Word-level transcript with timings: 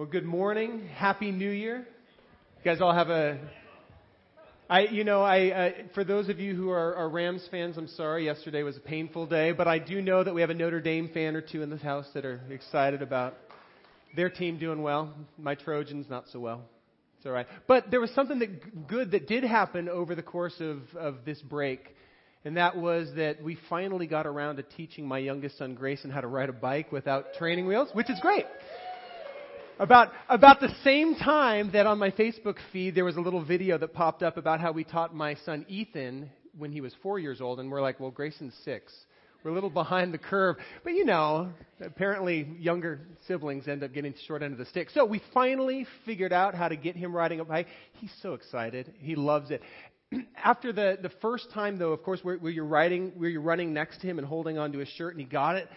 Well, 0.00 0.08
good 0.08 0.24
morning. 0.24 0.88
Happy 0.96 1.30
New 1.30 1.50
Year. 1.50 1.76
You 1.76 2.64
guys 2.64 2.80
all 2.80 2.94
have 2.94 3.10
a. 3.10 3.38
I, 4.70 4.86
you 4.86 5.04
know, 5.04 5.20
I, 5.20 5.48
uh, 5.50 5.70
for 5.94 6.04
those 6.04 6.30
of 6.30 6.40
you 6.40 6.54
who 6.54 6.70
are, 6.70 6.96
are 6.96 7.06
Rams 7.06 7.46
fans, 7.50 7.76
I'm 7.76 7.86
sorry. 7.86 8.24
Yesterday 8.24 8.62
was 8.62 8.78
a 8.78 8.80
painful 8.80 9.26
day, 9.26 9.52
but 9.52 9.68
I 9.68 9.78
do 9.78 10.00
know 10.00 10.24
that 10.24 10.34
we 10.34 10.40
have 10.40 10.48
a 10.48 10.54
Notre 10.54 10.80
Dame 10.80 11.10
fan 11.12 11.36
or 11.36 11.42
two 11.42 11.60
in 11.60 11.68
this 11.68 11.82
house 11.82 12.06
that 12.14 12.24
are 12.24 12.40
excited 12.48 13.02
about 13.02 13.34
their 14.16 14.30
team 14.30 14.58
doing 14.58 14.80
well. 14.80 15.12
My 15.36 15.54
Trojans, 15.54 16.06
not 16.08 16.24
so 16.32 16.40
well. 16.40 16.62
It's 17.18 17.26
all 17.26 17.32
right. 17.32 17.46
But 17.68 17.90
there 17.90 18.00
was 18.00 18.10
something 18.12 18.38
that 18.38 18.88
good 18.88 19.10
that 19.10 19.28
did 19.28 19.44
happen 19.44 19.86
over 19.86 20.14
the 20.14 20.22
course 20.22 20.58
of, 20.60 20.78
of 20.98 21.26
this 21.26 21.42
break, 21.42 21.94
and 22.46 22.56
that 22.56 22.74
was 22.74 23.10
that 23.16 23.42
we 23.42 23.58
finally 23.68 24.06
got 24.06 24.26
around 24.26 24.56
to 24.56 24.62
teaching 24.62 25.06
my 25.06 25.18
youngest 25.18 25.58
son 25.58 25.74
Grayson 25.74 26.10
how 26.10 26.22
to 26.22 26.26
ride 26.26 26.48
a 26.48 26.54
bike 26.54 26.90
without 26.90 27.34
training 27.34 27.66
wheels, 27.66 27.90
which 27.92 28.08
is 28.08 28.18
great. 28.20 28.46
About, 29.80 30.12
about 30.28 30.60
the 30.60 30.68
same 30.84 31.14
time 31.14 31.70
that 31.72 31.86
on 31.86 31.98
my 31.98 32.10
Facebook 32.10 32.56
feed 32.70 32.94
there 32.94 33.06
was 33.06 33.16
a 33.16 33.20
little 33.22 33.42
video 33.42 33.78
that 33.78 33.94
popped 33.94 34.22
up 34.22 34.36
about 34.36 34.60
how 34.60 34.72
we 34.72 34.84
taught 34.84 35.14
my 35.14 35.36
son 35.46 35.64
Ethan 35.70 36.28
when 36.58 36.70
he 36.70 36.82
was 36.82 36.94
four 37.02 37.18
years 37.18 37.40
old, 37.40 37.60
and 37.60 37.70
we're 37.70 37.80
like, 37.80 37.98
well, 37.98 38.10
Grayson's 38.10 38.52
six. 38.62 38.92
We're 39.42 39.52
a 39.52 39.54
little 39.54 39.70
behind 39.70 40.12
the 40.12 40.18
curve. 40.18 40.56
But 40.84 40.90
you 40.90 41.06
know, 41.06 41.48
apparently 41.82 42.46
younger 42.58 43.00
siblings 43.26 43.68
end 43.68 43.82
up 43.82 43.94
getting 43.94 44.12
the 44.12 44.18
short 44.26 44.42
end 44.42 44.52
of 44.52 44.58
the 44.58 44.66
stick. 44.66 44.90
So 44.90 45.06
we 45.06 45.22
finally 45.32 45.86
figured 46.04 46.34
out 46.34 46.54
how 46.54 46.68
to 46.68 46.76
get 46.76 46.94
him 46.94 47.16
riding 47.16 47.40
a 47.40 47.44
bike. 47.46 47.68
He's 47.94 48.12
so 48.20 48.34
excited. 48.34 48.92
He 48.98 49.14
loves 49.14 49.50
it. 49.50 49.62
After 50.44 50.74
the, 50.74 50.98
the 51.00 51.10
first 51.22 51.50
time, 51.54 51.78
though, 51.78 51.92
of 51.92 52.02
course, 52.02 52.20
where, 52.22 52.36
where 52.36 52.52
you're 52.52 52.66
riding, 52.66 53.12
where 53.16 53.30
you're 53.30 53.40
running 53.40 53.72
next 53.72 54.02
to 54.02 54.06
him 54.06 54.18
and 54.18 54.28
holding 54.28 54.58
onto 54.58 54.78
his 54.78 54.88
shirt, 54.88 55.14
and 55.14 55.20
he 55.22 55.26
got 55.26 55.56
it, 55.56 55.70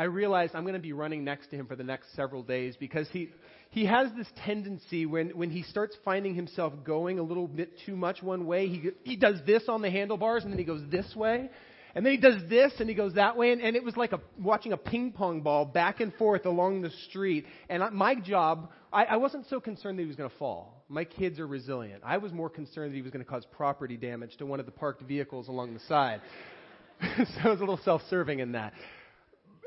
I 0.00 0.04
realized 0.04 0.54
I'm 0.54 0.62
going 0.62 0.72
to 0.72 0.80
be 0.80 0.94
running 0.94 1.24
next 1.24 1.48
to 1.48 1.56
him 1.56 1.66
for 1.66 1.76
the 1.76 1.84
next 1.84 2.16
several 2.16 2.42
days 2.42 2.74
because 2.74 3.06
he, 3.10 3.28
he 3.68 3.84
has 3.84 4.08
this 4.16 4.26
tendency 4.46 5.04
when, 5.04 5.28
when 5.36 5.50
he 5.50 5.62
starts 5.62 5.94
finding 6.06 6.34
himself 6.34 6.72
going 6.84 7.18
a 7.18 7.22
little 7.22 7.46
bit 7.46 7.78
too 7.84 7.96
much 7.96 8.22
one 8.22 8.46
way, 8.46 8.66
he, 8.66 8.90
he 9.02 9.16
does 9.16 9.40
this 9.44 9.64
on 9.68 9.82
the 9.82 9.90
handlebars 9.90 10.44
and 10.44 10.52
then 10.54 10.58
he 10.58 10.64
goes 10.64 10.80
this 10.90 11.14
way. 11.14 11.50
And 11.94 12.06
then 12.06 12.12
he 12.14 12.18
does 12.18 12.48
this 12.48 12.72
and 12.80 12.88
he 12.88 12.94
goes 12.94 13.12
that 13.16 13.36
way. 13.36 13.52
And, 13.52 13.60
and 13.60 13.76
it 13.76 13.84
was 13.84 13.94
like 13.94 14.12
a, 14.12 14.20
watching 14.40 14.72
a 14.72 14.78
ping 14.78 15.12
pong 15.12 15.42
ball 15.42 15.66
back 15.66 16.00
and 16.00 16.14
forth 16.14 16.46
along 16.46 16.80
the 16.80 16.90
street. 17.10 17.44
And 17.68 17.84
I, 17.84 17.90
my 17.90 18.14
job, 18.14 18.70
I, 18.90 19.04
I 19.04 19.16
wasn't 19.18 19.48
so 19.50 19.60
concerned 19.60 19.98
that 19.98 20.04
he 20.04 20.08
was 20.08 20.16
going 20.16 20.30
to 20.30 20.36
fall. 20.38 20.82
My 20.88 21.04
kids 21.04 21.38
are 21.38 21.46
resilient. 21.46 22.04
I 22.06 22.16
was 22.16 22.32
more 22.32 22.48
concerned 22.48 22.92
that 22.92 22.96
he 22.96 23.02
was 23.02 23.10
going 23.10 23.22
to 23.22 23.30
cause 23.30 23.44
property 23.54 23.98
damage 23.98 24.34
to 24.38 24.46
one 24.46 24.60
of 24.60 24.64
the 24.64 24.72
parked 24.72 25.02
vehicles 25.02 25.48
along 25.48 25.74
the 25.74 25.80
side. 25.80 26.22
so 27.02 27.24
I 27.44 27.48
was 27.50 27.58
a 27.58 27.64
little 27.64 27.80
self 27.84 28.00
serving 28.08 28.38
in 28.38 28.52
that. 28.52 28.72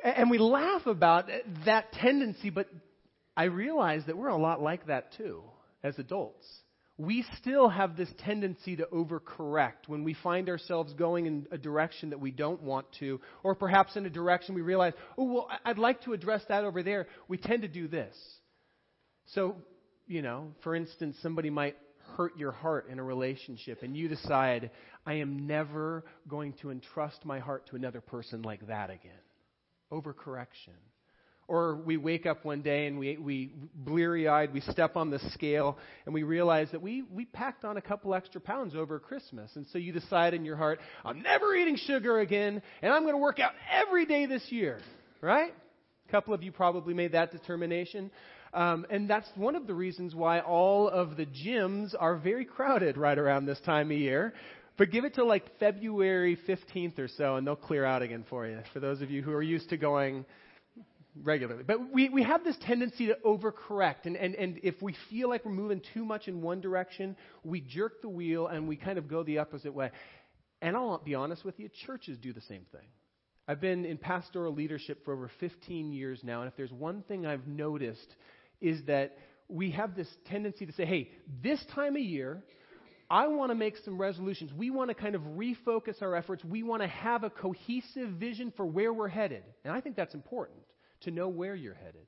And 0.04 0.30
we 0.30 0.38
laugh 0.38 0.86
about 0.86 1.30
that 1.66 1.94
tendency, 1.94 2.50
but 2.50 2.68
I 3.38 3.46
realize 3.46 4.04
that 4.08 4.18
we're 4.18 4.28
a 4.28 4.38
lot 4.38 4.62
like 4.62 4.88
that 4.88 5.14
too 5.16 5.44
as 5.82 5.98
adults. 5.98 6.46
We 6.98 7.26
still 7.40 7.70
have 7.70 7.96
this 7.96 8.10
tendency 8.20 8.76
to 8.76 8.88
overcorrect 8.94 9.88
when 9.88 10.04
we 10.04 10.14
find 10.14 10.50
ourselves 10.50 10.94
going 10.94 11.26
in 11.26 11.48
a 11.52 11.58
direction 11.58 12.12
that 12.12 12.20
we 12.20 12.32
don't 12.32 12.62
want 12.62 12.86
to, 13.00 13.20
or 13.44 13.56
perhaps 13.56 13.96
in 13.96 14.06
a 14.06 14.10
direction 14.10 14.54
we 14.54 14.62
realize, 14.62 14.94
oh, 15.18 15.24
well, 15.24 15.50
I'd 15.66 15.80
like 15.80 16.04
to 16.04 16.14
address 16.14 16.44
that 16.50 16.66
over 16.66 16.84
there. 16.84 17.08
We 17.28 17.38
tend 17.38 17.64
to 17.64 17.68
do 17.68 17.88
this. 17.88 18.16
So, 19.34 19.56
you 20.06 20.22
know, 20.22 20.52
for 20.64 20.76
instance, 20.76 21.18
somebody 21.24 21.50
might 21.50 21.78
hurt 22.16 22.38
your 22.38 22.52
heart 22.52 22.90
in 22.90 23.00
a 23.00 23.04
relationship, 23.04 23.82
and 23.82 23.98
you 23.98 24.08
decide, 24.08 24.70
I 25.06 25.16
am 25.16 25.48
never 25.48 26.04
going 26.28 26.54
to 26.62 26.70
entrust 26.70 27.26
my 27.26 27.40
heart 27.40 27.68
to 27.70 27.76
another 27.76 28.02
person 28.02 28.44
like 28.44 28.68
that 28.68 28.92
again 28.92 29.14
overcorrection. 29.94 30.76
Or 31.48 31.76
we 31.76 31.98
wake 31.98 32.26
up 32.26 32.46
one 32.46 32.62
day 32.62 32.88
and 32.88 32.98
we, 32.98 33.18
we 33.18 33.52
bleary 33.76 34.30
eyed, 34.30 34.54
we 34.54 34.62
step 34.62 34.96
on 34.96 35.10
the 35.10 35.20
scale, 35.34 35.78
and 36.06 36.14
we 36.14 36.24
realize 36.24 36.70
that 36.72 36.82
we, 36.82 37.04
we 37.12 37.26
packed 37.26 37.66
on 37.66 37.76
a 37.76 37.82
couple 37.82 38.16
extra 38.16 38.40
pounds 38.40 38.76
over 38.76 38.98
Christmas. 38.98 39.52
And 39.56 39.66
so 39.72 39.78
you 39.78 39.92
decide 39.92 40.34
in 40.34 40.46
your 40.46 40.56
heart, 40.56 40.80
I'm 41.04 41.22
never 41.22 41.54
eating 41.54 41.76
sugar 41.76 42.20
again, 42.20 42.62
and 42.82 42.94
I'm 42.94 43.02
going 43.02 43.14
to 43.14 43.20
work 43.20 43.40
out 43.40 43.52
every 43.70 44.06
day 44.06 44.26
this 44.26 44.44
year. 44.50 44.80
Right? 45.22 45.54
A 46.08 46.12
couple 46.12 46.34
of 46.34 46.44
you 46.44 46.52
probably 46.52 46.94
made 46.94 47.12
that 47.12 47.32
determination. 47.32 48.10
Um, 48.54 48.86
and 48.90 49.10
that's 49.10 49.28
one 49.36 49.56
of 49.56 49.68
the 49.68 49.74
reasons 49.74 50.16
why 50.16 50.40
all 50.40 50.88
of 50.88 51.18
the 51.18 51.26
gyms 51.26 51.94
are 52.00 52.16
very 52.16 52.46
crowded 52.46 52.98
right 52.98 53.18
around 53.18 53.46
this 53.46 53.60
time 53.62 53.92
of 53.92 53.98
year 53.98 54.34
but 54.78 54.92
give 54.92 55.06
it 55.06 55.16
to 55.16 55.24
like 55.24 55.60
February 55.60 56.38
15th 56.48 57.00
or 57.00 57.08
so, 57.08 57.36
and 57.36 57.46
they'll 57.46 57.56
clear 57.56 57.86
out 57.86 58.02
again 58.02 58.26
for 58.30 58.48
you, 58.48 58.60
for 58.74 58.80
those 58.80 59.02
of 59.02 59.12
you 59.12 59.22
who 59.22 59.32
are 59.32 59.42
used 59.42 59.70
to 59.70 59.78
going 59.78 60.26
regularly. 61.22 61.64
But 61.66 61.94
we, 61.94 62.10
we 62.10 62.24
have 62.24 62.44
this 62.44 62.58
tendency 62.66 63.08
to 63.08 63.18
overcorrect. 63.26 64.06
And, 64.06 64.16
and, 64.16 64.36
and 64.36 64.60
if 64.64 64.82
we 64.82 64.96
feel 65.10 65.30
like 65.30 65.46
we're 65.46 65.52
moving 65.52 65.82
too 65.94 66.04
much 66.06 66.28
in 66.28 66.42
one 66.42 66.62
direction, 66.62 67.16
we 67.44 67.62
jerk 67.62 68.02
the 68.02 68.10
wheel 68.10 68.48
and 68.48 68.68
we 68.68 68.76
kind 68.76 68.98
of 68.98 69.08
go 69.08 69.24
the 69.24 69.40
opposite 69.40 69.74
way. 69.74 69.92
And 70.62 70.76
I'll 70.76 70.98
be 70.98 71.14
honest 71.14 71.46
with 71.46 71.60
you, 71.60 71.70
churches 71.86 72.18
do 72.18 72.34
the 72.34 72.42
same 72.42 72.66
thing. 72.72 72.88
I've 73.48 73.60
been 73.60 73.86
in 73.86 73.98
pastoral 73.98 74.54
leadership 74.54 75.04
for 75.04 75.14
over 75.14 75.30
15 75.40 75.92
years 75.92 76.22
now, 76.24 76.42
and 76.42 76.48
if 76.50 76.56
there's 76.56 76.72
one 76.72 77.04
thing 77.10 77.26
I've 77.26 77.46
noticed 77.46 78.16
is 78.62 78.82
that 78.86 79.18
we 79.50 79.72
have 79.72 79.98
this 79.98 80.08
tendency 80.30 80.66
to 80.66 80.72
say, 80.72 80.86
hey, 80.86 81.12
this 81.44 81.60
time 81.76 81.98
of 81.98 82.02
year, 82.02 82.42
I 83.14 83.28
want 83.28 83.52
to 83.52 83.56
make 83.56 83.78
some 83.86 84.02
resolutions. 84.02 84.52
We 84.52 84.72
want 84.72 84.90
to 84.90 84.96
kind 84.96 85.14
of 85.14 85.22
refocus 85.22 86.02
our 86.02 86.16
efforts. 86.16 86.44
We 86.44 86.64
want 86.64 86.82
to 86.82 86.88
have 86.88 87.24
a 87.24 87.30
cohesive 87.30 88.10
vision 88.10 88.52
for 88.58 88.66
where 88.66 88.92
we're 88.92 89.08
headed. 89.08 89.44
And 89.64 89.72
I 89.72 89.82
think 89.82 89.96
that's 89.96 90.16
important 90.16 90.58
to 91.02 91.12
know 91.12 91.28
where 91.28 91.54
you're 91.54 91.76
headed. 91.76 92.08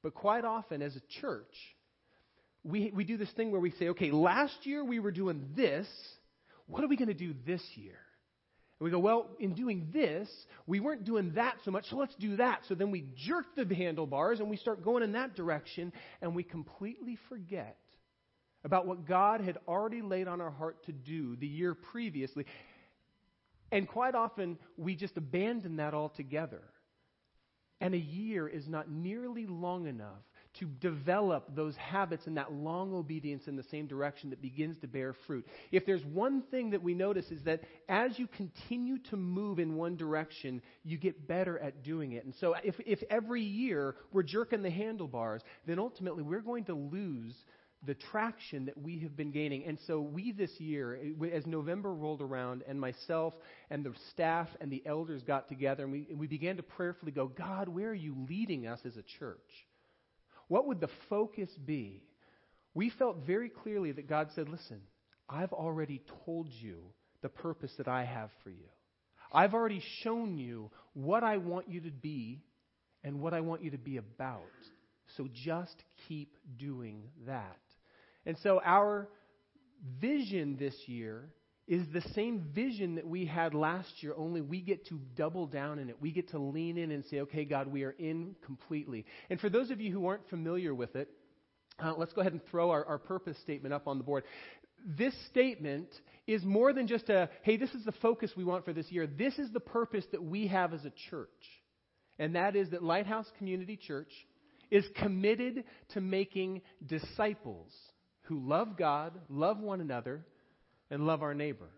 But 0.00 0.14
quite 0.14 0.44
often, 0.44 0.80
as 0.80 0.94
a 0.94 1.00
church, 1.20 1.52
we, 2.62 2.92
we 2.94 3.02
do 3.02 3.16
this 3.16 3.32
thing 3.32 3.50
where 3.50 3.60
we 3.60 3.72
say, 3.72 3.88
okay, 3.88 4.12
last 4.12 4.54
year 4.62 4.84
we 4.84 5.00
were 5.00 5.10
doing 5.10 5.48
this. 5.56 5.88
What 6.68 6.84
are 6.84 6.88
we 6.88 6.96
going 6.96 7.08
to 7.08 7.14
do 7.14 7.34
this 7.44 7.62
year? 7.74 7.98
And 8.78 8.84
we 8.84 8.92
go, 8.92 9.00
well, 9.00 9.26
in 9.40 9.54
doing 9.54 9.88
this, 9.92 10.28
we 10.68 10.78
weren't 10.78 11.02
doing 11.02 11.32
that 11.34 11.56
so 11.64 11.72
much, 11.72 11.86
so 11.90 11.96
let's 11.96 12.14
do 12.20 12.36
that. 12.36 12.60
So 12.68 12.76
then 12.76 12.92
we 12.92 13.06
jerk 13.26 13.46
the 13.56 13.74
handlebars 13.74 14.38
and 14.38 14.48
we 14.48 14.56
start 14.56 14.84
going 14.84 15.02
in 15.02 15.12
that 15.12 15.34
direction, 15.34 15.92
and 16.20 16.36
we 16.36 16.44
completely 16.44 17.18
forget 17.28 17.76
about 18.64 18.86
what 18.86 19.06
God 19.06 19.40
had 19.40 19.58
already 19.66 20.02
laid 20.02 20.28
on 20.28 20.40
our 20.40 20.50
heart 20.50 20.84
to 20.86 20.92
do 20.92 21.36
the 21.36 21.46
year 21.46 21.74
previously. 21.74 22.46
And 23.70 23.88
quite 23.88 24.14
often, 24.14 24.58
we 24.76 24.94
just 24.94 25.16
abandon 25.16 25.76
that 25.76 25.94
altogether. 25.94 26.62
And 27.80 27.94
a 27.94 27.98
year 27.98 28.46
is 28.46 28.68
not 28.68 28.88
nearly 28.90 29.46
long 29.46 29.86
enough 29.88 30.22
to 30.60 30.66
develop 30.66 31.56
those 31.56 31.74
habits 31.76 32.26
and 32.26 32.36
that 32.36 32.52
long 32.52 32.92
obedience 32.94 33.48
in 33.48 33.56
the 33.56 33.62
same 33.64 33.86
direction 33.86 34.30
that 34.30 34.42
begins 34.42 34.78
to 34.78 34.86
bear 34.86 35.14
fruit. 35.26 35.46
If 35.70 35.86
there's 35.86 36.04
one 36.04 36.42
thing 36.50 36.70
that 36.70 36.82
we 36.82 36.94
notice 36.94 37.30
is 37.30 37.42
that 37.44 37.62
as 37.88 38.18
you 38.18 38.26
continue 38.26 38.98
to 39.10 39.16
move 39.16 39.58
in 39.58 39.74
one 39.74 39.96
direction, 39.96 40.60
you 40.84 40.98
get 40.98 41.26
better 41.26 41.58
at 41.58 41.82
doing 41.82 42.12
it. 42.12 42.24
And 42.24 42.34
so 42.38 42.54
if, 42.62 42.74
if 42.86 43.02
every 43.10 43.42
year 43.42 43.96
we're 44.12 44.22
jerking 44.22 44.62
the 44.62 44.70
handlebars, 44.70 45.42
then 45.66 45.78
ultimately 45.78 46.22
we're 46.22 46.40
going 46.40 46.64
to 46.64 46.74
lose 46.74 47.34
the 47.84 47.94
traction 47.94 48.66
that 48.66 48.80
we 48.80 49.00
have 49.00 49.16
been 49.16 49.30
gaining. 49.32 49.64
And 49.64 49.78
so, 49.86 50.00
we 50.00 50.32
this 50.32 50.52
year, 50.58 50.98
eh, 51.22 51.26
as 51.32 51.46
November 51.46 51.92
rolled 51.92 52.22
around, 52.22 52.62
and 52.68 52.80
myself 52.80 53.34
and 53.70 53.84
the 53.84 53.92
staff 54.10 54.48
and 54.60 54.70
the 54.70 54.82
elders 54.86 55.22
got 55.22 55.48
together, 55.48 55.82
and 55.82 55.92
we, 55.92 56.06
and 56.10 56.18
we 56.18 56.26
began 56.26 56.56
to 56.56 56.62
prayerfully 56.62 57.12
go, 57.12 57.26
God, 57.26 57.68
where 57.68 57.90
are 57.90 57.94
you 57.94 58.14
leading 58.28 58.66
us 58.66 58.80
as 58.84 58.96
a 58.96 59.04
church? 59.18 59.38
What 60.48 60.66
would 60.66 60.80
the 60.80 60.90
focus 61.08 61.50
be? 61.64 62.02
We 62.74 62.90
felt 62.90 63.26
very 63.26 63.48
clearly 63.48 63.92
that 63.92 64.08
God 64.08 64.28
said, 64.34 64.48
Listen, 64.48 64.80
I've 65.28 65.52
already 65.52 66.02
told 66.24 66.48
you 66.50 66.78
the 67.22 67.28
purpose 67.28 67.72
that 67.78 67.88
I 67.88 68.04
have 68.04 68.30
for 68.42 68.50
you. 68.50 68.68
I've 69.32 69.54
already 69.54 69.82
shown 70.02 70.36
you 70.36 70.70
what 70.92 71.24
I 71.24 71.38
want 71.38 71.68
you 71.68 71.80
to 71.80 71.90
be 71.90 72.42
and 73.02 73.20
what 73.20 73.34
I 73.34 73.40
want 73.40 73.62
you 73.62 73.70
to 73.70 73.78
be 73.78 73.96
about. 73.96 74.42
So 75.16 75.28
just 75.32 75.74
keep 76.08 76.36
doing 76.58 77.02
that. 77.26 77.56
And 78.26 78.36
so 78.42 78.60
our 78.64 79.08
vision 80.00 80.56
this 80.58 80.74
year 80.86 81.28
is 81.68 81.86
the 81.92 82.02
same 82.14 82.50
vision 82.54 82.96
that 82.96 83.06
we 83.06 83.24
had 83.24 83.54
last 83.54 83.90
year, 84.00 84.14
only 84.16 84.40
we 84.40 84.60
get 84.60 84.86
to 84.88 85.00
double 85.16 85.46
down 85.46 85.78
in 85.78 85.88
it. 85.88 85.96
We 86.00 86.10
get 86.10 86.30
to 86.30 86.38
lean 86.38 86.76
in 86.76 86.90
and 86.90 87.04
say, 87.06 87.20
okay, 87.20 87.44
God, 87.44 87.68
we 87.68 87.84
are 87.84 87.94
in 87.98 88.34
completely. 88.44 89.06
And 89.30 89.40
for 89.40 89.48
those 89.48 89.70
of 89.70 89.80
you 89.80 89.92
who 89.92 90.06
aren't 90.06 90.28
familiar 90.28 90.74
with 90.74 90.96
it, 90.96 91.08
uh, 91.82 91.94
let's 91.96 92.12
go 92.12 92.20
ahead 92.20 92.32
and 92.32 92.44
throw 92.50 92.70
our, 92.70 92.84
our 92.84 92.98
purpose 92.98 93.36
statement 93.42 93.72
up 93.72 93.86
on 93.86 93.98
the 93.98 94.04
board. 94.04 94.24
This 94.84 95.14
statement 95.30 95.88
is 96.26 96.42
more 96.44 96.72
than 96.72 96.88
just 96.88 97.08
a, 97.08 97.28
hey, 97.42 97.56
this 97.56 97.70
is 97.70 97.84
the 97.84 97.92
focus 98.02 98.32
we 98.36 98.44
want 98.44 98.64
for 98.64 98.72
this 98.72 98.90
year. 98.90 99.06
This 99.06 99.38
is 99.38 99.52
the 99.52 99.60
purpose 99.60 100.04
that 100.12 100.22
we 100.22 100.48
have 100.48 100.74
as 100.74 100.84
a 100.84 100.92
church. 101.10 101.28
And 102.18 102.34
that 102.34 102.56
is 102.56 102.70
that 102.70 102.82
Lighthouse 102.82 103.26
Community 103.38 103.76
Church 103.76 104.12
is 104.70 104.84
committed 104.96 105.64
to 105.94 106.00
making 106.00 106.62
disciples 106.84 107.72
who 108.22 108.38
love 108.40 108.76
God, 108.76 109.12
love 109.28 109.58
one 109.58 109.80
another, 109.80 110.24
and 110.90 111.06
love 111.06 111.22
our 111.22 111.34
neighbor. 111.34 111.68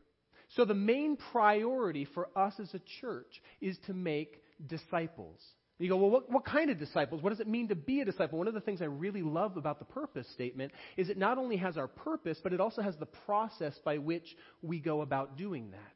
So 0.57 0.65
the 0.65 0.75
main 0.75 1.17
priority 1.33 2.05
for 2.05 2.29
us 2.37 2.55
as 2.61 2.73
a 2.75 2.81
church 3.01 3.43
is 3.61 3.77
to 3.87 3.95
make 3.95 4.43
disciples. 4.67 5.41
You 5.79 5.89
go, 5.89 5.97
well, 5.97 6.11
what, 6.11 6.31
what 6.31 6.45
kind 6.45 6.71
of 6.71 6.79
disciples? 6.79 7.21
What 7.21 7.31
does 7.31 7.41
it 7.41 7.49
mean 7.49 7.69
to 7.69 7.75
be 7.75 8.01
a 8.01 8.05
disciple? 8.05 8.39
One 8.39 8.47
of 8.47 8.55
the 8.55 8.61
things 8.61 8.81
I 8.81 8.87
really 8.87 9.23
love 9.23 9.57
about 9.57 9.81
the 9.81 9.85
purpose 9.85 10.29
statement 10.33 10.73
is 10.97 11.09
it 11.09 11.19
not 11.19 11.37
only 11.37 11.57
has 11.57 11.77
our 11.77 11.89
purpose, 11.89 12.39
but 12.43 12.53
it 12.53 12.61
also 12.61 12.81
has 12.81 12.97
the 12.97 13.07
process 13.07 13.75
by 13.85 13.99
which 13.99 14.37
we 14.63 14.79
go 14.79 15.01
about 15.01 15.37
doing 15.37 15.73
that. 15.73 15.95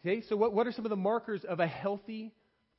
Okay, 0.00 0.22
so 0.28 0.36
what, 0.36 0.54
what 0.54 0.66
are 0.66 0.72
some 0.72 0.86
of 0.86 0.90
the 0.90 0.96
markers 0.96 1.44
of 1.44 1.60
a 1.60 1.66
healthy, 1.66 2.32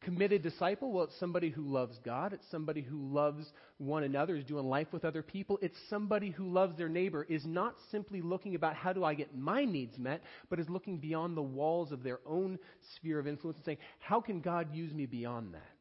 committed 0.08 0.42
disciple? 0.42 0.94
Well, 0.94 1.04
it's 1.04 1.20
somebody 1.20 1.50
who 1.50 1.64
loves 1.64 1.98
God. 2.06 2.32
It's 2.32 2.50
somebody 2.50 2.82
who 2.82 3.14
loves 3.14 3.52
one 3.78 4.04
another, 4.04 4.38
is 4.38 4.46
doing 4.46 4.66
life 4.66 4.88
with 4.94 5.04
other 5.04 5.22
people. 5.22 5.60
It's 5.62 5.78
somebody 5.90 6.30
who 6.30 6.48
loves 6.48 6.78
their 6.78 6.88
neighbor, 6.88 7.26
is 7.28 7.46
not 7.46 7.76
simply 7.92 8.22
looking 8.22 8.56
about 8.56 8.76
how 8.76 8.94
do 8.94 9.04
I 9.04 9.16
get 9.16 9.38
my 9.38 9.66
needs 9.66 10.00
met, 10.00 10.24
but 10.50 10.62
is 10.62 10.70
looking 10.70 10.98
beyond 10.98 11.36
the 11.36 11.42
walls 11.42 11.92
of 11.92 12.04
their 12.04 12.20
own 12.26 12.58
sphere 12.96 13.20
of 13.20 13.28
influence 13.28 13.58
and 13.58 13.66
saying, 13.66 13.78
how 14.00 14.22
can 14.22 14.40
God 14.40 14.74
use 14.74 14.94
me 14.94 15.06
beyond 15.06 15.54
that? 15.54 15.78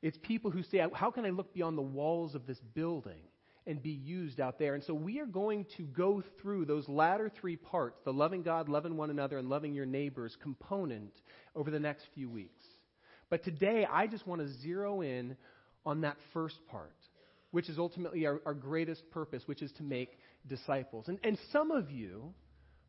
It's 0.00 0.18
people 0.22 0.50
who 0.50 0.62
say, 0.62 0.82
How 0.94 1.10
can 1.10 1.26
I 1.26 1.30
look 1.30 1.52
beyond 1.52 1.76
the 1.76 1.82
walls 1.82 2.34
of 2.34 2.46
this 2.46 2.60
building 2.74 3.20
and 3.66 3.82
be 3.82 3.90
used 3.90 4.40
out 4.40 4.58
there? 4.58 4.74
And 4.74 4.84
so 4.84 4.94
we 4.94 5.20
are 5.20 5.26
going 5.26 5.66
to 5.76 5.82
go 5.82 6.22
through 6.40 6.66
those 6.66 6.88
latter 6.88 7.30
three 7.40 7.56
parts 7.56 7.98
the 8.04 8.12
loving 8.12 8.42
God, 8.42 8.68
loving 8.68 8.96
one 8.96 9.10
another, 9.10 9.38
and 9.38 9.48
loving 9.48 9.74
your 9.74 9.84
neighbors 9.84 10.36
component 10.40 11.12
over 11.54 11.70
the 11.70 11.80
next 11.80 12.06
few 12.14 12.30
weeks. 12.30 12.62
But 13.30 13.44
today, 13.44 13.86
I 13.90 14.06
just 14.06 14.26
want 14.26 14.40
to 14.40 14.48
zero 14.60 15.00
in 15.00 15.36
on 15.84 16.02
that 16.02 16.16
first 16.32 16.56
part, 16.70 16.94
which 17.50 17.68
is 17.68 17.78
ultimately 17.78 18.26
our, 18.26 18.40
our 18.46 18.54
greatest 18.54 19.08
purpose, 19.10 19.42
which 19.46 19.62
is 19.62 19.72
to 19.72 19.82
make 19.82 20.18
disciples. 20.48 21.08
And, 21.08 21.18
and 21.24 21.38
some 21.52 21.70
of 21.70 21.90
you 21.90 22.32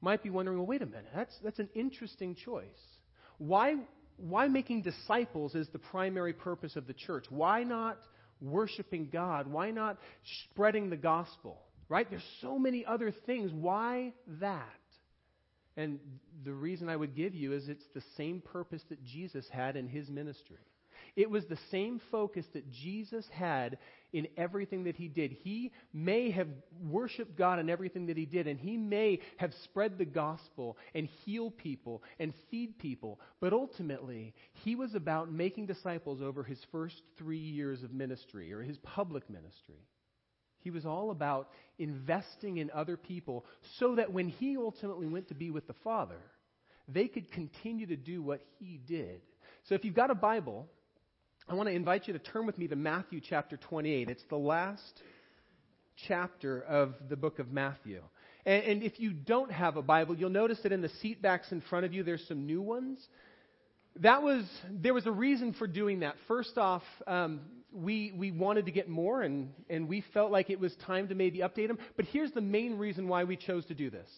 might 0.02 0.22
be 0.22 0.30
wondering, 0.30 0.58
well, 0.58 0.68
wait 0.68 0.82
a 0.82 0.86
minute, 0.86 1.08
that's, 1.16 1.34
that's 1.44 1.60
an 1.60 1.70
interesting 1.74 2.36
choice. 2.36 2.66
Why, 3.40 3.76
why 4.18 4.48
making 4.48 4.84
disciples 4.84 5.56
is 5.56 5.68
the 5.70 5.80
primary 5.80 6.34
purpose 6.34 6.76
of 6.76 6.88
the 6.88 6.94
church? 6.94 7.26
Why 7.30 7.64
not 7.64 7.98
worshiping 8.42 9.10
God? 9.12 9.48
Why 9.48 9.72
not 9.72 9.98
spreading 10.52 10.90
the 10.90 10.98
gospel? 10.98 11.60
Right? 11.90 12.08
There's 12.10 12.22
so 12.42 12.60
many 12.60 12.86
other 12.86 13.14
things. 13.26 13.52
Why 13.54 14.14
that? 14.42 14.66
And 15.78 16.00
the 16.44 16.54
reason 16.54 16.90
I 16.90 16.96
would 16.96 17.16
give 17.16 17.36
you 17.36 17.54
is 17.54 17.70
it's 17.70 17.88
the 17.94 18.04
same 18.18 18.42
purpose 18.42 18.82
that 18.90 19.04
Jesus 19.04 19.48
had 19.50 19.76
in 19.76 19.88
his 19.88 20.10
ministry. 20.10 20.58
It 21.16 21.30
was 21.30 21.46
the 21.46 21.58
same 21.72 22.02
focus 22.12 22.46
that 22.54 22.72
Jesus 22.72 23.26
had 23.32 23.78
in 24.14 24.28
everything 24.38 24.86
that 24.86 24.96
he 24.96 25.08
did. 25.08 25.32
He 25.32 25.72
may 25.94 26.32
have 26.32 26.48
worshiped 26.82 27.38
God 27.38 27.60
in 27.60 27.70
everything 27.70 28.08
that 28.08 28.18
he 28.18 28.26
did, 28.26 28.48
and 28.48 28.60
he 28.60 28.78
may 28.78 29.20
have 29.38 29.54
spread 29.64 29.98
the 29.98 30.06
gospel 30.06 30.78
and 30.96 31.08
heal 31.26 31.52
people 31.52 32.04
and 32.20 32.34
feed 32.50 32.78
people, 32.80 33.20
but 33.40 33.54
ultimately, 33.54 34.34
he 34.64 34.76
was 34.76 34.96
about 34.96 35.32
making 35.32 35.66
disciples 35.66 36.22
over 36.22 36.44
his 36.44 36.60
first 36.72 37.02
three 37.18 37.38
years 37.38 37.84
of 37.84 37.94
ministry 37.94 38.54
or 38.54 38.62
his 38.62 38.78
public 38.80 39.30
ministry. 39.30 39.88
He 40.68 40.72
was 40.72 40.86
all 40.86 41.12
about 41.12 41.48
investing 41.80 42.58
in 42.58 42.70
other 42.72 42.98
people 42.98 43.46
so 43.80 43.96
that 43.96 44.12
when 44.12 44.28
he 44.28 44.58
ultimately 44.58 45.08
went 45.08 45.30
to 45.30 45.34
be 45.34 45.50
with 45.50 45.66
the 45.66 45.76
Father, 45.82 46.20
they 46.90 47.08
could 47.08 47.32
continue 47.32 47.86
to 47.86 47.96
do 47.96 48.22
what 48.22 48.42
he 48.60 48.78
did. 48.86 49.22
So 49.70 49.76
if 49.76 49.86
you've 49.86 49.96
got 49.96 50.12
a 50.12 50.16
Bible, 50.16 50.68
I 51.48 51.54
want 51.54 51.70
to 51.70 51.74
invite 51.74 52.06
you 52.06 52.12
to 52.12 52.20
turn 52.20 52.46
with 52.46 52.58
me 52.58 52.68
to 52.68 52.76
Matthew 52.76 53.22
chapter 53.22 53.56
28. 53.56 54.10
It's 54.10 54.26
the 54.30 54.36
last 54.36 55.02
chapter 56.06 56.60
of 56.64 56.96
the 57.08 57.16
book 57.16 57.40
of 57.40 57.50
Matthew. 57.50 58.02
And, 58.46 58.64
and, 58.66 58.84
if 58.84 59.00
you 59.00 59.14
don't 59.14 59.54
have 59.54 59.78
a 59.78 59.82
Bible, 59.82 60.18
you'll 60.18 60.32
notice 60.32 60.60
that 60.64 60.74
in 60.74 60.82
the 60.82 60.92
seat 61.02 61.22
backs 61.22 61.54
in 61.54 61.62
front 61.62 61.86
of 61.86 61.94
you, 61.94 62.04
there's 62.04 62.28
some 62.28 62.46
new 62.46 62.62
ones. 62.62 63.00
That 64.02 64.22
was 64.22 64.44
there 64.70 64.94
was 64.94 65.06
a 65.06 65.12
reason 65.12 65.54
for 65.54 65.66
doing 65.66 66.02
that. 66.02 66.16
First 66.28 66.58
off, 66.58 66.84
um, 67.08 67.40
we 67.74 68.14
we 68.18 68.32
wanted 68.32 68.66
to 68.66 68.72
get 68.72 68.88
more, 68.90 69.22
and 69.22 69.52
and 69.70 69.88
we 69.88 70.04
felt 70.14 70.32
like 70.32 70.50
it 70.50 70.60
was 70.60 70.76
time 70.86 71.10
to 71.10 71.16
maybe 71.16 71.40
update 71.40 71.68
them. 71.68 71.78
But 71.96 72.06
here's 72.06 72.32
the 72.32 72.42
main 72.42 72.78
reason 72.78 73.08
why 73.08 73.24
we 73.24 73.36
chose 73.36 73.66
to 73.66 73.74
do 73.74 73.90
this. 73.90 74.10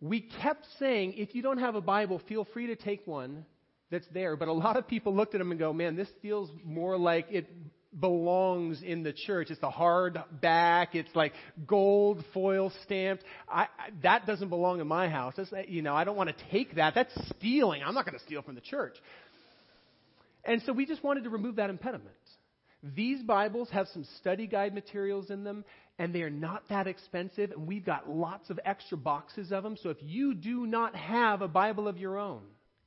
We 0.00 0.20
kept 0.42 0.66
saying, 0.78 1.14
if 1.16 1.34
you 1.34 1.42
don't 1.42 1.58
have 1.58 1.74
a 1.74 1.80
Bible, 1.80 2.20
feel 2.28 2.46
free 2.52 2.68
to 2.68 2.76
take 2.76 3.06
one 3.06 3.44
that's 3.90 4.06
there. 4.12 4.36
But 4.36 4.48
a 4.48 4.52
lot 4.52 4.76
of 4.76 4.86
people 4.86 5.14
looked 5.14 5.34
at 5.34 5.38
them 5.38 5.50
and 5.50 5.58
go, 5.58 5.72
man, 5.72 5.96
this 5.96 6.08
feels 6.22 6.50
more 6.64 6.96
like 6.96 7.26
it 7.30 7.48
belongs 7.98 8.82
in 8.82 9.02
the 9.02 9.12
church. 9.12 9.50
It's 9.50 9.60
the 9.60 9.70
hard 9.70 10.22
back. 10.40 10.94
It's 10.94 11.14
like 11.14 11.32
gold 11.66 12.24
foil 12.34 12.72
stamped. 12.84 13.24
I, 13.48 13.62
I, 13.62 13.66
that 14.02 14.26
doesn't 14.26 14.50
belong 14.50 14.80
in 14.80 14.86
my 14.86 15.08
house. 15.08 15.34
That's, 15.36 15.52
you 15.68 15.82
know, 15.82 15.94
I 15.94 16.04
don't 16.04 16.16
want 16.16 16.30
to 16.30 16.50
take 16.50 16.76
that. 16.76 16.94
That's 16.94 17.12
stealing. 17.36 17.82
I'm 17.82 17.94
not 17.94 18.04
going 18.04 18.18
to 18.18 18.24
steal 18.24 18.42
from 18.42 18.54
the 18.54 18.60
church. 18.60 18.94
And 20.44 20.62
so 20.64 20.72
we 20.72 20.86
just 20.86 21.02
wanted 21.02 21.24
to 21.24 21.30
remove 21.30 21.56
that 21.56 21.70
impediment. 21.70 22.14
These 22.82 23.22
Bibles 23.22 23.70
have 23.70 23.88
some 23.88 24.04
study 24.18 24.46
guide 24.46 24.72
materials 24.74 25.30
in 25.30 25.42
them, 25.42 25.64
and 25.98 26.14
they 26.14 26.22
are 26.22 26.30
not 26.30 26.68
that 26.68 26.86
expensive, 26.86 27.50
and 27.50 27.66
we've 27.66 27.84
got 27.84 28.08
lots 28.08 28.50
of 28.50 28.60
extra 28.64 28.96
boxes 28.96 29.50
of 29.50 29.64
them. 29.64 29.76
So 29.76 29.90
if 29.90 29.98
you 30.00 30.34
do 30.34 30.66
not 30.66 30.94
have 30.94 31.42
a 31.42 31.48
Bible 31.48 31.88
of 31.88 31.98
your 31.98 32.18
own, 32.18 32.42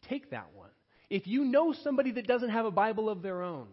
take 0.07 0.31
that 0.31 0.47
one. 0.55 0.69
If 1.09 1.27
you 1.27 1.43
know 1.43 1.73
somebody 1.83 2.11
that 2.11 2.27
doesn't 2.27 2.51
have 2.51 2.65
a 2.65 2.71
Bible 2.71 3.09
of 3.09 3.21
their 3.21 3.41
own, 3.41 3.67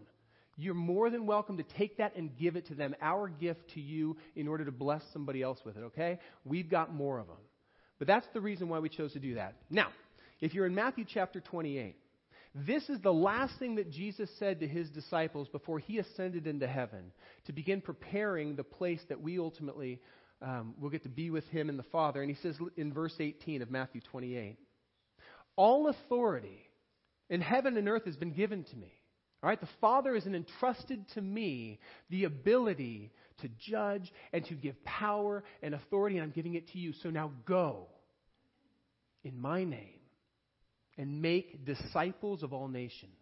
you're 0.56 0.74
more 0.74 1.08
than 1.08 1.24
welcome 1.24 1.58
to 1.58 1.62
take 1.62 1.98
that 1.98 2.16
and 2.16 2.36
give 2.36 2.56
it 2.56 2.66
to 2.66 2.74
them. 2.74 2.96
Our 3.00 3.28
gift 3.28 3.74
to 3.74 3.80
you 3.80 4.16
in 4.34 4.48
order 4.48 4.64
to 4.64 4.72
bless 4.72 5.02
somebody 5.12 5.40
else 5.40 5.60
with 5.64 5.76
it, 5.76 5.84
okay? 5.84 6.18
We've 6.44 6.68
got 6.68 6.92
more 6.92 7.20
of 7.20 7.28
them. 7.28 7.36
But 8.00 8.08
that's 8.08 8.26
the 8.34 8.40
reason 8.40 8.68
why 8.68 8.80
we 8.80 8.88
chose 8.88 9.12
to 9.12 9.20
do 9.20 9.36
that. 9.36 9.54
Now, 9.70 9.88
if 10.40 10.54
you're 10.54 10.66
in 10.66 10.74
Matthew 10.74 11.04
chapter 11.08 11.40
28, 11.40 11.94
this 12.54 12.88
is 12.88 13.00
the 13.00 13.12
last 13.12 13.58
thing 13.58 13.76
that 13.76 13.90
Jesus 13.90 14.30
said 14.38 14.60
to 14.60 14.68
his 14.68 14.90
disciples 14.90 15.48
before 15.48 15.78
he 15.78 15.98
ascended 15.98 16.46
into 16.46 16.66
heaven 16.66 17.12
to 17.44 17.52
begin 17.52 17.80
preparing 17.80 18.56
the 18.56 18.64
place 18.64 19.00
that 19.08 19.20
we 19.20 19.38
ultimately 19.38 20.00
um, 20.40 20.74
will 20.78 20.90
get 20.90 21.02
to 21.02 21.08
be 21.08 21.30
with 21.30 21.46
him 21.48 21.68
and 21.68 21.78
the 21.78 21.84
Father. 21.84 22.22
And 22.22 22.30
he 22.30 22.36
says 22.42 22.56
in 22.76 22.92
verse 22.92 23.14
18 23.18 23.62
of 23.62 23.70
Matthew 23.70 24.00
28 24.00 24.56
All 25.56 25.88
authority 25.88 26.68
in 27.28 27.40
heaven 27.40 27.76
and 27.76 27.88
earth 27.88 28.06
has 28.06 28.16
been 28.16 28.32
given 28.32 28.64
to 28.64 28.76
me. 28.76 28.92
All 29.42 29.48
right, 29.48 29.60
the 29.60 29.68
Father 29.80 30.14
has 30.14 30.26
entrusted 30.26 31.06
to 31.14 31.20
me 31.20 31.78
the 32.10 32.24
ability 32.24 33.12
to 33.40 33.48
judge 33.58 34.12
and 34.32 34.44
to 34.46 34.54
give 34.54 34.82
power 34.84 35.44
and 35.62 35.74
authority, 35.74 36.16
and 36.16 36.24
I'm 36.24 36.32
giving 36.32 36.54
it 36.54 36.72
to 36.72 36.78
you. 36.78 36.92
So 36.92 37.10
now 37.10 37.30
go 37.46 37.86
in 39.22 39.38
my 39.40 39.62
name 39.62 39.97
and 40.98 41.22
make 41.22 41.64
disciples 41.64 42.42
of 42.42 42.52
all 42.52 42.68
nations, 42.68 43.12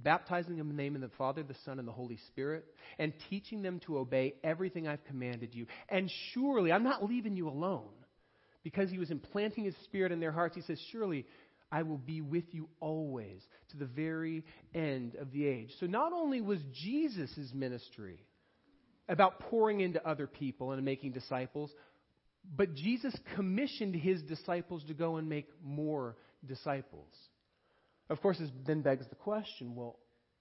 baptizing 0.00 0.56
them 0.56 0.68
in 0.68 0.76
the 0.76 0.82
name 0.82 0.96
of 0.96 1.00
the 1.00 1.16
Father, 1.16 1.42
the 1.42 1.54
Son, 1.64 1.78
and 1.78 1.86
the 1.86 1.92
Holy 1.92 2.18
Spirit, 2.28 2.64
and 2.98 3.12
teaching 3.30 3.62
them 3.62 3.80
to 3.86 3.98
obey 3.98 4.34
everything 4.42 4.88
I've 4.88 5.04
commanded 5.04 5.54
you. 5.54 5.66
And 5.88 6.10
surely, 6.32 6.72
I'm 6.72 6.82
not 6.82 7.04
leaving 7.04 7.36
you 7.36 7.48
alone. 7.48 7.88
Because 8.64 8.90
he 8.90 8.98
was 8.98 9.10
implanting 9.10 9.64
his 9.64 9.74
spirit 9.84 10.12
in 10.12 10.20
their 10.20 10.30
hearts, 10.30 10.54
he 10.54 10.62
says, 10.62 10.78
Surely 10.92 11.26
I 11.72 11.82
will 11.82 11.98
be 11.98 12.20
with 12.20 12.44
you 12.52 12.68
always 12.80 13.40
to 13.70 13.76
the 13.76 13.86
very 13.86 14.44
end 14.74 15.16
of 15.16 15.32
the 15.32 15.46
age. 15.46 15.70
So 15.80 15.86
not 15.86 16.12
only 16.12 16.40
was 16.40 16.60
Jesus' 16.72 17.50
ministry 17.54 18.24
about 19.08 19.40
pouring 19.40 19.80
into 19.80 20.06
other 20.06 20.26
people 20.26 20.72
and 20.72 20.84
making 20.84 21.12
disciples, 21.12 21.72
but 22.56 22.74
Jesus 22.74 23.16
commissioned 23.34 23.94
his 23.94 24.22
disciples 24.22 24.84
to 24.84 24.94
go 24.94 25.16
and 25.16 25.28
make 25.28 25.48
more 25.64 26.16
disciples. 26.46 27.08
Of 28.10 28.20
course, 28.20 28.38
this 28.38 28.50
then 28.66 28.82
begs 28.82 29.06
the 29.08 29.14
question 29.14 29.74
well, 29.74 29.98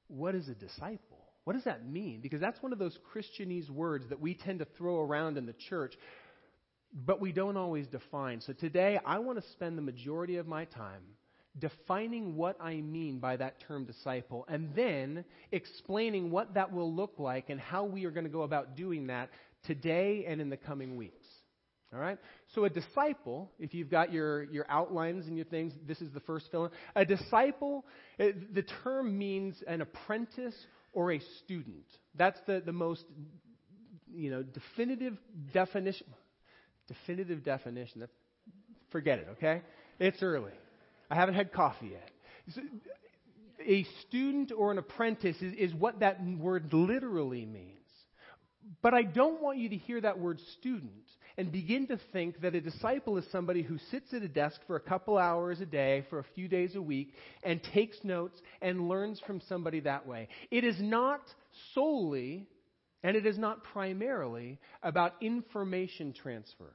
what 0.07 0.35
is 0.35 0.49
a 0.49 0.55
disciple? 0.55 1.19
What 1.43 1.53
does 1.53 1.63
that 1.63 1.87
mean? 1.87 2.21
Because 2.21 2.39
that's 2.39 2.61
one 2.61 2.73
of 2.73 2.79
those 2.79 2.97
Christianese 3.13 3.69
words 3.69 4.05
that 4.09 4.19
we 4.19 4.33
tend 4.33 4.59
to 4.59 4.67
throw 4.77 4.99
around 4.99 5.37
in 5.37 5.45
the 5.45 5.55
church, 5.69 5.95
but 6.93 7.19
we 7.19 7.31
don't 7.31 7.57
always 7.57 7.87
define. 7.87 8.41
So 8.41 8.53
today, 8.53 8.99
I 9.05 9.19
want 9.19 9.41
to 9.41 9.49
spend 9.51 9.77
the 9.77 9.81
majority 9.81 10.37
of 10.37 10.47
my 10.47 10.65
time 10.65 11.01
defining 11.59 12.35
what 12.35 12.57
I 12.61 12.75
mean 12.75 13.19
by 13.19 13.37
that 13.37 13.59
term 13.67 13.85
disciple, 13.85 14.45
and 14.47 14.73
then 14.75 15.25
explaining 15.51 16.31
what 16.31 16.53
that 16.53 16.71
will 16.71 16.93
look 16.93 17.15
like 17.17 17.49
and 17.49 17.59
how 17.59 17.83
we 17.83 18.05
are 18.05 18.11
going 18.11 18.25
to 18.25 18.29
go 18.29 18.43
about 18.43 18.75
doing 18.75 19.07
that 19.07 19.29
today 19.63 20.25
and 20.27 20.39
in 20.39 20.49
the 20.49 20.57
coming 20.57 20.95
weeks. 20.95 21.20
All 21.93 21.99
right? 21.99 22.17
So, 22.55 22.63
a 22.63 22.69
disciple, 22.69 23.51
if 23.59 23.73
you've 23.73 23.89
got 23.89 24.13
your, 24.13 24.43
your 24.43 24.65
outlines 24.69 25.27
and 25.27 25.35
your 25.35 25.45
things, 25.45 25.73
this 25.85 25.99
is 26.01 26.11
the 26.13 26.21
first 26.21 26.49
fill 26.49 26.65
in. 26.65 26.71
A 26.95 27.05
disciple, 27.05 27.85
uh, 28.19 28.27
the 28.53 28.63
term 28.83 29.17
means 29.17 29.61
an 29.67 29.81
apprentice 29.81 30.55
or 30.93 31.11
a 31.11 31.19
student. 31.43 31.85
That's 32.15 32.39
the, 32.47 32.61
the 32.65 32.71
most, 32.71 33.03
you 34.13 34.31
know, 34.31 34.43
definitive 34.43 35.17
definition. 35.53 36.07
Definitive 36.87 37.43
definition. 37.43 38.07
Forget 38.91 39.19
it, 39.19 39.27
okay? 39.31 39.61
It's 39.99 40.23
early. 40.23 40.53
I 41.09 41.15
haven't 41.15 41.35
had 41.35 41.51
coffee 41.51 41.91
yet. 41.91 42.09
A 43.65 43.85
student 44.07 44.51
or 44.57 44.71
an 44.71 44.77
apprentice 44.77 45.35
is, 45.41 45.53
is 45.53 45.73
what 45.73 45.99
that 45.99 46.23
word 46.25 46.73
literally 46.73 47.45
means. 47.45 47.77
But 48.81 48.93
I 48.93 49.03
don't 49.03 49.41
want 49.41 49.57
you 49.57 49.69
to 49.69 49.77
hear 49.77 49.99
that 50.01 50.19
word 50.19 50.39
student 50.59 50.93
and 51.37 51.51
begin 51.51 51.87
to 51.87 51.99
think 52.11 52.41
that 52.41 52.55
a 52.55 52.61
disciple 52.61 53.17
is 53.17 53.25
somebody 53.31 53.61
who 53.61 53.77
sits 53.89 54.13
at 54.13 54.21
a 54.21 54.27
desk 54.27 54.59
for 54.67 54.75
a 54.75 54.81
couple 54.81 55.17
hours 55.17 55.61
a 55.61 55.65
day, 55.65 56.05
for 56.09 56.19
a 56.19 56.25
few 56.35 56.47
days 56.47 56.75
a 56.75 56.81
week, 56.81 57.13
and 57.43 57.61
takes 57.73 57.97
notes 58.03 58.39
and 58.61 58.87
learns 58.87 59.19
from 59.25 59.41
somebody 59.47 59.79
that 59.81 60.07
way. 60.07 60.27
It 60.49 60.63
is 60.63 60.75
not 60.79 61.21
solely, 61.73 62.47
and 63.03 63.15
it 63.15 63.25
is 63.25 63.37
not 63.37 63.63
primarily, 63.63 64.59
about 64.83 65.13
information 65.21 66.13
transfer. 66.13 66.73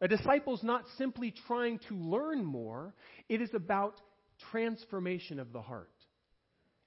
A 0.00 0.08
disciple 0.08 0.54
is 0.54 0.62
not 0.62 0.84
simply 0.96 1.34
trying 1.46 1.78
to 1.88 1.94
learn 1.94 2.44
more, 2.44 2.94
it 3.28 3.40
is 3.40 3.50
about 3.54 4.00
transformation 4.50 5.38
of 5.38 5.52
the 5.52 5.60
heart. 5.60 5.90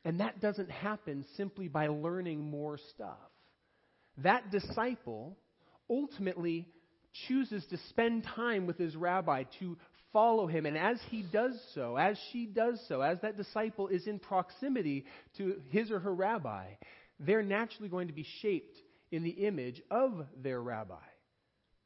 And 0.05 0.19
that 0.19 0.41
doesn't 0.41 0.69
happen 0.69 1.25
simply 1.37 1.67
by 1.67 1.87
learning 1.87 2.43
more 2.43 2.77
stuff. 2.93 3.17
That 4.17 4.51
disciple 4.51 5.37
ultimately 5.89 6.67
chooses 7.27 7.65
to 7.69 7.77
spend 7.89 8.23
time 8.35 8.65
with 8.65 8.77
his 8.77 8.95
rabbi, 8.95 9.43
to 9.59 9.77
follow 10.11 10.47
him. 10.47 10.65
And 10.65 10.77
as 10.77 10.97
he 11.09 11.23
does 11.23 11.59
so, 11.73 11.95
as 11.97 12.17
she 12.31 12.45
does 12.45 12.79
so, 12.87 13.01
as 13.01 13.19
that 13.21 13.37
disciple 13.37 13.87
is 13.87 14.07
in 14.07 14.19
proximity 14.19 15.05
to 15.37 15.61
his 15.69 15.91
or 15.91 15.99
her 15.99 16.13
rabbi, 16.13 16.65
they're 17.19 17.43
naturally 17.43 17.89
going 17.89 18.07
to 18.07 18.13
be 18.13 18.25
shaped 18.41 18.77
in 19.11 19.23
the 19.23 19.29
image 19.29 19.81
of 19.91 20.25
their 20.41 20.61
rabbi. 20.61 20.95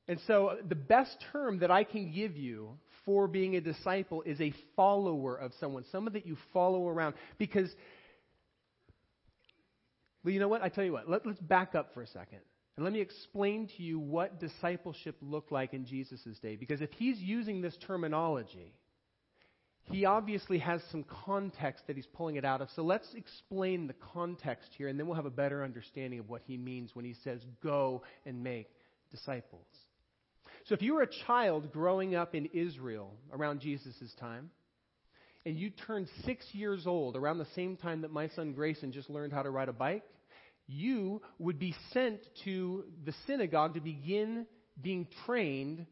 And 0.07 0.19
so, 0.25 0.57
the 0.67 0.75
best 0.75 1.17
term 1.33 1.59
that 1.59 1.69
I 1.69 1.83
can 1.83 2.13
give 2.13 2.37
you 2.37 2.77
for 3.05 3.27
being 3.27 3.57
a 3.57 3.61
disciple 3.61 4.21
is 4.21 4.39
a 4.39 4.53
follower 4.75 5.35
of 5.35 5.51
someone, 5.59 5.83
someone 5.91 6.13
that 6.13 6.25
you 6.25 6.37
follow 6.53 6.87
around. 6.87 7.15
Because, 7.37 7.69
well, 10.23 10.33
you 10.33 10.39
know 10.39 10.47
what? 10.47 10.61
I 10.61 10.69
tell 10.69 10.85
you 10.85 10.93
what, 10.93 11.09
let, 11.09 11.25
let's 11.25 11.39
back 11.39 11.75
up 11.75 11.93
for 11.93 12.01
a 12.01 12.07
second. 12.07 12.39
And 12.77 12.83
let 12.83 12.93
me 12.93 13.01
explain 13.01 13.67
to 13.75 13.83
you 13.83 13.97
what 13.99 14.39
discipleship 14.39 15.17
looked 15.21 15.51
like 15.51 15.73
in 15.73 15.85
Jesus' 15.85 16.37
day. 16.41 16.55
Because 16.55 16.79
if 16.79 16.91
he's 16.91 17.17
using 17.17 17.59
this 17.59 17.75
terminology, 17.87 18.71
he 19.91 20.05
obviously 20.05 20.59
has 20.59 20.81
some 20.91 21.03
context 21.25 21.87
that 21.87 21.95
he's 21.95 22.05
pulling 22.05 22.35
it 22.35 22.45
out 22.45 22.61
of. 22.61 22.69
So 22.75 22.83
let's 22.83 23.07
explain 23.15 23.87
the 23.87 23.95
context 24.13 24.69
here, 24.77 24.89
and 24.89 24.99
then 24.99 25.07
we'll 25.07 25.15
have 25.15 25.25
a 25.25 25.31
better 25.31 25.63
understanding 25.63 26.19
of 26.19 26.29
what 26.29 26.43
he 26.45 26.55
means 26.55 26.91
when 26.93 27.03
he 27.03 27.15
says, 27.23 27.41
go 27.63 28.03
and 28.27 28.43
make 28.43 28.69
disciples. 29.09 29.65
So 30.65 30.75
if 30.75 30.81
you 30.83 30.93
were 30.93 31.01
a 31.01 31.09
child 31.25 31.71
growing 31.71 32.13
up 32.13 32.35
in 32.35 32.45
Israel 32.53 33.13
around 33.33 33.61
Jesus' 33.61 34.13
time, 34.19 34.51
and 35.45 35.57
you 35.57 35.69
turned 35.69 36.09
six 36.25 36.45
years 36.51 36.85
old 36.85 37.15
around 37.15 37.37
the 37.37 37.47
same 37.55 37.77
time 37.77 38.01
that 38.01 38.11
my 38.11 38.27
son 38.27 38.51
Grayson 38.51 38.91
just 38.91 39.09
learned 39.09 39.33
how 39.33 39.41
to 39.41 39.49
ride 39.49 39.69
a 39.69 39.73
bike, 39.73 40.03
you 40.67 41.21
would 41.39 41.59
be 41.59 41.73
sent 41.93 42.19
to 42.43 42.83
the 43.05 43.13
synagogue 43.25 43.75
to 43.75 43.81
begin 43.81 44.45
being 44.81 45.07
trained 45.25 45.85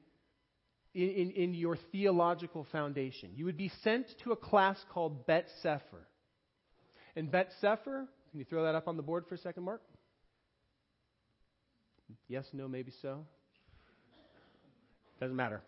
in, 0.94 1.10
in, 1.10 1.32
in, 1.32 1.54
your 1.54 1.78
theological 1.92 2.68
foundation. 2.72 3.32
You 3.36 3.46
would 3.46 3.58
be 3.58 3.72
sent 3.84 4.08
to 4.24 4.32
a 4.32 4.36
class 4.36 4.78
called 4.94 5.26
Bet 5.26 5.48
Sefer. 5.62 6.08
And 7.16 7.32
Bet 7.32 7.50
Sefer, 7.62 8.08
can 8.32 8.40
you 8.40 8.46
throw 8.46 8.64
that 8.64 8.76
up 8.76 8.88
on 8.88 8.98
the 8.98 9.04
board 9.04 9.26
for 9.28 9.36
a 9.36 9.38
second, 9.38 9.64
Mark? 9.64 9.82
Yes, 12.28 12.46
no, 12.54 12.68
maybe 12.68 12.92
so. 13.02 13.26
Doesn't 15.20 15.36
matter. 15.36 15.62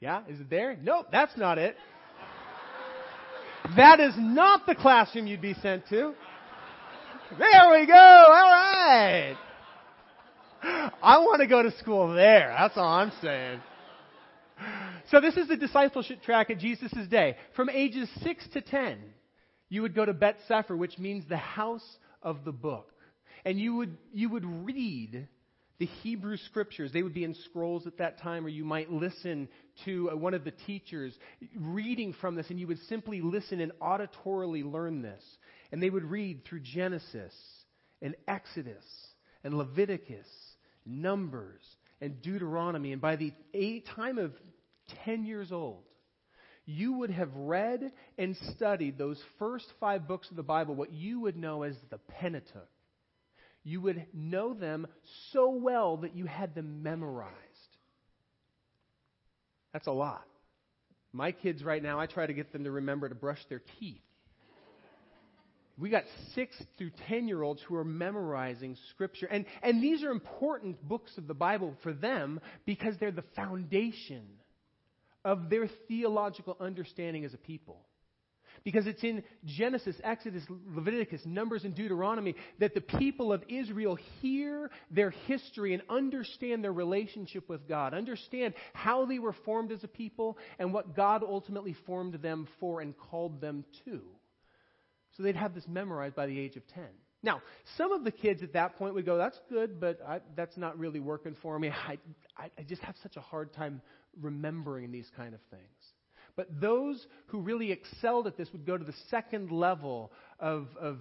Yeah, 0.00 0.22
is 0.28 0.40
it 0.40 0.50
there? 0.50 0.76
Nope, 0.82 1.06
that's 1.10 1.36
not 1.36 1.58
it. 1.58 1.76
That 3.74 4.00
is 4.00 4.14
not 4.16 4.66
the 4.66 4.74
classroom 4.74 5.26
you'd 5.26 5.40
be 5.40 5.54
sent 5.54 5.88
to. 5.88 6.14
There 7.38 7.70
we 7.72 7.86
go. 7.86 7.94
All 7.94 8.50
right. 8.50 9.36
I 10.62 11.18
want 11.18 11.40
to 11.40 11.46
go 11.46 11.62
to 11.62 11.76
school 11.78 12.14
there. 12.14 12.54
That's 12.56 12.76
all 12.76 12.88
I'm 12.88 13.12
saying. 13.20 13.60
So 15.10 15.20
this 15.20 15.36
is 15.36 15.48
the 15.48 15.56
discipleship 15.56 16.22
track 16.22 16.50
at 16.50 16.58
Jesus' 16.58 17.06
day. 17.08 17.36
From 17.54 17.68
ages 17.68 18.08
6 18.22 18.48
to 18.54 18.60
10, 18.60 18.98
you 19.68 19.82
would 19.82 19.94
go 19.94 20.04
to 20.04 20.12
Bet 20.12 20.36
Sefer, 20.48 20.76
which 20.76 20.98
means 20.98 21.24
the 21.28 21.36
house 21.36 21.98
of 22.22 22.44
the 22.44 22.52
book. 22.52 22.92
And 23.44 23.58
you 23.60 23.76
would, 23.76 23.96
you 24.12 24.28
would 24.30 24.44
read 24.44 25.28
the 25.78 25.86
Hebrew 25.86 26.36
scriptures. 26.36 26.92
They 26.92 27.02
would 27.02 27.14
be 27.14 27.24
in 27.24 27.34
scrolls 27.46 27.86
at 27.86 27.98
that 27.98 28.20
time, 28.20 28.46
or 28.46 28.48
you 28.48 28.64
might 28.64 28.90
listen 28.90 29.48
to 29.84 30.10
uh, 30.10 30.16
one 30.16 30.34
of 30.34 30.44
the 30.44 30.52
teachers 30.66 31.14
reading 31.58 32.14
from 32.20 32.34
this, 32.34 32.46
and 32.50 32.58
you 32.58 32.66
would 32.66 32.80
simply 32.88 33.20
listen 33.20 33.60
and 33.60 33.72
auditorily 33.80 34.64
learn 34.70 35.02
this. 35.02 35.22
And 35.72 35.82
they 35.82 35.90
would 35.90 36.04
read 36.04 36.44
through 36.44 36.60
Genesis 36.60 37.34
and 38.00 38.14
Exodus 38.26 38.84
and 39.44 39.54
Leviticus, 39.54 40.26
Numbers 40.84 41.62
and 42.00 42.22
Deuteronomy. 42.22 42.92
And 42.92 43.00
by 43.00 43.16
the 43.16 43.32
time 43.94 44.18
of 44.18 44.32
10 45.04 45.24
years 45.24 45.52
old, 45.52 45.82
you 46.64 46.94
would 46.94 47.10
have 47.10 47.30
read 47.34 47.92
and 48.18 48.36
studied 48.54 48.98
those 48.98 49.22
first 49.38 49.66
five 49.78 50.08
books 50.08 50.28
of 50.30 50.36
the 50.36 50.42
Bible, 50.42 50.74
what 50.74 50.92
you 50.92 51.20
would 51.20 51.36
know 51.36 51.62
as 51.62 51.76
the 51.90 51.98
Pentateuch 51.98 52.68
you 53.66 53.80
would 53.80 54.06
know 54.14 54.54
them 54.54 54.86
so 55.32 55.50
well 55.50 55.96
that 55.98 56.14
you 56.14 56.24
had 56.24 56.54
them 56.54 56.84
memorized. 56.84 57.34
That's 59.72 59.88
a 59.88 59.92
lot. 59.92 60.24
My 61.12 61.32
kids 61.32 61.64
right 61.64 61.82
now, 61.82 61.98
I 61.98 62.06
try 62.06 62.26
to 62.26 62.32
get 62.32 62.52
them 62.52 62.62
to 62.62 62.70
remember 62.70 63.08
to 63.08 63.16
brush 63.16 63.40
their 63.48 63.60
teeth. 63.80 64.00
We 65.76 65.90
got 65.90 66.04
six 66.34 66.56
through 66.78 66.92
ten 67.08 67.26
year 67.26 67.42
olds 67.42 67.60
who 67.62 67.74
are 67.74 67.84
memorizing 67.84 68.76
Scripture. 68.90 69.26
And, 69.26 69.44
and 69.62 69.82
these 69.82 70.04
are 70.04 70.10
important 70.10 70.80
books 70.86 71.18
of 71.18 71.26
the 71.26 71.34
Bible 71.34 71.74
for 71.82 71.92
them 71.92 72.40
because 72.66 72.94
they're 73.00 73.10
the 73.10 73.24
foundation 73.34 74.22
of 75.24 75.50
their 75.50 75.68
theological 75.88 76.56
understanding 76.60 77.24
as 77.24 77.34
a 77.34 77.38
people. 77.38 77.80
Because 78.64 78.86
it's 78.86 79.02
in 79.02 79.22
Genesis, 79.44 79.96
Exodus, 80.02 80.44
Leviticus, 80.74 81.22
Numbers, 81.24 81.64
and 81.64 81.74
Deuteronomy 81.74 82.34
that 82.58 82.74
the 82.74 82.80
people 82.80 83.32
of 83.32 83.42
Israel 83.48 83.96
hear 84.20 84.70
their 84.90 85.10
history 85.10 85.74
and 85.74 85.82
understand 85.88 86.62
their 86.64 86.72
relationship 86.72 87.48
with 87.48 87.68
God, 87.68 87.94
understand 87.94 88.54
how 88.72 89.06
they 89.06 89.18
were 89.18 89.34
formed 89.44 89.72
as 89.72 89.84
a 89.84 89.88
people 89.88 90.38
and 90.58 90.72
what 90.72 90.96
God 90.96 91.22
ultimately 91.22 91.76
formed 91.86 92.14
them 92.14 92.48
for 92.60 92.80
and 92.80 92.96
called 92.96 93.40
them 93.40 93.64
to. 93.84 94.00
So 95.16 95.22
they'd 95.22 95.36
have 95.36 95.54
this 95.54 95.66
memorized 95.66 96.14
by 96.14 96.26
the 96.26 96.38
age 96.38 96.56
of 96.56 96.66
10. 96.68 96.84
Now, 97.22 97.42
some 97.76 97.92
of 97.92 98.04
the 98.04 98.12
kids 98.12 98.42
at 98.42 98.52
that 98.52 98.76
point 98.76 98.94
would 98.94 99.06
go, 99.06 99.16
That's 99.16 99.40
good, 99.48 99.80
but 99.80 99.98
I, 100.06 100.20
that's 100.36 100.56
not 100.56 100.78
really 100.78 101.00
working 101.00 101.34
for 101.42 101.58
me. 101.58 101.70
I, 101.88 101.98
I, 102.36 102.50
I 102.58 102.62
just 102.62 102.82
have 102.82 102.94
such 103.02 103.16
a 103.16 103.20
hard 103.20 103.52
time 103.52 103.80
remembering 104.20 104.92
these 104.92 105.10
kind 105.16 105.34
of 105.34 105.40
things. 105.50 105.62
But 106.36 106.60
those 106.60 107.04
who 107.28 107.40
really 107.40 107.72
excelled 107.72 108.26
at 108.26 108.36
this 108.36 108.52
would 108.52 108.66
go 108.66 108.76
to 108.76 108.84
the 108.84 108.94
second 109.10 109.50
level 109.50 110.12
of, 110.38 110.68
of 110.78 110.98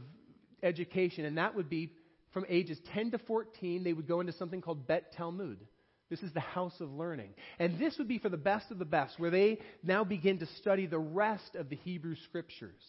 education, 0.64 1.26
and 1.26 1.38
that 1.38 1.56
would 1.56 1.70
be 1.70 1.92
from 2.32 2.46
ages 2.50 2.78
10 2.94 3.12
to 3.12 3.18
14, 3.18 3.84
they 3.84 3.94
would 3.94 4.08
go 4.08 4.20
into 4.20 4.34
something 4.34 4.62
called 4.62 4.88
Bet 4.88 5.14
Talmud. 5.14 5.60
This 6.10 6.22
is 6.22 6.34
the 6.34 6.40
house 6.40 6.80
of 6.80 6.92
learning. 6.92 7.30
And 7.60 7.80
this 7.80 7.98
would 7.98 8.08
be 8.08 8.20
for 8.20 8.30
the 8.30 8.38
best 8.38 8.72
of 8.72 8.78
the 8.78 8.86
best, 8.86 9.20
where 9.20 9.32
they 9.32 9.60
now 9.84 10.04
begin 10.04 10.40
to 10.40 10.46
study 10.60 10.86
the 10.86 11.00
rest 11.00 11.56
of 11.56 11.70
the 11.70 11.76
Hebrew 11.78 12.16
scriptures. 12.28 12.82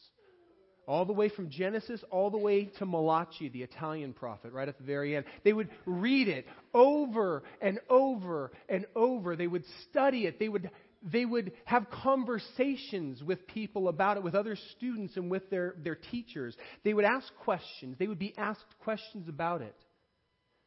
All 0.87 1.05
the 1.05 1.13
way 1.13 1.29
from 1.29 1.51
Genesis, 1.51 2.01
all 2.11 2.31
the 2.31 2.39
way 2.39 2.67
to 2.79 2.87
Malachi, 2.87 3.49
the 3.49 3.63
Italian 3.63 4.13
prophet, 4.13 4.53
right 4.53 4.69
at 4.69 4.79
the 4.79 4.85
very 4.85 5.17
end. 5.17 5.25
They 5.43 5.53
would 5.53 5.69
read 5.85 6.29
it 6.29 6.47
over 6.73 7.43
and 7.61 7.81
over 7.91 8.53
and 8.69 8.85
over. 8.95 9.35
They 9.35 9.49
would 9.49 9.65
study 9.89 10.27
it. 10.27 10.39
They 10.39 10.49
would 10.49 10.71
they 11.07 11.25
would 11.25 11.53
have 11.65 11.89
conversations 11.91 13.23
with 13.23 13.47
people 13.47 13.89
about 13.89 14.17
it, 14.17 14.23
with 14.23 14.35
other 14.35 14.57
students 14.77 15.17
and 15.17 15.31
with 15.31 15.49
their, 15.51 15.77
their 15.83 15.95
teachers. 15.95 16.57
They 16.85 16.93
would 16.93 17.05
ask 17.05 17.33
questions. 17.45 17.97
They 17.99 18.09
would 18.09 18.19
be 18.19 18.35
asked 18.37 18.79
questions 18.83 19.29
about 19.29 19.63
it 19.63 19.77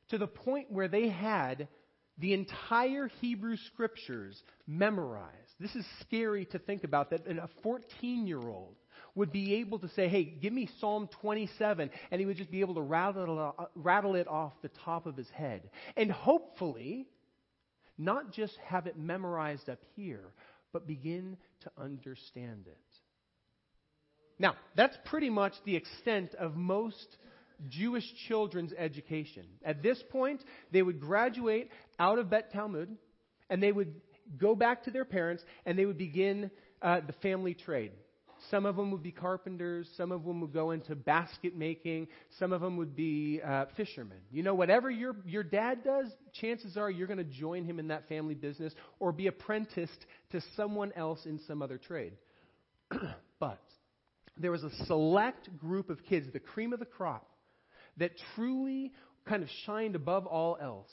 to 0.10 0.18
the 0.18 0.28
point 0.28 0.72
where 0.72 0.88
they 0.88 1.10
had 1.10 1.68
the 2.18 2.34
entire 2.34 3.08
Hebrew 3.22 3.58
scriptures 3.68 4.42
memorized. 4.68 5.36
This 5.60 5.76
is 5.76 5.86
scary 6.02 6.46
to 6.46 6.60
think 6.60 6.84
about 6.84 7.10
that 7.12 7.28
a 7.28 7.50
14 7.64 8.28
year 8.28 8.42
old 8.42 8.76
would 9.16 9.32
be 9.32 9.56
able 9.56 9.80
to 9.80 9.90
say, 9.90 10.08
hey, 10.08 10.24
give 10.24 10.54
me 10.54 10.70
Psalm 10.80 11.10
27, 11.22 11.90
and 12.12 12.20
he 12.20 12.26
would 12.26 12.38
just 12.38 12.52
be 12.52 12.62
able 12.62 12.76
to 12.76 12.82
rattle 12.82 13.54
it, 13.60 13.68
rattle 13.76 14.16
it 14.16 14.28
off 14.28 14.54
the 14.62 14.70
top 14.86 15.06
of 15.06 15.16
his 15.18 15.30
head. 15.30 15.70
And 15.98 16.12
hopefully, 16.12 17.08
not 18.00 18.32
just 18.32 18.58
have 18.66 18.88
it 18.88 18.98
memorized 18.98 19.70
up 19.70 19.80
here, 19.96 20.24
but 20.74 20.88
begin 20.88 21.38
to 21.62 21.72
understand 21.78 22.66
it. 22.66 22.78
Now, 24.40 24.56
that's 24.76 24.98
pretty 25.06 25.30
much 25.30 25.54
the 25.66 25.76
extent 25.76 26.34
of 26.36 26.56
most 26.56 27.18
Jewish 27.68 28.06
children's 28.28 28.72
education. 28.78 29.44
At 29.66 29.84
this 29.84 30.02
point, 30.12 30.42
they 30.72 30.82
would 30.82 31.02
graduate 31.02 31.70
out 32.00 32.20
of 32.20 32.30
Bet 32.30 32.54
Talmud, 32.54 32.96
and 33.50 33.62
they 33.62 33.74
would 33.74 33.94
go 34.38 34.56
back 34.56 34.84
to 34.86 34.92
their 34.92 35.04
parents, 35.04 35.44
and 35.66 35.78
they 35.78 35.86
would 35.86 35.98
begin 35.98 36.52
uh, 36.82 37.02
the 37.06 37.14
family 37.22 37.54
trade. 37.54 37.92
Some 38.50 38.66
of 38.66 38.76
them 38.76 38.92
would 38.92 39.04
be 39.04 39.12
carpenters. 39.12 39.88
Some 39.98 40.12
of 40.12 40.24
them 40.24 40.42
would 40.42 40.54
go 40.54 40.72
into 40.72 40.96
basket 40.96 41.56
making. 41.56 42.08
Some 42.40 42.54
of 42.54 42.62
them 42.62 42.78
would 42.78 42.96
be 42.96 43.42
uh, 43.46 43.66
fishermen. 43.76 44.20
You 44.32 44.44
know, 44.44 44.54
whatever 44.54 44.90
your, 44.90 45.16
your 45.26 45.44
dad 45.44 45.84
does, 45.84 46.08
chances 46.34 46.78
are 46.78 46.90
you're 46.90 47.08
going 47.08 47.18
to 47.18 47.24
join 47.24 47.66
him 47.66 47.80
in 47.80 47.90
that 47.90 48.08
family 48.08 48.36
business 48.36 48.74
or 49.00 49.12
be 49.12 49.28
apprenticed 49.28 50.06
to 50.32 50.42
someone 50.56 50.92
else 50.96 51.26
in 51.26 51.40
some 51.48 51.62
other 51.62 51.78
trade. 51.78 52.14
but 53.40 53.62
there 54.38 54.52
was 54.52 54.64
a 54.64 54.86
select 54.86 55.58
group 55.58 55.90
of 55.90 56.04
kids, 56.06 56.28
the 56.32 56.40
cream 56.40 56.74
of 56.74 56.80
the 56.80 56.86
crop, 56.86 57.28
that 57.98 58.12
truly 58.36 58.94
kind 59.28 59.44
of 59.44 59.50
shined 59.66 59.96
above 59.96 60.26
all 60.26 60.58
else. 60.62 60.92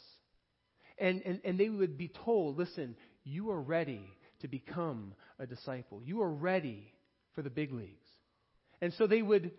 And, 0.98 1.22
and, 1.24 1.40
and 1.44 1.60
they 1.60 1.68
would 1.68 1.96
be 1.96 2.10
told, 2.24 2.58
listen, 2.58 2.96
you 3.24 3.50
are 3.50 3.60
ready 3.60 4.02
to 4.40 4.48
become 4.48 5.14
a 5.38 5.46
disciple. 5.46 6.02
You 6.04 6.22
are 6.22 6.30
ready 6.30 6.92
for 7.36 7.42
the 7.42 7.50
big 7.50 7.72
leagues. 7.72 8.08
And 8.82 8.92
so 8.94 9.06
they 9.06 9.22
would 9.22 9.52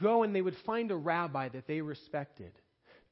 go 0.00 0.22
and 0.22 0.34
they 0.34 0.42
would 0.42 0.56
find 0.66 0.90
a 0.90 0.96
rabbi 0.96 1.48
that 1.48 1.66
they 1.66 1.80
respected. 1.80 2.52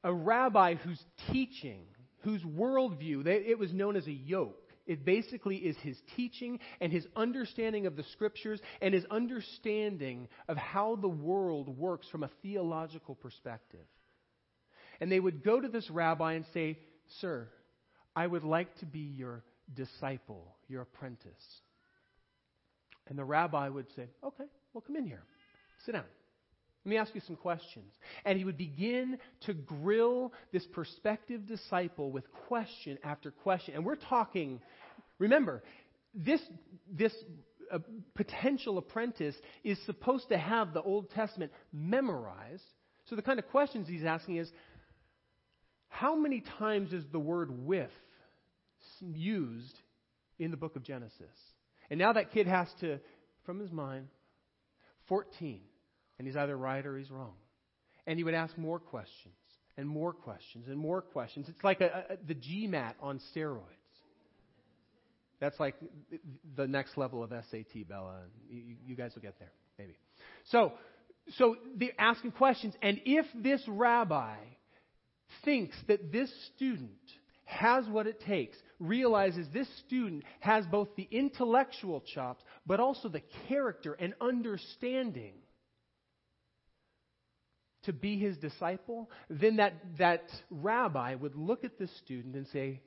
A 0.04 0.12
rabbi 0.12 0.74
whose 0.74 1.02
teaching, 1.30 1.84
whose 2.22 2.42
worldview, 2.42 3.24
they, 3.24 3.36
it 3.36 3.58
was 3.58 3.72
known 3.72 3.96
as 3.96 4.06
a 4.06 4.12
yoke. 4.12 4.58
It 4.84 5.04
basically 5.04 5.56
is 5.56 5.76
his 5.78 5.96
teaching 6.16 6.58
and 6.80 6.92
his 6.92 7.06
understanding 7.14 7.86
of 7.86 7.96
the 7.96 8.02
scriptures 8.12 8.60
and 8.80 8.92
his 8.92 9.04
understanding 9.10 10.28
of 10.48 10.56
how 10.56 10.96
the 10.96 11.08
world 11.08 11.78
works 11.78 12.08
from 12.08 12.24
a 12.24 12.30
theological 12.42 13.14
perspective. 13.14 13.86
And 15.00 15.10
they 15.10 15.20
would 15.20 15.44
go 15.44 15.60
to 15.60 15.68
this 15.68 15.88
rabbi 15.88 16.34
and 16.34 16.44
say, 16.52 16.78
Sir, 17.20 17.48
I 18.14 18.26
would 18.26 18.44
like 18.44 18.76
to 18.78 18.86
be 18.86 19.00
your 19.16 19.44
disciple, 19.74 20.56
your 20.68 20.82
apprentice. 20.82 21.62
And 23.12 23.18
the 23.18 23.24
rabbi 23.24 23.68
would 23.68 23.88
say, 23.94 24.06
Okay, 24.24 24.44
well, 24.72 24.82
come 24.86 24.96
in 24.96 25.04
here. 25.06 25.22
Sit 25.84 25.92
down. 25.92 26.04
Let 26.82 26.90
me 26.90 26.96
ask 26.96 27.14
you 27.14 27.20
some 27.26 27.36
questions. 27.36 27.92
And 28.24 28.38
he 28.38 28.46
would 28.46 28.56
begin 28.56 29.18
to 29.42 29.52
grill 29.52 30.32
this 30.50 30.64
prospective 30.64 31.46
disciple 31.46 32.10
with 32.10 32.24
question 32.48 32.96
after 33.04 33.30
question. 33.30 33.74
And 33.74 33.84
we're 33.84 33.96
talking, 33.96 34.62
remember, 35.18 35.62
this, 36.14 36.40
this 36.90 37.12
uh, 37.70 37.80
potential 38.14 38.78
apprentice 38.78 39.34
is 39.62 39.76
supposed 39.84 40.30
to 40.30 40.38
have 40.38 40.72
the 40.72 40.80
Old 40.80 41.10
Testament 41.10 41.52
memorized. 41.70 42.64
So 43.10 43.14
the 43.14 43.20
kind 43.20 43.38
of 43.38 43.46
questions 43.48 43.88
he's 43.88 44.04
asking 44.04 44.36
is 44.36 44.50
how 45.88 46.16
many 46.16 46.42
times 46.58 46.94
is 46.94 47.04
the 47.12 47.20
word 47.20 47.66
with 47.66 47.90
used 49.02 49.78
in 50.38 50.50
the 50.50 50.56
book 50.56 50.76
of 50.76 50.82
Genesis? 50.82 51.28
And 51.92 51.98
now 51.98 52.14
that 52.14 52.32
kid 52.32 52.46
has 52.46 52.68
to, 52.80 53.00
from 53.44 53.60
his 53.60 53.70
mind, 53.70 54.08
14. 55.10 55.60
And 56.16 56.26
he's 56.26 56.38
either 56.38 56.56
right 56.56 56.86
or 56.86 56.96
he's 56.96 57.10
wrong. 57.10 57.34
And 58.06 58.16
he 58.16 58.24
would 58.24 58.32
ask 58.32 58.56
more 58.56 58.78
questions 58.78 59.34
and 59.76 59.86
more 59.86 60.14
questions 60.14 60.68
and 60.68 60.78
more 60.78 61.02
questions. 61.02 61.50
It's 61.50 61.62
like 61.62 61.82
a, 61.82 62.04
a, 62.12 62.16
the 62.26 62.34
GMAT 62.34 62.94
on 63.02 63.20
steroids. 63.36 63.60
That's 65.38 65.60
like 65.60 65.74
the 66.56 66.66
next 66.66 66.96
level 66.96 67.22
of 67.22 67.30
SAT, 67.50 67.86
Bella. 67.86 68.20
You, 68.48 68.76
you 68.86 68.96
guys 68.96 69.14
will 69.14 69.20
get 69.20 69.38
there, 69.38 69.52
maybe. 69.78 69.98
So, 70.46 70.72
so 71.36 71.56
they're 71.76 71.90
asking 71.98 72.30
questions. 72.32 72.72
And 72.80 73.02
if 73.04 73.26
this 73.34 73.62
rabbi 73.68 74.36
thinks 75.44 75.76
that 75.88 76.10
this 76.10 76.32
student 76.56 76.88
has 77.52 77.86
what 77.86 78.06
it 78.06 78.20
takes, 78.20 78.56
realizes 78.80 79.46
this 79.52 79.68
student 79.86 80.24
has 80.40 80.66
both 80.66 80.88
the 80.96 81.08
intellectual 81.10 82.02
chops, 82.14 82.42
but 82.66 82.80
also 82.80 83.08
the 83.08 83.22
character 83.48 83.92
and 83.94 84.14
understanding 84.20 85.34
to 87.84 87.92
be 87.92 88.18
his 88.18 88.36
disciple, 88.38 89.10
then 89.28 89.56
that, 89.56 89.74
that 89.98 90.24
rabbi 90.50 91.14
would 91.14 91.34
look 91.34 91.64
at 91.64 91.78
this 91.78 91.90
student 91.98 92.34
and 92.34 92.46
say, 92.52 92.80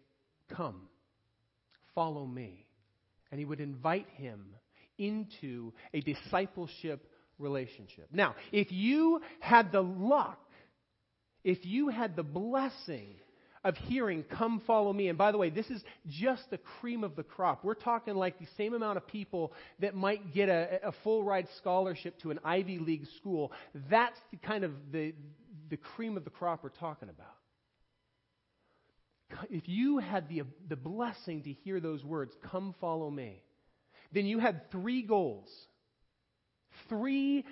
Come, 0.56 0.88
follow 1.94 2.26
me. 2.26 2.66
And 3.32 3.40
he 3.40 3.46
would 3.46 3.60
invite 3.60 4.08
him 4.16 4.46
into 4.98 5.74
a 5.94 6.02
discipleship 6.02 7.10
relationship. 7.40 8.08
Now, 8.12 8.36
if 8.52 8.72
you 8.72 9.22
had 9.40 9.72
the 9.72 9.82
luck, 9.82 10.40
if 11.44 11.66
you 11.66 11.90
had 11.90 12.16
the 12.16 12.24
blessing 12.24 13.16
of 13.66 13.76
hearing, 13.76 14.24
Come 14.24 14.62
follow 14.66 14.94
me. 14.94 15.10
And 15.10 15.18
by 15.18 15.32
the 15.32 15.38
way, 15.38 15.50
this 15.50 15.70
is 15.70 15.84
just 16.08 16.50
the 16.52 16.60
cream 16.80 17.04
of 17.04 17.16
the 17.16 17.24
crop. 17.24 17.66
We're 17.66 17.74
talking 17.74 18.16
like 18.16 18.40
the 18.40 18.48
same 18.56 18.74
amount 18.74 18.98
of 18.98 19.08
people 19.08 19.52
that 19.80 19.96
might 19.96 20.34
get 20.34 20.48
a, 20.48 20.88
a 20.88 20.94
full 21.04 21.24
ride 21.24 21.48
scholarship 21.58 22.18
to 22.22 22.32
an 22.32 22.40
Ivy 22.46 22.78
League 22.78 23.08
school. 23.18 23.52
That's 23.90 24.20
the 24.32 24.38
kind 24.38 24.64
of 24.64 24.72
the, 24.92 25.14
the 25.70 25.78
cream 25.78 26.16
of 26.16 26.24
the 26.24 26.30
crop 26.30 26.64
we're 26.64 26.70
talking 26.70 27.10
about. 27.10 27.28
If 29.50 29.68
you 29.68 29.98
had 29.98 30.30
the, 30.30 30.44
the 30.70 30.76
blessing 30.76 31.42
to 31.44 31.52
hear 31.52 31.80
those 31.80 32.04
words, 32.04 32.32
Come 32.52 32.76
follow 32.80 33.10
me, 33.10 33.42
then 34.14 34.28
you 34.28 34.38
had 34.40 34.72
three 34.72 35.02
goals. 35.02 35.50
Three 36.88 37.46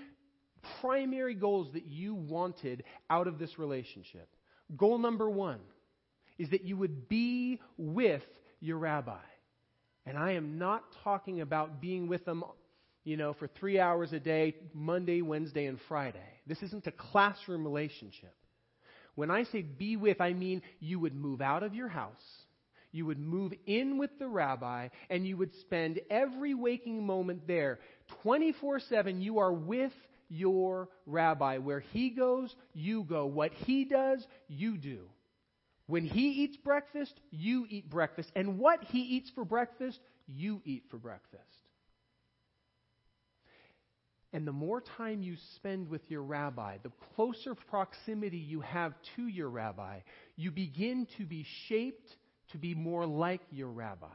primary 0.82 1.34
goals 1.34 1.70
that 1.74 1.88
you 1.88 2.14
wanted 2.14 2.84
out 3.10 3.28
of 3.28 3.40
this 3.40 3.58
relationship. 3.58 4.30
Goal 4.78 5.00
number 5.00 5.30
one 5.30 5.60
is 6.44 6.50
that 6.50 6.66
you 6.66 6.76
would 6.76 7.08
be 7.08 7.62
with 7.78 8.22
your 8.60 8.78
rabbi. 8.78 9.24
And 10.06 10.18
I 10.18 10.34
am 10.34 10.60
not 10.60 10.84
talking 11.02 11.40
about 11.40 11.80
being 11.80 12.10
with 12.10 12.26
them, 12.26 12.44
you 13.06 13.16
know, 13.16 13.32
for 13.32 13.48
three 13.48 13.80
hours 13.80 14.12
a 14.12 14.20
day, 14.20 14.56
Monday, 14.74 15.22
Wednesday, 15.22 15.68
and 15.68 15.80
Friday. 15.88 16.20
This 16.46 16.62
isn't 16.62 16.86
a 16.86 16.92
classroom 16.92 17.64
relationship. 17.64 18.36
When 19.16 19.32
I 19.32 19.44
say 19.44 19.62
be 19.62 19.96
with, 19.96 20.20
I 20.20 20.34
mean 20.34 20.62
you 20.82 21.00
would 21.00 21.16
move 21.16 21.40
out 21.40 21.64
of 21.64 21.74
your 21.74 21.88
house, 21.88 22.12
you 22.92 23.06
would 23.06 23.20
move 23.20 23.54
in 23.66 23.98
with 23.98 24.12
the 24.20 24.28
rabbi, 24.28 24.90
and 25.10 25.26
you 25.26 25.38
would 25.38 25.56
spend 25.62 26.02
every 26.10 26.54
waking 26.54 27.06
moment 27.06 27.48
there. 27.48 27.80
24 28.24 28.82
7, 28.82 29.22
you 29.22 29.40
are 29.40 29.54
with 29.54 29.94
your 30.28 30.90
rabbi. 31.06 31.60
Where 31.60 31.80
he 31.80 32.10
goes, 32.10 32.54
you 32.74 33.04
go. 33.04 33.28
What 33.28 33.54
he 33.54 33.86
does, 33.86 34.28
you 34.50 34.78
do. 34.78 35.08
When 35.88 36.06
he 36.06 36.30
eats 36.44 36.58
breakfast, 36.58 37.14
you 37.32 37.66
eat 37.70 37.90
breakfast. 37.90 38.32
And 38.36 38.58
what 38.58 38.84
he 38.86 39.00
eats 39.00 39.30
for 39.36 39.44
breakfast, 39.44 40.00
you 40.28 40.62
eat 40.66 40.84
for 40.90 40.98
breakfast. 40.98 41.44
And 44.32 44.48
the 44.48 44.52
more 44.52 44.82
time 44.98 45.22
you 45.22 45.36
spend 45.58 45.90
with 45.90 46.02
your 46.10 46.24
rabbi, 46.24 46.78
the 46.82 46.92
closer 47.16 47.54
proximity 47.54 48.38
you 48.38 48.62
have 48.62 48.94
to 49.16 49.28
your 49.28 49.50
rabbi, 49.50 50.00
you 50.36 50.50
begin 50.50 51.08
to 51.18 51.26
be 51.26 51.46
shaped 51.68 52.10
to 52.52 52.58
be 52.58 52.74
more 52.74 53.06
like 53.06 53.42
your 53.52 53.68
rabbi. 53.68 54.08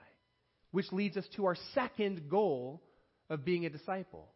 Which 0.73 0.91
leads 0.91 1.17
us 1.17 1.27
to 1.37 1.47
our 1.47 1.57
second 1.75 2.29
goal 2.29 2.83
of 3.31 3.45
being 3.45 3.65
a 3.65 3.71
disciple. 3.71 4.29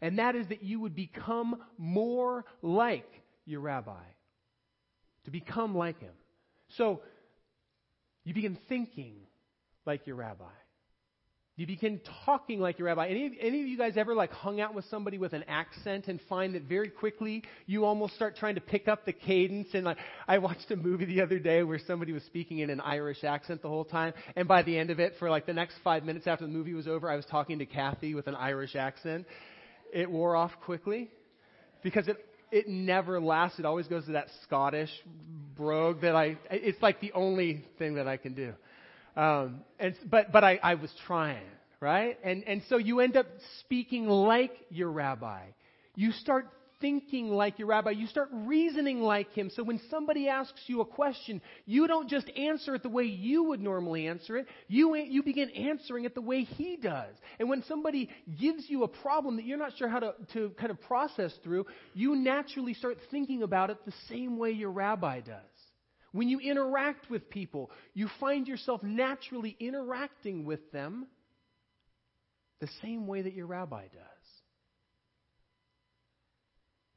And 0.00 0.18
that 0.18 0.36
is 0.36 0.48
that 0.48 0.62
you 0.62 0.80
would 0.80 0.94
become 0.94 1.56
more 1.76 2.46
like 2.62 3.10
your 3.44 3.60
rabbi. 3.60 4.02
To 5.26 5.30
become 5.30 5.76
like 5.76 6.00
him. 6.00 6.14
So 6.76 7.00
you 8.24 8.34
begin 8.34 8.58
thinking 8.68 9.14
like 9.86 10.06
your 10.06 10.16
rabbi. 10.16 10.44
You 11.56 11.66
begin 11.66 12.00
talking 12.24 12.58
like 12.58 12.78
your 12.78 12.86
rabbi. 12.86 13.08
Any, 13.08 13.36
any 13.38 13.60
of 13.60 13.66
you 13.66 13.76
guys 13.76 13.98
ever 13.98 14.14
like 14.14 14.32
hung 14.32 14.62
out 14.62 14.74
with 14.74 14.86
somebody 14.86 15.18
with 15.18 15.34
an 15.34 15.44
accent 15.46 16.06
and 16.08 16.18
find 16.26 16.54
that 16.54 16.62
very 16.62 16.88
quickly 16.88 17.42
you 17.66 17.84
almost 17.84 18.14
start 18.14 18.36
trying 18.36 18.54
to 18.54 18.62
pick 18.62 18.88
up 18.88 19.04
the 19.04 19.12
cadence? 19.12 19.68
And 19.74 19.84
like, 19.84 19.98
I 20.26 20.38
watched 20.38 20.70
a 20.70 20.76
movie 20.76 21.04
the 21.04 21.20
other 21.20 21.38
day 21.38 21.62
where 21.62 21.78
somebody 21.86 22.12
was 22.12 22.22
speaking 22.22 22.60
in 22.60 22.70
an 22.70 22.80
Irish 22.80 23.24
accent 23.24 23.60
the 23.60 23.68
whole 23.68 23.84
time, 23.84 24.14
and 24.36 24.48
by 24.48 24.62
the 24.62 24.78
end 24.78 24.88
of 24.88 25.00
it, 25.00 25.16
for 25.18 25.28
like 25.28 25.44
the 25.44 25.52
next 25.52 25.74
five 25.84 26.02
minutes 26.02 26.26
after 26.26 26.46
the 26.46 26.50
movie 26.50 26.72
was 26.72 26.88
over, 26.88 27.10
I 27.10 27.16
was 27.16 27.26
talking 27.26 27.58
to 27.58 27.66
Kathy 27.66 28.14
with 28.14 28.26
an 28.26 28.36
Irish 28.36 28.74
accent. 28.74 29.26
It 29.92 30.10
wore 30.10 30.36
off 30.36 30.52
quickly 30.64 31.10
because 31.82 32.08
it 32.08 32.16
it 32.50 32.68
never 32.68 33.20
lasts. 33.20 33.58
It 33.58 33.66
always 33.66 33.86
goes 33.86 34.06
to 34.06 34.12
that 34.12 34.28
Scottish 34.44 34.90
brogue 35.60 36.00
that 36.00 36.16
I, 36.16 36.38
it's 36.50 36.80
like 36.80 37.00
the 37.00 37.12
only 37.12 37.62
thing 37.78 37.96
that 37.96 38.08
I 38.08 38.16
can 38.16 38.32
do. 38.34 38.54
Um, 39.14 39.60
and, 39.78 39.94
but, 40.08 40.32
but 40.32 40.42
I, 40.42 40.58
I 40.62 40.74
was 40.76 40.90
trying, 41.06 41.50
right? 41.80 42.18
And, 42.24 42.42
and 42.44 42.62
so 42.70 42.78
you 42.78 43.00
end 43.00 43.16
up 43.16 43.26
speaking 43.60 44.08
like 44.08 44.52
your 44.70 44.90
rabbi. 44.90 45.42
You 45.94 46.12
start 46.12 46.48
thinking 46.80 47.30
like 47.30 47.58
your 47.58 47.68
rabbi. 47.68 47.90
You 47.90 48.06
start 48.06 48.28
reasoning 48.32 49.00
like 49.00 49.32
him. 49.32 49.50
So 49.54 49.62
when 49.62 49.80
somebody 49.90 50.28
asks 50.28 50.60
you 50.66 50.80
a 50.80 50.84
question, 50.84 51.40
you 51.66 51.86
don't 51.86 52.08
just 52.08 52.30
answer 52.36 52.74
it 52.74 52.82
the 52.82 52.88
way 52.88 53.04
you 53.04 53.44
would 53.44 53.60
normally 53.60 54.06
answer 54.06 54.36
it. 54.36 54.46
You, 54.68 54.96
you 54.96 55.22
begin 55.22 55.50
answering 55.50 56.04
it 56.04 56.14
the 56.14 56.20
way 56.20 56.42
he 56.42 56.76
does. 56.76 57.14
And 57.38 57.48
when 57.48 57.62
somebody 57.64 58.08
gives 58.40 58.64
you 58.68 58.84
a 58.84 58.88
problem 58.88 59.36
that 59.36 59.44
you're 59.44 59.58
not 59.58 59.76
sure 59.76 59.88
how 59.88 60.00
to, 60.00 60.14
to 60.32 60.50
kind 60.58 60.70
of 60.70 60.80
process 60.82 61.32
through, 61.44 61.66
you 61.94 62.16
naturally 62.16 62.74
start 62.74 62.98
thinking 63.10 63.42
about 63.42 63.70
it 63.70 63.78
the 63.84 63.94
same 64.08 64.38
way 64.38 64.50
your 64.50 64.70
rabbi 64.70 65.20
does. 65.20 65.36
When 66.12 66.28
you 66.28 66.40
interact 66.40 67.08
with 67.08 67.30
people, 67.30 67.70
you 67.94 68.08
find 68.18 68.48
yourself 68.48 68.82
naturally 68.82 69.56
interacting 69.60 70.44
with 70.44 70.72
them 70.72 71.06
the 72.60 72.68
same 72.82 73.06
way 73.06 73.22
that 73.22 73.32
your 73.32 73.46
rabbi 73.46 73.84
does. 73.84 74.19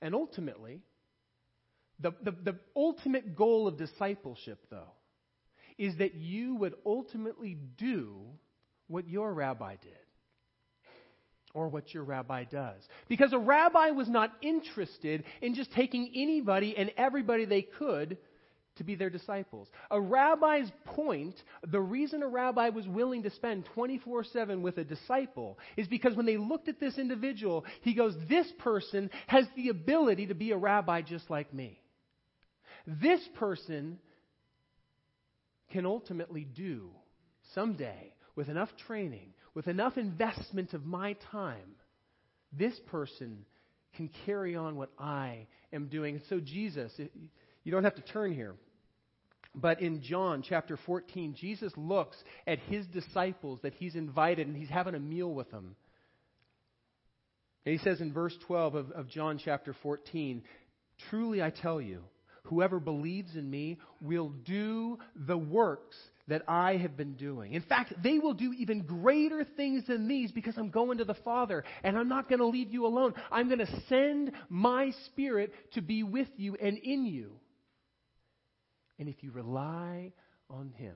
And 0.04 0.14
ultimately, 0.14 0.82
the, 2.02 2.12
the, 2.22 2.32
the 2.32 2.56
ultimate 2.76 3.38
goal 3.38 3.70
of 3.70 3.78
discipleship, 3.78 4.60
though, 4.70 4.92
is 5.78 5.98
that 6.00 6.14
you 6.14 6.56
would 6.56 6.76
ultimately 6.86 7.58
do 7.78 8.26
what 8.88 9.08
your 9.08 9.34
rabbi 9.34 9.78
did 9.82 9.92
or 11.54 11.70
what 11.70 11.94
your 11.94 12.04
rabbi 12.04 12.44
does. 12.44 12.82
Because 13.08 13.32
a 13.32 13.40
rabbi 13.40 13.92
was 13.92 14.10
not 14.10 14.34
interested 14.42 15.24
in 15.42 15.56
just 15.56 15.72
taking 15.72 16.12
anybody 16.14 16.76
and 16.76 16.92
everybody 16.98 17.46
they 17.46 17.62
could 17.62 18.18
to 18.78 18.84
be 18.84 18.96
their 18.96 19.10
disciples. 19.10 19.68
A 19.92 20.00
rabbi's 20.00 20.72
point, 20.86 21.36
the 21.70 21.80
reason 21.82 22.24
a 22.24 22.28
rabbi 22.28 22.70
was 22.70 22.88
willing 22.88 23.24
to 23.24 23.30
spend 23.32 23.66
24 23.74 24.24
7 24.26 24.62
with 24.62 24.78
a 24.78 24.84
disciple, 24.84 25.60
is 25.78 25.88
because 25.88 26.16
when 26.16 26.26
they 26.26 26.38
looked 26.38 26.70
at 26.70 26.80
this 26.80 26.98
individual, 26.98 27.66
he 27.82 27.94
goes, 27.94 28.16
This 28.30 28.52
person 28.60 29.10
has 29.28 29.46
the 29.56 29.70
ability 29.70 30.28
to 30.28 30.36
be 30.36 30.52
a 30.52 30.58
rabbi 30.58 31.02
just 31.02 31.30
like 31.30 31.54
me. 31.54 31.80
This 32.86 33.22
person 33.36 34.00
can 35.72 35.86
ultimately 35.86 36.44
do 36.44 36.90
someday, 37.54 38.14
with 38.36 38.50
enough 38.50 38.70
training, 38.88 39.34
with 39.54 39.68
enough 39.68 39.98
investment 39.98 40.74
of 40.74 40.86
my 40.86 41.16
time, 41.32 41.76
this 42.52 42.78
person 42.88 43.46
can 43.96 44.10
carry 44.26 44.56
on 44.56 44.76
what 44.76 44.90
I 44.98 45.48
am 45.72 45.88
doing. 45.88 46.22
So, 46.30 46.40
Jesus, 46.40 46.92
you 47.64 47.72
don't 47.72 47.84
have 47.84 47.96
to 47.96 48.02
turn 48.02 48.34
here. 48.34 48.56
But 49.56 49.82
in 49.82 50.02
John 50.02 50.44
chapter 50.48 50.78
14, 50.86 51.36
Jesus 51.40 51.72
looks 51.78 52.18
at 52.48 52.60
his 52.60 52.88
disciples 52.88 53.60
that 53.62 53.76
he's 53.76 53.96
invited 53.96 54.48
and 54.48 54.58
he's 54.58 54.70
having 54.70 54.96
a 54.96 55.00
meal 55.00 55.32
with 55.32 55.52
them. 55.52 55.76
And 57.66 57.78
he 57.78 57.84
says 57.84 58.02
in 58.02 58.12
verse 58.12 58.36
12 58.48 58.76
of, 58.76 58.92
of 58.92 59.10
John 59.10 59.40
chapter 59.44 59.76
14, 59.84 60.44
Truly 61.10 61.42
I 61.42 61.50
tell 61.50 61.80
you, 61.80 62.04
whoever 62.46 62.80
believes 62.80 63.36
in 63.36 63.50
me 63.50 63.80
will 64.02 64.30
do 64.30 64.98
the 65.16 65.38
works 65.38 65.96
that 66.28 66.42
I 66.48 66.78
have 66.78 66.98
been 66.98 67.14
doing. 67.14 67.54
In 67.54 67.62
fact, 67.62 67.94
they 68.02 68.18
will 68.18 68.34
do 68.34 68.54
even 68.54 68.82
greater 68.82 69.44
things 69.44 69.86
than 69.88 70.08
these 70.08 70.32
because 70.32 70.58
I'm 70.58 70.70
going 70.70 70.98
to 70.98 71.06
the 71.06 71.14
Father 71.14 71.64
and 71.84 71.98
I'm 71.98 72.10
not 72.10 72.30
going 72.30 72.40
to 72.40 72.48
leave 72.48 72.72
you 72.72 72.86
alone. 72.86 73.14
I'm 73.32 73.48
going 73.48 73.60
to 73.60 73.82
send 73.88 74.32
my 74.50 74.92
Spirit 75.08 75.54
to 75.74 75.82
be 75.82 76.04
with 76.04 76.30
you 76.38 76.56
and 76.56 76.78
in 76.78 77.06
you. 77.06 77.34
And 79.04 79.14
if 79.14 79.22
you 79.22 79.32
rely 79.32 80.14
on 80.50 80.72
Him, 80.78 80.96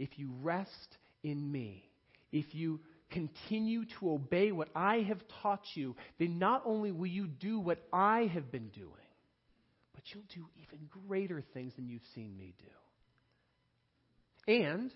if 0.00 0.08
you 0.18 0.32
rest 0.42 0.96
in 1.22 1.52
me, 1.52 1.88
if 2.32 2.56
you 2.56 2.80
continue 3.12 3.84
to 4.00 4.10
obey 4.10 4.50
what 4.50 4.66
I 4.74 5.02
have 5.06 5.20
taught 5.42 5.62
you, 5.74 5.94
then 6.18 6.40
not 6.40 6.62
only 6.66 6.90
will 6.90 7.06
you 7.06 7.28
do 7.28 7.60
what 7.60 7.78
I 7.92 8.28
have 8.34 8.50
been 8.50 8.70
doing, 8.70 8.90
but 9.94 10.02
you'll 10.12 10.24
do 10.34 10.44
even 10.60 10.88
greater 11.06 11.40
things 11.54 11.72
than 11.76 11.88
you've 11.88 12.02
seen 12.16 12.36
me 12.36 12.52
do. 14.48 14.52
And 14.52 14.90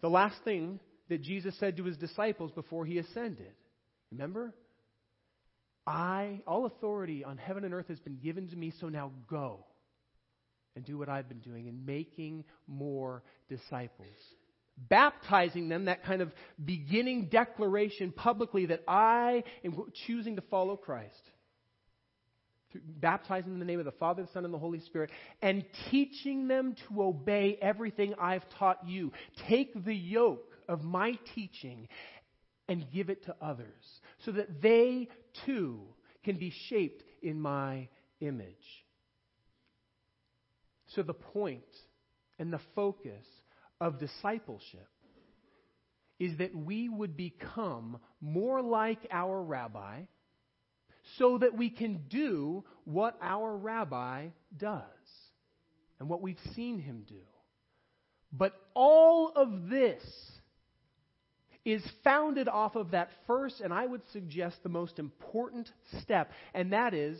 the 0.00 0.10
last 0.10 0.42
thing 0.42 0.80
that 1.08 1.22
Jesus 1.22 1.56
said 1.60 1.76
to 1.76 1.84
his 1.84 1.96
disciples 1.98 2.50
before 2.50 2.84
he 2.84 2.98
ascended, 2.98 3.52
remember? 4.10 4.52
I, 5.86 6.40
all 6.48 6.66
authority 6.66 7.22
on 7.22 7.36
heaven 7.36 7.62
and 7.62 7.72
earth 7.72 7.86
has 7.90 8.00
been 8.00 8.18
given 8.18 8.48
to 8.48 8.56
me, 8.56 8.72
so 8.80 8.88
now 8.88 9.12
go 9.28 9.66
and 10.76 10.84
do 10.84 10.98
what 10.98 11.08
I've 11.08 11.28
been 11.28 11.40
doing 11.40 11.68
and 11.68 11.84
making 11.86 12.44
more 12.66 13.22
disciples. 13.48 14.16
Baptizing 14.88 15.68
them, 15.68 15.86
that 15.86 16.04
kind 16.04 16.22
of 16.22 16.32
beginning 16.64 17.26
declaration 17.26 18.12
publicly 18.12 18.66
that 18.66 18.82
I 18.88 19.44
am 19.64 19.74
choosing 20.06 20.36
to 20.36 20.42
follow 20.42 20.76
Christ 20.76 21.20
baptizing 23.00 23.52
them 23.52 23.54
in 23.54 23.58
the 23.60 23.64
name 23.64 23.78
of 23.78 23.84
the 23.84 23.92
Father, 23.92 24.22
the 24.22 24.28
Son, 24.32 24.44
and 24.44 24.54
the 24.54 24.58
Holy 24.58 24.80
Spirit, 24.80 25.10
and 25.42 25.64
teaching 25.90 26.48
them 26.48 26.74
to 26.88 27.02
obey 27.02 27.58
everything 27.60 28.14
I've 28.20 28.48
taught 28.58 28.86
you. 28.86 29.12
Take 29.48 29.84
the 29.84 29.94
yoke 29.94 30.52
of 30.68 30.82
my 30.82 31.18
teaching 31.34 31.88
and 32.68 32.86
give 32.92 33.10
it 33.10 33.24
to 33.26 33.34
others 33.42 33.66
so 34.24 34.32
that 34.32 34.62
they 34.62 35.08
too 35.46 35.80
can 36.24 36.36
be 36.36 36.52
shaped 36.68 37.02
in 37.22 37.40
my 37.40 37.88
image. 38.20 38.54
So, 40.94 41.02
the 41.02 41.14
point 41.14 41.62
and 42.38 42.52
the 42.52 42.60
focus 42.74 43.24
of 43.80 43.98
discipleship 43.98 44.88
is 46.18 46.36
that 46.38 46.54
we 46.54 46.88
would 46.88 47.16
become 47.16 47.98
more 48.20 48.60
like 48.60 48.98
our 49.10 49.42
rabbi 49.42 50.02
so 51.18 51.38
that 51.38 51.56
we 51.56 51.70
can 51.70 52.02
do 52.08 52.64
what 52.84 53.16
our 53.22 53.56
rabbi 53.56 54.28
does 54.56 54.82
and 55.98 56.08
what 56.08 56.20
we've 56.20 56.36
seen 56.54 56.78
him 56.78 57.04
do. 57.08 57.22
But 58.32 58.52
all 58.74 59.32
of 59.34 59.68
this 59.70 60.02
is 61.64 61.82
founded 62.04 62.48
off 62.48 62.74
of 62.74 62.92
that 62.92 63.10
first, 63.26 63.60
and 63.60 63.72
I 63.72 63.86
would 63.86 64.02
suggest 64.12 64.62
the 64.62 64.68
most 64.68 64.98
important 64.98 65.70
step, 66.02 66.30
and 66.54 66.72
that 66.72 66.94
is 66.94 67.18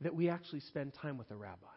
that 0.00 0.14
we 0.14 0.28
actually 0.28 0.60
spend 0.60 0.94
time 0.94 1.18
with 1.18 1.28
the 1.28 1.36
rabbi 1.36 1.75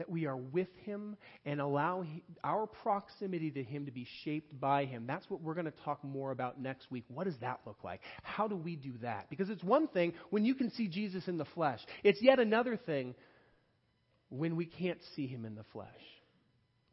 that 0.00 0.08
we 0.08 0.24
are 0.24 0.36
with 0.36 0.68
Him 0.86 1.14
and 1.44 1.60
allow 1.60 2.06
our 2.42 2.66
proximity 2.66 3.50
to 3.50 3.62
Him 3.62 3.84
to 3.84 3.92
be 3.92 4.06
shaped 4.24 4.58
by 4.58 4.86
Him. 4.86 5.04
That's 5.06 5.28
what 5.28 5.42
we're 5.42 5.52
going 5.52 5.66
to 5.66 5.74
talk 5.84 6.02
more 6.02 6.30
about 6.30 6.58
next 6.58 6.90
week. 6.90 7.04
What 7.08 7.24
does 7.24 7.36
that 7.42 7.60
look 7.66 7.84
like? 7.84 8.00
How 8.22 8.48
do 8.48 8.56
we 8.56 8.76
do 8.76 8.94
that? 9.02 9.28
Because 9.28 9.50
it's 9.50 9.62
one 9.62 9.88
thing 9.88 10.14
when 10.30 10.46
you 10.46 10.54
can 10.54 10.70
see 10.70 10.88
Jesus 10.88 11.28
in 11.28 11.36
the 11.36 11.44
flesh, 11.44 11.80
it's 12.02 12.22
yet 12.22 12.38
another 12.38 12.78
thing 12.78 13.14
when 14.30 14.56
we 14.56 14.64
can't 14.64 15.00
see 15.14 15.26
Him 15.26 15.44
in 15.44 15.54
the 15.54 15.64
flesh. 15.74 15.88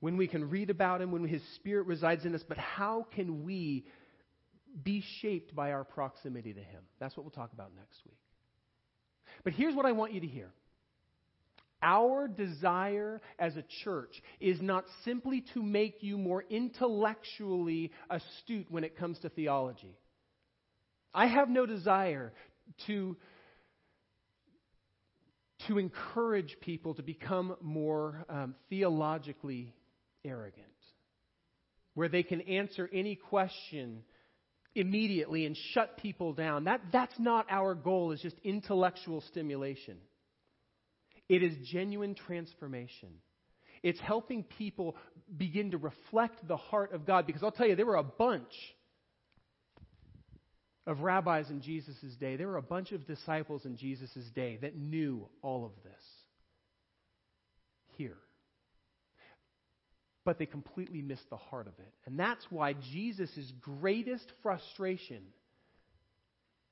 When 0.01 0.17
we 0.17 0.27
can 0.27 0.49
read 0.49 0.69
about 0.69 1.01
Him, 1.01 1.11
when 1.11 1.25
His 1.25 1.41
Spirit 1.55 1.87
resides 1.87 2.25
in 2.25 2.35
us, 2.35 2.43
but 2.45 2.57
how 2.57 3.07
can 3.15 3.45
we 3.45 3.85
be 4.83 5.01
shaped 5.21 5.55
by 5.55 5.71
our 5.71 5.85
proximity 5.85 6.53
to 6.53 6.59
Him? 6.59 6.83
That's 6.99 7.15
what 7.15 7.23
we'll 7.23 7.31
talk 7.31 7.53
about 7.53 7.71
next 7.73 8.01
week. 8.05 8.17
But 9.45 9.53
here's 9.53 9.75
what 9.75 9.85
I 9.85 9.93
want 9.93 10.11
you 10.11 10.19
to 10.19 10.27
hear. 10.27 10.49
Our 11.81 12.27
desire 12.27 13.21
as 13.37 13.55
a 13.55 13.63
church 13.83 14.21
is 14.39 14.59
not 14.61 14.85
simply 15.05 15.43
to 15.53 15.61
make 15.61 16.01
you 16.01 16.17
more 16.17 16.43
intellectually 16.49 17.91
astute 18.09 18.71
when 18.71 18.83
it 18.83 18.97
comes 18.97 19.19
to 19.19 19.29
theology. 19.29 19.95
I 21.13 21.27
have 21.27 21.49
no 21.49 21.65
desire 21.65 22.33
to, 22.87 23.15
to 25.67 25.77
encourage 25.77 26.57
people 26.61 26.95
to 26.95 27.03
become 27.03 27.55
more 27.61 28.25
um, 28.29 28.55
theologically 28.69 29.73
arrogant, 30.25 30.65
where 31.93 32.09
they 32.09 32.23
can 32.23 32.41
answer 32.41 32.89
any 32.91 33.15
question 33.15 34.03
immediately 34.75 35.45
and 35.45 35.57
shut 35.73 35.97
people 35.97 36.33
down. 36.33 36.65
That, 36.65 36.81
that's 36.91 37.17
not 37.19 37.47
our 37.49 37.73
goal, 37.73 38.11
is 38.11 38.21
just 38.21 38.35
intellectual 38.43 39.21
stimulation. 39.21 39.97
It 41.29 41.43
is 41.43 41.53
genuine 41.71 42.15
transformation. 42.15 43.09
It's 43.83 43.99
helping 43.99 44.43
people 44.43 44.95
begin 45.35 45.71
to 45.71 45.77
reflect 45.77 46.47
the 46.47 46.57
heart 46.57 46.93
of 46.93 47.05
God. 47.05 47.27
Because 47.27 47.43
I'll 47.43 47.51
tell 47.51 47.67
you, 47.67 47.75
there 47.75 47.85
were 47.85 47.95
a 47.95 48.03
bunch 48.03 48.53
of 50.85 51.01
rabbis 51.01 51.49
in 51.49 51.61
Jesus' 51.61 52.15
day. 52.19 52.37
There 52.37 52.47
were 52.47 52.57
a 52.57 52.61
bunch 52.61 52.91
of 52.93 53.05
disciples 53.05 53.65
in 53.65 53.75
Jesus' 53.75 54.29
day 54.33 54.57
that 54.61 54.77
knew 54.77 55.27
all 55.41 55.65
of 55.65 55.71
this. 55.83 56.01
Here. 57.97 58.17
But 60.23 60.39
they 60.39 60.45
completely 60.45 61.01
missed 61.01 61.29
the 61.29 61.37
heart 61.37 61.67
of 61.67 61.73
it. 61.79 61.93
And 62.05 62.17
that's 62.17 62.45
why 62.49 62.73
Jesus' 62.73 63.51
greatest 63.61 64.31
frustration 64.41 65.21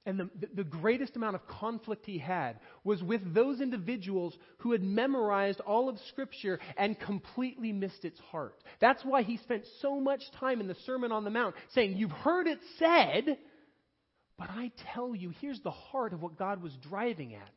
and 0.06 0.20
the, 0.20 0.30
the 0.54 0.63
greatest 0.63 1.15
amount 1.15 1.36
of 1.36 1.48
conflict 1.48 2.06
he 2.06 2.18
had 2.20 2.60
was 2.84 3.02
with 3.02 3.34
those 3.34 3.62
individuals 3.62 4.38
who 4.60 4.72
had 4.72 4.84
memorized 4.84 5.60
all 5.62 5.89
of 5.89 5.98
Scripture 6.10 6.60
and 6.78 7.00
completely 7.00 7.72
missed 7.72 8.06
its 8.06 8.20
heart. 8.32 8.56
That's 8.80 9.04
why 9.04 9.24
he 9.24 9.38
spent 9.38 9.65
so 9.82 10.00
much 10.00 10.22
time 10.39 10.62
in 10.62 10.68
the 10.68 10.76
Sermon 10.86 11.12
on 11.12 11.24
the 11.24 11.32
Mount 11.32 11.56
saying, 11.74 11.98
You've 11.98 12.12
heard 12.12 12.48
it 12.48 12.60
said, 12.78 13.38
but 14.38 14.50
I 14.50 14.72
tell 14.94 15.15
you, 15.15 15.32
here's 15.41 15.62
the 15.62 15.72
heart 15.72 16.13
of 16.13 16.22
what 16.22 16.38
God 16.38 16.62
was 16.62 16.76
driving 16.88 17.36
at. 17.36 17.52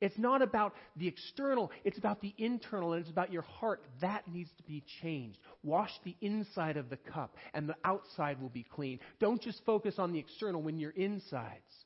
It's 0.00 0.18
not 0.18 0.40
about 0.40 0.74
the 0.96 1.08
external, 1.08 1.70
it's 1.84 1.98
about 1.98 2.22
the 2.22 2.34
internal, 2.38 2.92
and 2.94 3.02
it's 3.02 3.10
about 3.10 3.32
your 3.32 3.42
heart. 3.42 3.82
That 4.00 4.26
needs 4.28 4.50
to 4.56 4.62
be 4.62 4.82
changed. 5.02 5.38
Wash 5.62 5.90
the 6.04 6.16
inside 6.22 6.78
of 6.78 6.88
the 6.88 6.96
cup, 6.96 7.36
and 7.52 7.68
the 7.68 7.76
outside 7.84 8.40
will 8.40 8.48
be 8.48 8.64
clean. 8.64 9.00
Don't 9.18 9.42
just 9.42 9.64
focus 9.66 9.96
on 9.98 10.12
the 10.12 10.18
external 10.18 10.62
when 10.62 10.78
your 10.78 10.92
insides 10.92 11.84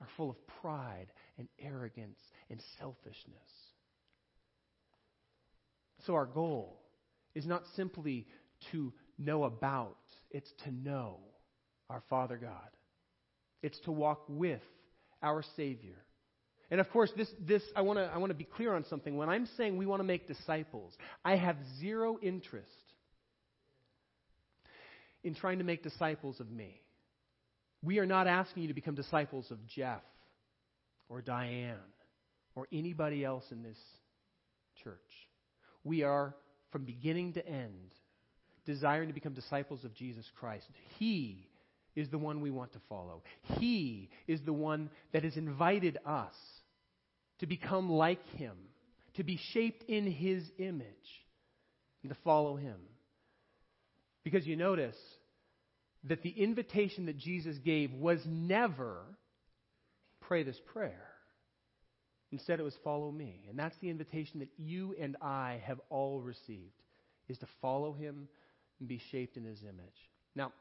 are 0.00 0.08
full 0.16 0.30
of 0.30 0.36
pride 0.62 1.08
and 1.36 1.48
arrogance 1.58 2.18
and 2.48 2.62
selfishness. 2.78 3.50
So, 6.06 6.14
our 6.14 6.26
goal 6.26 6.80
is 7.34 7.44
not 7.44 7.64
simply 7.74 8.26
to 8.70 8.92
know 9.18 9.44
about, 9.44 9.98
it's 10.30 10.50
to 10.64 10.70
know 10.70 11.18
our 11.90 12.02
Father 12.08 12.36
God. 12.36 12.70
It's 13.62 13.78
to 13.80 13.92
walk 13.92 14.22
with 14.28 14.62
our 15.22 15.42
Savior 15.56 15.96
And 16.70 16.80
of 16.80 16.88
course, 16.90 17.10
this, 17.16 17.28
this 17.40 17.62
I 17.74 17.82
want 17.82 17.98
to 17.98 18.04
I 18.04 18.18
wanna 18.18 18.34
be 18.34 18.44
clear 18.44 18.74
on 18.74 18.84
something. 18.84 19.16
When 19.16 19.28
I'm 19.28 19.46
saying 19.56 19.76
we 19.76 19.86
want 19.86 20.00
to 20.00 20.04
make 20.04 20.28
disciples, 20.28 20.92
I 21.24 21.36
have 21.36 21.56
zero 21.80 22.18
interest 22.22 22.68
in 25.24 25.34
trying 25.34 25.58
to 25.58 25.64
make 25.64 25.82
disciples 25.82 26.40
of 26.40 26.50
me. 26.50 26.80
We 27.82 27.98
are 27.98 28.06
not 28.06 28.26
asking 28.26 28.62
you 28.62 28.68
to 28.68 28.74
become 28.74 28.94
disciples 28.94 29.50
of 29.50 29.58
Jeff 29.66 30.02
or 31.08 31.22
Diane 31.22 31.76
or 32.54 32.68
anybody 32.72 33.24
else 33.24 33.44
in 33.50 33.62
this 33.62 33.78
church. 34.84 34.98
We 35.82 36.02
are, 36.02 36.34
from 36.72 36.84
beginning 36.84 37.34
to 37.34 37.46
end, 37.46 37.90
desiring 38.66 39.08
to 39.08 39.14
become 39.14 39.32
disciples 39.32 39.84
of 39.84 39.94
Jesus 39.94 40.26
Christ. 40.38 40.66
He 40.98 41.48
is 41.96 42.08
the 42.10 42.18
one 42.18 42.40
we 42.40 42.50
want 42.50 42.72
to 42.74 42.80
follow. 42.88 43.22
He 43.58 44.10
is 44.26 44.40
the 44.44 44.52
one 44.52 44.90
that 45.12 45.24
has 45.24 45.36
invited 45.36 45.98
us 46.06 46.34
to 47.40 47.46
become 47.46 47.90
like 47.90 48.24
Him, 48.36 48.56
to 49.14 49.24
be 49.24 49.38
shaped 49.52 49.82
in 49.88 50.06
His 50.06 50.44
image, 50.58 50.86
and 52.02 52.10
to 52.10 52.18
follow 52.22 52.56
Him. 52.56 52.76
Because 54.24 54.46
you 54.46 54.56
notice 54.56 54.96
that 56.04 56.22
the 56.22 56.30
invitation 56.30 57.06
that 57.06 57.18
Jesus 57.18 57.58
gave 57.58 57.92
was 57.92 58.20
never 58.26 59.02
pray 60.20 60.42
this 60.42 60.60
prayer. 60.72 61.06
Instead, 62.32 62.60
it 62.60 62.62
was 62.62 62.76
follow 62.84 63.10
me. 63.10 63.44
And 63.48 63.58
that's 63.58 63.76
the 63.80 63.90
invitation 63.90 64.40
that 64.40 64.50
you 64.56 64.94
and 65.00 65.16
I 65.20 65.60
have 65.64 65.80
all 65.90 66.20
received, 66.20 66.82
is 67.28 67.38
to 67.38 67.46
follow 67.60 67.92
him 67.92 68.28
and 68.78 68.88
be 68.88 69.00
shaped 69.10 69.36
in 69.36 69.44
his 69.44 69.62
image. 69.62 70.08
Now, 70.34 70.52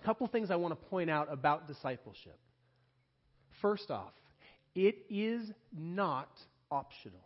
a 0.00 0.04
couple 0.04 0.26
things 0.26 0.50
I 0.50 0.56
want 0.56 0.78
to 0.78 0.88
point 0.88 1.10
out 1.10 1.32
about 1.32 1.66
discipleship. 1.66 2.38
First 3.60 3.90
off, 3.90 4.12
it 4.74 4.96
is 5.10 5.50
not 5.72 6.30
optional. 6.70 7.20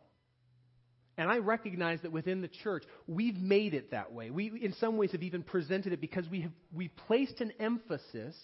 And 1.19 1.31
I 1.31 1.39
recognize 1.39 2.01
that 2.03 2.13
within 2.13 2.43
the 2.43 2.49
church, 2.49 2.85
we've 3.07 3.37
made 3.37 3.73
it 3.73 3.93
that 3.93 4.13
way. 4.13 4.31
We, 4.31 4.49
in 4.49 4.75
some 4.75 4.99
ways, 4.99 5.13
have 5.13 5.23
even 5.23 5.43
presented 5.43 5.93
it 5.93 6.01
because 6.01 6.29
we 6.29 6.43
have 6.43 6.53
we 6.75 6.89
placed 6.89 7.41
an 7.41 7.53
emphasis 7.59 8.37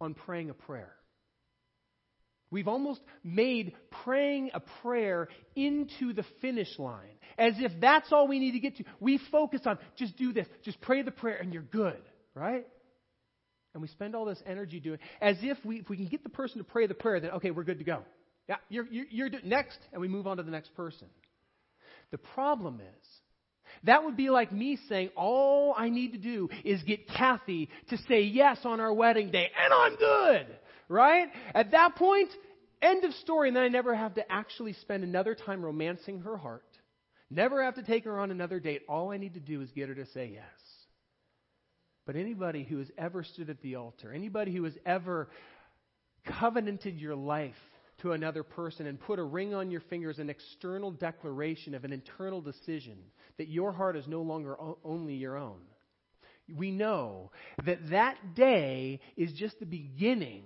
on 0.00 0.14
praying 0.14 0.50
a 0.50 0.54
prayer. 0.54 0.92
We've 2.50 2.68
almost 2.68 3.00
made 3.24 3.74
praying 4.04 4.50
a 4.54 4.60
prayer 4.82 5.28
into 5.56 6.12
the 6.12 6.24
finish 6.40 6.78
line, 6.78 7.18
as 7.36 7.54
if 7.58 7.72
that's 7.80 8.12
all 8.12 8.28
we 8.28 8.38
need 8.38 8.52
to 8.52 8.60
get 8.60 8.76
to. 8.76 8.84
We 9.00 9.18
focus 9.32 9.62
on 9.66 9.78
just 9.96 10.16
do 10.16 10.32
this, 10.32 10.46
just 10.64 10.80
pray 10.80 11.02
the 11.02 11.10
prayer, 11.10 11.36
and 11.36 11.52
you're 11.52 11.62
good, 11.62 12.00
right? 12.34 12.64
And 13.76 13.82
we 13.82 13.88
spend 13.88 14.16
all 14.16 14.24
this 14.24 14.42
energy 14.46 14.80
doing, 14.80 14.98
as 15.20 15.36
if 15.42 15.58
we, 15.62 15.80
if 15.80 15.90
we 15.90 15.98
can 15.98 16.06
get 16.06 16.22
the 16.22 16.30
person 16.30 16.56
to 16.56 16.64
pray 16.64 16.86
the 16.86 16.94
prayer, 16.94 17.20
then 17.20 17.32
okay, 17.32 17.50
we're 17.50 17.62
good 17.62 17.76
to 17.76 17.84
go. 17.84 18.04
Yeah, 18.48 18.56
you're, 18.70 18.86
you're, 18.86 19.04
you're 19.10 19.30
next, 19.44 19.76
and 19.92 20.00
we 20.00 20.08
move 20.08 20.26
on 20.26 20.38
to 20.38 20.42
the 20.42 20.50
next 20.50 20.74
person. 20.74 21.08
The 22.10 22.16
problem 22.16 22.80
is, 22.80 23.06
that 23.84 24.02
would 24.02 24.16
be 24.16 24.30
like 24.30 24.50
me 24.50 24.78
saying, 24.88 25.10
all 25.14 25.74
I 25.76 25.90
need 25.90 26.12
to 26.12 26.18
do 26.18 26.48
is 26.64 26.82
get 26.84 27.06
Kathy 27.06 27.68
to 27.90 27.98
say 28.08 28.22
yes 28.22 28.60
on 28.64 28.80
our 28.80 28.94
wedding 28.94 29.30
day, 29.30 29.50
and 29.62 29.74
I'm 29.74 29.96
good. 29.96 30.46
Right? 30.88 31.28
At 31.54 31.72
that 31.72 31.96
point, 31.96 32.30
end 32.80 33.04
of 33.04 33.12
story, 33.12 33.48
and 33.48 33.56
then 33.58 33.62
I 33.62 33.68
never 33.68 33.94
have 33.94 34.14
to 34.14 34.32
actually 34.32 34.72
spend 34.72 35.04
another 35.04 35.34
time 35.34 35.62
romancing 35.62 36.20
her 36.20 36.38
heart. 36.38 36.64
Never 37.28 37.62
have 37.62 37.74
to 37.74 37.82
take 37.82 38.04
her 38.04 38.18
on 38.18 38.30
another 38.30 38.58
date. 38.58 38.84
All 38.88 39.12
I 39.12 39.18
need 39.18 39.34
to 39.34 39.40
do 39.40 39.60
is 39.60 39.70
get 39.72 39.90
her 39.90 39.94
to 39.96 40.06
say 40.14 40.30
yes. 40.32 40.65
But 42.06 42.16
anybody 42.16 42.62
who 42.64 42.78
has 42.78 42.90
ever 42.96 43.24
stood 43.24 43.50
at 43.50 43.60
the 43.60 43.74
altar, 43.74 44.12
anybody 44.12 44.54
who 44.54 44.64
has 44.64 44.78
ever 44.86 45.28
covenanted 46.24 46.98
your 46.98 47.16
life 47.16 47.54
to 47.98 48.12
another 48.12 48.42
person 48.42 48.86
and 48.86 49.00
put 49.00 49.18
a 49.18 49.24
ring 49.24 49.54
on 49.54 49.70
your 49.70 49.80
finger 49.80 50.10
as 50.10 50.18
an 50.18 50.30
external 50.30 50.90
declaration 50.90 51.74
of 51.74 51.84
an 51.84 51.92
internal 51.92 52.40
decision 52.40 52.96
that 53.38 53.48
your 53.48 53.72
heart 53.72 53.96
is 53.96 54.06
no 54.06 54.22
longer 54.22 54.60
o- 54.60 54.78
only 54.84 55.14
your 55.14 55.36
own. 55.36 55.60
We 56.54 56.70
know 56.70 57.32
that 57.64 57.90
that 57.90 58.34
day 58.34 59.00
is 59.16 59.32
just 59.32 59.58
the 59.58 59.66
beginning 59.66 60.44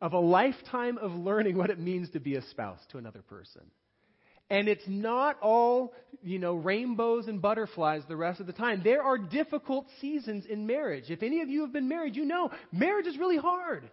of 0.00 0.12
a 0.12 0.18
lifetime 0.18 0.96
of 0.96 1.12
learning 1.12 1.56
what 1.56 1.70
it 1.70 1.78
means 1.78 2.10
to 2.10 2.20
be 2.20 2.36
a 2.36 2.42
spouse 2.42 2.80
to 2.92 2.98
another 2.98 3.22
person. 3.22 3.62
And 4.50 4.68
it's 4.68 4.86
not 4.86 5.36
all, 5.42 5.92
you 6.22 6.38
know, 6.38 6.54
rainbows 6.54 7.28
and 7.28 7.40
butterflies 7.42 8.02
the 8.08 8.16
rest 8.16 8.40
of 8.40 8.46
the 8.46 8.52
time. 8.52 8.80
There 8.82 9.02
are 9.02 9.18
difficult 9.18 9.86
seasons 10.00 10.46
in 10.46 10.66
marriage. 10.66 11.10
If 11.10 11.22
any 11.22 11.42
of 11.42 11.50
you 11.50 11.62
have 11.62 11.72
been 11.72 11.88
married, 11.88 12.16
you 12.16 12.24
know 12.24 12.50
marriage 12.72 13.06
is 13.06 13.18
really 13.18 13.36
hard. 13.36 13.90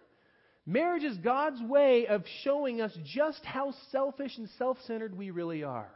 Marriage 0.64 1.04
is 1.04 1.16
God's 1.18 1.62
way 1.62 2.06
of 2.08 2.24
showing 2.42 2.80
us 2.80 2.92
just 3.04 3.44
how 3.44 3.72
selfish 3.92 4.36
and 4.36 4.48
self 4.58 4.78
centered 4.86 5.16
we 5.16 5.30
really 5.30 5.62
are. 5.62 5.90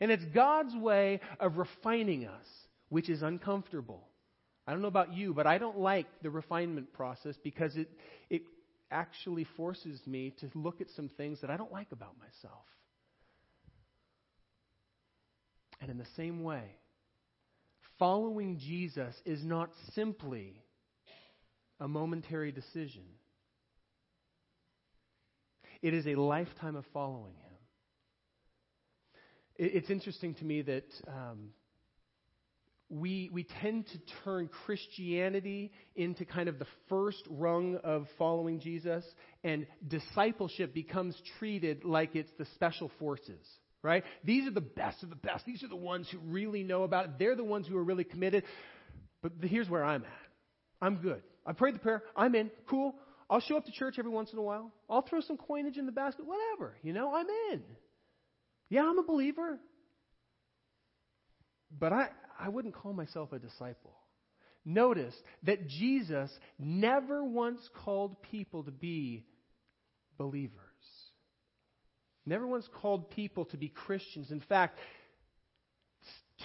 And 0.00 0.10
it's 0.10 0.24
God's 0.34 0.74
way 0.76 1.20
of 1.40 1.56
refining 1.56 2.26
us, 2.26 2.46
which 2.90 3.08
is 3.08 3.22
uncomfortable. 3.22 4.06
I 4.66 4.72
don't 4.72 4.82
know 4.82 4.88
about 4.88 5.14
you, 5.14 5.34
but 5.34 5.46
I 5.46 5.58
don't 5.58 5.78
like 5.78 6.06
the 6.22 6.30
refinement 6.30 6.92
process 6.92 7.34
because 7.42 7.76
it, 7.76 7.90
it 8.30 8.42
actually 8.90 9.44
forces 9.56 10.00
me 10.06 10.34
to 10.40 10.50
look 10.54 10.80
at 10.80 10.88
some 10.94 11.10
things 11.16 11.40
that 11.40 11.50
I 11.50 11.56
don't 11.56 11.72
like 11.72 11.90
about 11.92 12.14
myself. 12.18 12.64
And 15.80 15.90
in 15.90 15.98
the 15.98 16.06
same 16.16 16.42
way, 16.42 16.62
following 17.98 18.58
Jesus 18.58 19.14
is 19.24 19.44
not 19.44 19.70
simply 19.94 20.62
a 21.80 21.88
momentary 21.88 22.52
decision. 22.52 23.02
It 25.82 25.92
is 25.92 26.06
a 26.06 26.14
lifetime 26.14 26.76
of 26.76 26.84
following 26.92 27.34
him. 27.34 27.40
It's 29.56 29.90
interesting 29.90 30.34
to 30.34 30.44
me 30.44 30.62
that 30.62 30.86
um, 31.06 31.50
we, 32.88 33.30
we 33.32 33.46
tend 33.60 33.86
to 33.88 33.98
turn 34.24 34.48
Christianity 34.64 35.72
into 35.94 36.24
kind 36.24 36.48
of 36.48 36.58
the 36.58 36.66
first 36.88 37.22
rung 37.28 37.76
of 37.84 38.06
following 38.18 38.60
Jesus, 38.60 39.04
and 39.42 39.66
discipleship 39.86 40.74
becomes 40.74 41.16
treated 41.38 41.84
like 41.84 42.16
it's 42.16 42.30
the 42.38 42.46
special 42.54 42.90
forces, 42.98 43.46
right? 43.84 44.02
These 44.24 44.48
are 44.48 44.50
the 44.50 44.60
best 44.60 45.02
of 45.04 45.10
the 45.10 45.14
best. 45.14 45.44
These 45.44 45.62
are 45.62 45.68
the 45.68 45.76
ones 45.76 46.08
who 46.10 46.18
really 46.18 46.64
know 46.64 46.82
about 46.82 47.04
it. 47.04 47.10
They're 47.18 47.36
the 47.36 47.44
ones 47.44 47.68
who 47.68 47.76
are 47.76 47.84
really 47.84 48.02
committed. 48.02 48.42
But 49.22 49.32
here's 49.42 49.68
where 49.68 49.84
I'm 49.84 50.02
at 50.02 50.82
I'm 50.82 50.96
good. 50.96 51.22
I 51.46 51.52
prayed 51.52 51.76
the 51.76 51.78
prayer. 51.78 52.02
I'm 52.16 52.34
in. 52.34 52.50
Cool. 52.68 52.94
I'll 53.30 53.40
show 53.40 53.56
up 53.56 53.66
to 53.66 53.72
church 53.72 53.96
every 53.98 54.10
once 54.10 54.32
in 54.32 54.38
a 54.38 54.42
while. 54.42 54.72
I'll 54.88 55.02
throw 55.02 55.20
some 55.20 55.36
coinage 55.36 55.76
in 55.76 55.86
the 55.86 55.92
basket, 55.92 56.24
whatever. 56.26 56.74
You 56.82 56.92
know, 56.92 57.14
I'm 57.14 57.26
in. 57.52 57.62
Yeah, 58.70 58.82
I'm 58.88 58.98
a 58.98 59.02
believer. 59.04 59.58
But 61.78 61.92
I, 61.92 62.08
I 62.38 62.48
wouldn't 62.48 62.74
call 62.74 62.92
myself 62.92 63.32
a 63.32 63.38
disciple. 63.38 63.92
Notice 64.64 65.14
that 65.42 65.68
Jesus 65.68 66.30
never 66.58 67.22
once 67.22 67.60
called 67.84 68.22
people 68.22 68.62
to 68.64 68.70
be 68.70 69.24
believers. 70.16 70.63
Never 72.26 72.46
once 72.46 72.68
called 72.80 73.10
people 73.10 73.44
to 73.46 73.56
be 73.56 73.68
Christians. 73.68 74.30
In 74.30 74.40
fact, 74.40 74.78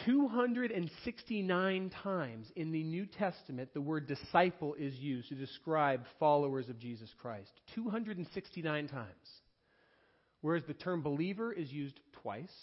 269 0.05 1.89
times 1.89 2.47
in 2.55 2.71
the 2.71 2.83
New 2.83 3.05
Testament, 3.05 3.73
the 3.73 3.81
word 3.81 4.07
disciple 4.07 4.75
is 4.75 4.93
used 4.95 5.29
to 5.29 5.35
describe 5.35 6.05
followers 6.19 6.69
of 6.69 6.79
Jesus 6.79 7.09
Christ. 7.21 7.51
269 7.75 8.87
times. 8.87 9.07
Whereas 10.41 10.63
the 10.67 10.73
term 10.73 11.01
believer 11.01 11.51
is 11.51 11.71
used 11.71 11.99
twice. 12.21 12.53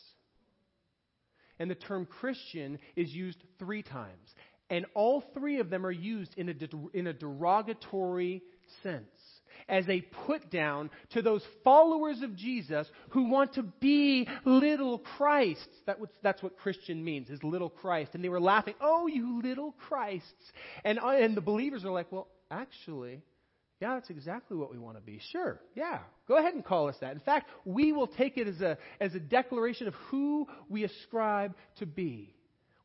And 1.58 1.70
the 1.70 1.74
term 1.74 2.06
Christian 2.06 2.78
is 2.96 3.12
used 3.12 3.42
three 3.58 3.82
times. 3.82 4.34
And 4.68 4.86
all 4.94 5.22
three 5.34 5.60
of 5.60 5.70
them 5.70 5.86
are 5.86 5.92
used 5.92 6.34
in 6.36 6.48
a, 6.48 6.96
in 6.96 7.06
a 7.06 7.12
derogatory 7.12 8.42
sense 8.82 9.08
as 9.68 9.88
a 9.88 10.00
put 10.26 10.50
down 10.50 10.90
to 11.10 11.22
those 11.22 11.42
followers 11.64 12.22
of 12.22 12.36
Jesus 12.36 12.86
who 13.10 13.28
want 13.30 13.54
to 13.54 13.62
be 13.62 14.28
little 14.44 14.98
Christs. 14.98 15.66
That 15.86 15.98
was, 15.98 16.10
that's 16.22 16.42
what 16.42 16.56
Christian 16.56 17.04
means, 17.04 17.30
is 17.30 17.42
little 17.42 17.70
Christ. 17.70 18.10
And 18.14 18.22
they 18.22 18.28
were 18.28 18.40
laughing, 18.40 18.74
oh, 18.80 19.06
you 19.06 19.42
little 19.42 19.74
Christs. 19.88 20.52
And, 20.84 20.98
uh, 20.98 21.08
and 21.08 21.36
the 21.36 21.40
believers 21.40 21.84
are 21.84 21.90
like, 21.90 22.10
well, 22.12 22.28
actually, 22.50 23.22
yeah, 23.80 23.94
that's 23.94 24.10
exactly 24.10 24.56
what 24.56 24.72
we 24.72 24.78
want 24.78 24.96
to 24.96 25.02
be. 25.02 25.20
Sure, 25.32 25.60
yeah, 25.74 25.98
go 26.26 26.38
ahead 26.38 26.54
and 26.54 26.64
call 26.64 26.88
us 26.88 26.96
that. 27.00 27.12
In 27.12 27.20
fact, 27.20 27.50
we 27.64 27.92
will 27.92 28.06
take 28.06 28.38
it 28.38 28.48
as 28.48 28.60
a, 28.60 28.78
as 29.00 29.14
a 29.14 29.20
declaration 29.20 29.86
of 29.86 29.94
who 30.10 30.46
we 30.68 30.84
ascribe 30.84 31.54
to 31.78 31.86
be. 31.86 32.34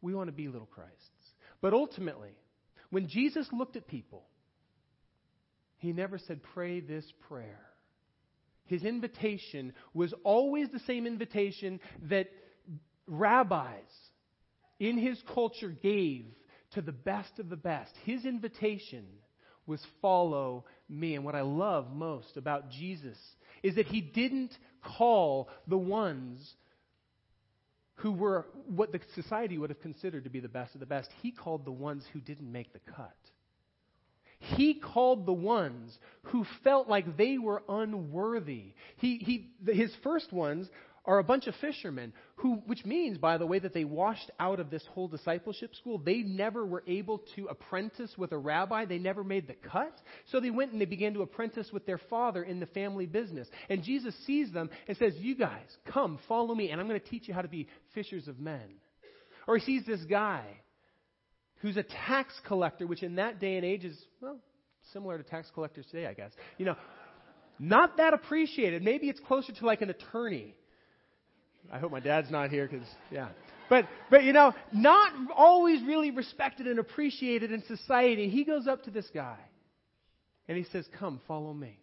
We 0.01 0.13
want 0.13 0.27
to 0.27 0.33
be 0.33 0.47
little 0.47 0.67
Christs. 0.67 0.97
But 1.61 1.73
ultimately, 1.73 2.31
when 2.89 3.07
Jesus 3.07 3.47
looked 3.53 3.77
at 3.77 3.87
people, 3.87 4.25
he 5.81 5.93
never 5.93 6.19
said, 6.19 6.41
Pray 6.53 6.79
this 6.79 7.05
prayer. 7.27 7.59
His 8.65 8.83
invitation 8.83 9.73
was 9.95 10.13
always 10.23 10.69
the 10.69 10.79
same 10.79 11.07
invitation 11.07 11.79
that 12.03 12.27
rabbis 13.07 13.89
in 14.79 14.99
his 14.99 15.19
culture 15.33 15.75
gave 15.81 16.25
to 16.73 16.81
the 16.81 16.91
best 16.91 17.39
of 17.39 17.49
the 17.49 17.55
best. 17.55 17.91
His 18.05 18.25
invitation 18.25 19.05
was 19.65 19.81
follow 20.03 20.65
me. 20.87 21.15
And 21.15 21.25
what 21.25 21.33
I 21.33 21.41
love 21.41 21.91
most 21.91 22.37
about 22.37 22.69
Jesus 22.69 23.17
is 23.63 23.75
that 23.75 23.87
he 23.87 24.01
didn't 24.01 24.55
call 24.83 25.49
the 25.67 25.77
ones 25.77 26.47
who 27.95 28.11
were 28.11 28.45
what 28.67 28.91
the 28.91 28.99
society 29.15 29.57
would 29.57 29.71
have 29.71 29.81
considered 29.81 30.25
to 30.25 30.29
be 30.29 30.39
the 30.39 30.47
best 30.47 30.75
of 30.75 30.79
the 30.79 30.85
best. 30.85 31.09
He 31.23 31.31
called 31.31 31.65
the 31.65 31.71
ones 31.71 32.03
who 32.13 32.19
didn't 32.19 32.51
make 32.51 32.71
the 32.71 32.91
cut. 32.95 33.15
He 34.41 34.73
called 34.73 35.27
the 35.27 35.33
ones 35.33 35.97
who 36.23 36.45
felt 36.63 36.89
like 36.89 37.15
they 37.15 37.37
were 37.37 37.61
unworthy. 37.69 38.73
He, 38.97 39.17
he, 39.17 39.71
his 39.71 39.93
first 40.03 40.33
ones 40.33 40.67
are 41.05 41.19
a 41.19 41.23
bunch 41.23 41.45
of 41.45 41.55
fishermen 41.61 42.11
who, 42.37 42.55
which 42.65 42.83
means, 42.83 43.19
by 43.19 43.37
the 43.37 43.45
way, 43.45 43.59
that 43.59 43.73
they 43.73 43.83
washed 43.83 44.31
out 44.39 44.59
of 44.59 44.71
this 44.71 44.83
whole 44.91 45.07
discipleship 45.07 45.75
school. 45.75 45.99
They 45.99 46.17
never 46.17 46.65
were 46.65 46.83
able 46.87 47.19
to 47.35 47.47
apprentice 47.47 48.11
with 48.17 48.31
a 48.31 48.37
rabbi. 48.37 48.85
They 48.85 48.97
never 48.97 49.23
made 49.23 49.47
the 49.47 49.53
cut. 49.53 49.93
So 50.31 50.39
they 50.39 50.49
went 50.49 50.71
and 50.71 50.81
they 50.81 50.85
began 50.85 51.13
to 51.13 51.21
apprentice 51.21 51.71
with 51.71 51.85
their 51.85 51.99
father 52.09 52.41
in 52.41 52.59
the 52.59 52.65
family 52.67 53.05
business. 53.05 53.47
And 53.69 53.83
Jesus 53.83 54.15
sees 54.25 54.51
them 54.51 54.71
and 54.87 54.97
says, 54.97 55.13
You 55.17 55.35
guys, 55.35 55.67
come, 55.85 56.17
follow 56.27 56.55
me, 56.55 56.71
and 56.71 56.81
I'm 56.81 56.87
going 56.87 56.99
to 56.99 57.07
teach 57.07 57.27
you 57.27 57.33
how 57.35 57.43
to 57.43 57.47
be 57.47 57.67
fishers 57.93 58.27
of 58.27 58.39
men. 58.39 58.75
Or 59.47 59.57
he 59.57 59.65
sees 59.65 59.85
this 59.85 60.03
guy 60.05 60.45
who's 61.61 61.77
a 61.77 61.83
tax 61.83 62.33
collector, 62.47 62.87
which 62.87 63.03
in 63.03 63.15
that 63.15 63.39
day 63.39 63.55
and 63.55 63.65
age 63.65 63.85
is, 63.85 63.97
well, 64.21 64.37
similar 64.93 65.17
to 65.17 65.23
tax 65.23 65.49
collectors 65.53 65.85
today, 65.91 66.07
I 66.07 66.13
guess. 66.13 66.31
You 66.57 66.65
know, 66.65 66.75
not 67.59 67.97
that 67.97 68.13
appreciated. 68.13 68.83
Maybe 68.83 69.09
it's 69.09 69.19
closer 69.21 69.53
to 69.53 69.65
like 69.65 69.81
an 69.81 69.89
attorney 69.89 70.55
I 71.71 71.79
hope 71.79 71.91
my 71.91 71.99
dad's 71.99 72.31
not 72.31 72.49
here 72.49 72.67
because, 72.67 72.87
yeah. 73.11 73.29
But, 73.69 73.85
but, 74.09 74.23
you 74.23 74.33
know, 74.33 74.53
not 74.73 75.13
always 75.35 75.81
really 75.83 76.11
respected 76.11 76.67
and 76.67 76.79
appreciated 76.79 77.51
in 77.51 77.63
society. 77.65 78.29
He 78.29 78.43
goes 78.43 78.67
up 78.67 78.83
to 78.83 78.91
this 78.91 79.09
guy 79.13 79.37
and 80.47 80.57
he 80.57 80.65
says, 80.71 80.85
Come, 80.99 81.21
follow 81.27 81.53
me. 81.53 81.79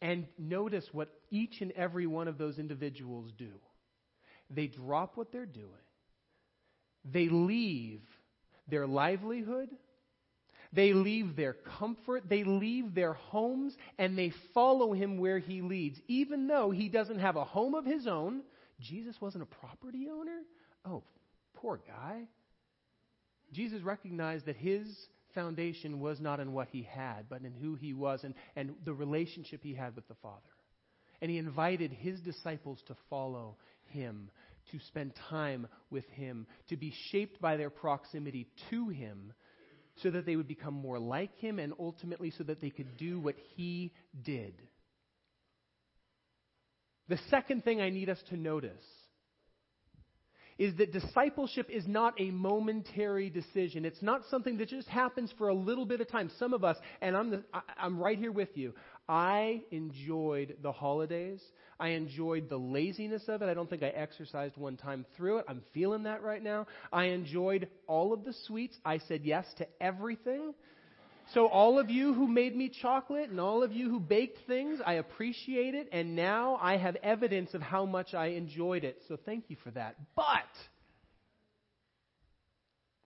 And 0.00 0.26
notice 0.38 0.84
what 0.92 1.08
each 1.30 1.60
and 1.60 1.72
every 1.72 2.06
one 2.06 2.28
of 2.28 2.38
those 2.38 2.58
individuals 2.58 3.30
do. 3.38 3.50
They 4.50 4.66
drop 4.66 5.16
what 5.16 5.32
they're 5.32 5.46
doing, 5.46 5.68
they 7.04 7.28
leave 7.28 8.02
their 8.68 8.86
livelihood, 8.86 9.68
they 10.72 10.92
leave 10.92 11.36
their 11.36 11.52
comfort, 11.78 12.24
they 12.28 12.42
leave 12.42 12.94
their 12.94 13.12
homes, 13.12 13.76
and 13.98 14.18
they 14.18 14.32
follow 14.52 14.92
him 14.92 15.18
where 15.18 15.38
he 15.38 15.62
leads. 15.62 16.00
Even 16.08 16.48
though 16.48 16.70
he 16.70 16.88
doesn't 16.88 17.20
have 17.20 17.36
a 17.36 17.44
home 17.44 17.74
of 17.74 17.84
his 17.84 18.06
own, 18.06 18.42
Jesus 18.80 19.20
wasn't 19.20 19.44
a 19.44 19.46
property 19.46 20.08
owner? 20.10 20.40
Oh, 20.84 21.04
poor 21.54 21.80
guy. 21.86 22.24
Jesus 23.52 23.82
recognized 23.82 24.46
that 24.46 24.56
his 24.56 24.86
foundation 25.34 26.00
was 26.00 26.20
not 26.20 26.40
in 26.40 26.52
what 26.52 26.68
he 26.70 26.82
had, 26.82 27.28
but 27.28 27.42
in 27.42 27.52
who 27.52 27.76
he 27.76 27.92
was 27.92 28.24
and, 28.24 28.34
and 28.56 28.74
the 28.84 28.94
relationship 28.94 29.60
he 29.62 29.74
had 29.74 29.94
with 29.94 30.08
the 30.08 30.14
Father. 30.22 30.40
And 31.22 31.30
he 31.30 31.38
invited 31.38 31.92
his 31.92 32.20
disciples 32.20 32.82
to 32.86 32.96
follow 33.08 33.56
him, 33.90 34.30
to 34.72 34.78
spend 34.88 35.12
time 35.30 35.66
with 35.90 36.08
him, 36.10 36.46
to 36.68 36.76
be 36.76 36.92
shaped 37.10 37.40
by 37.40 37.56
their 37.56 37.70
proximity 37.70 38.48
to 38.70 38.88
him 38.88 39.32
so 40.02 40.10
that 40.10 40.26
they 40.26 40.36
would 40.36 40.48
become 40.48 40.74
more 40.74 40.98
like 40.98 41.36
him 41.38 41.58
and 41.58 41.72
ultimately 41.78 42.32
so 42.36 42.44
that 42.44 42.60
they 42.60 42.70
could 42.70 42.96
do 42.96 43.20
what 43.20 43.36
he 43.56 43.92
did. 44.22 44.54
The 47.08 47.18
second 47.30 47.64
thing 47.64 47.80
I 47.80 47.90
need 47.90 48.08
us 48.08 48.18
to 48.30 48.36
notice 48.36 48.72
is 50.56 50.76
that 50.76 50.92
discipleship 50.92 51.68
is 51.68 51.86
not 51.86 52.14
a 52.20 52.30
momentary 52.30 53.28
decision. 53.28 53.84
It's 53.84 54.02
not 54.02 54.22
something 54.30 54.56
that 54.58 54.68
just 54.68 54.88
happens 54.88 55.32
for 55.36 55.48
a 55.48 55.54
little 55.54 55.84
bit 55.84 56.00
of 56.00 56.08
time. 56.08 56.30
Some 56.38 56.54
of 56.54 56.62
us, 56.62 56.76
and 57.00 57.16
I'm, 57.16 57.30
the, 57.30 57.42
I, 57.52 57.60
I'm 57.76 57.98
right 57.98 58.18
here 58.18 58.32
with 58.32 58.50
you, 58.54 58.72
I 59.08 59.62
enjoyed 59.70 60.56
the 60.62 60.72
holidays. 60.72 61.42
I 61.78 61.88
enjoyed 61.88 62.48
the 62.48 62.56
laziness 62.56 63.24
of 63.28 63.42
it. 63.42 63.48
I 63.48 63.54
don't 63.54 63.68
think 63.68 63.82
I 63.82 63.88
exercised 63.88 64.56
one 64.56 64.76
time 64.76 65.04
through 65.16 65.38
it. 65.38 65.46
I'm 65.48 65.62
feeling 65.74 66.04
that 66.04 66.22
right 66.22 66.42
now. 66.42 66.66
I 66.92 67.06
enjoyed 67.06 67.68
all 67.86 68.12
of 68.12 68.24
the 68.24 68.34
sweets. 68.46 68.76
I 68.84 68.98
said 68.98 69.22
yes 69.24 69.46
to 69.58 69.66
everything. 69.80 70.54
So, 71.32 71.46
all 71.46 71.78
of 71.78 71.88
you 71.88 72.12
who 72.12 72.28
made 72.28 72.54
me 72.54 72.68
chocolate 72.68 73.30
and 73.30 73.40
all 73.40 73.62
of 73.62 73.72
you 73.72 73.88
who 73.88 73.98
baked 73.98 74.46
things, 74.46 74.80
I 74.84 74.94
appreciate 74.94 75.74
it. 75.74 75.88
And 75.90 76.14
now 76.14 76.58
I 76.60 76.76
have 76.76 76.96
evidence 76.96 77.54
of 77.54 77.62
how 77.62 77.86
much 77.86 78.12
I 78.12 78.26
enjoyed 78.28 78.84
it. 78.84 79.02
So, 79.08 79.16
thank 79.24 79.44
you 79.48 79.56
for 79.64 79.70
that. 79.70 79.96
But, 80.14 80.24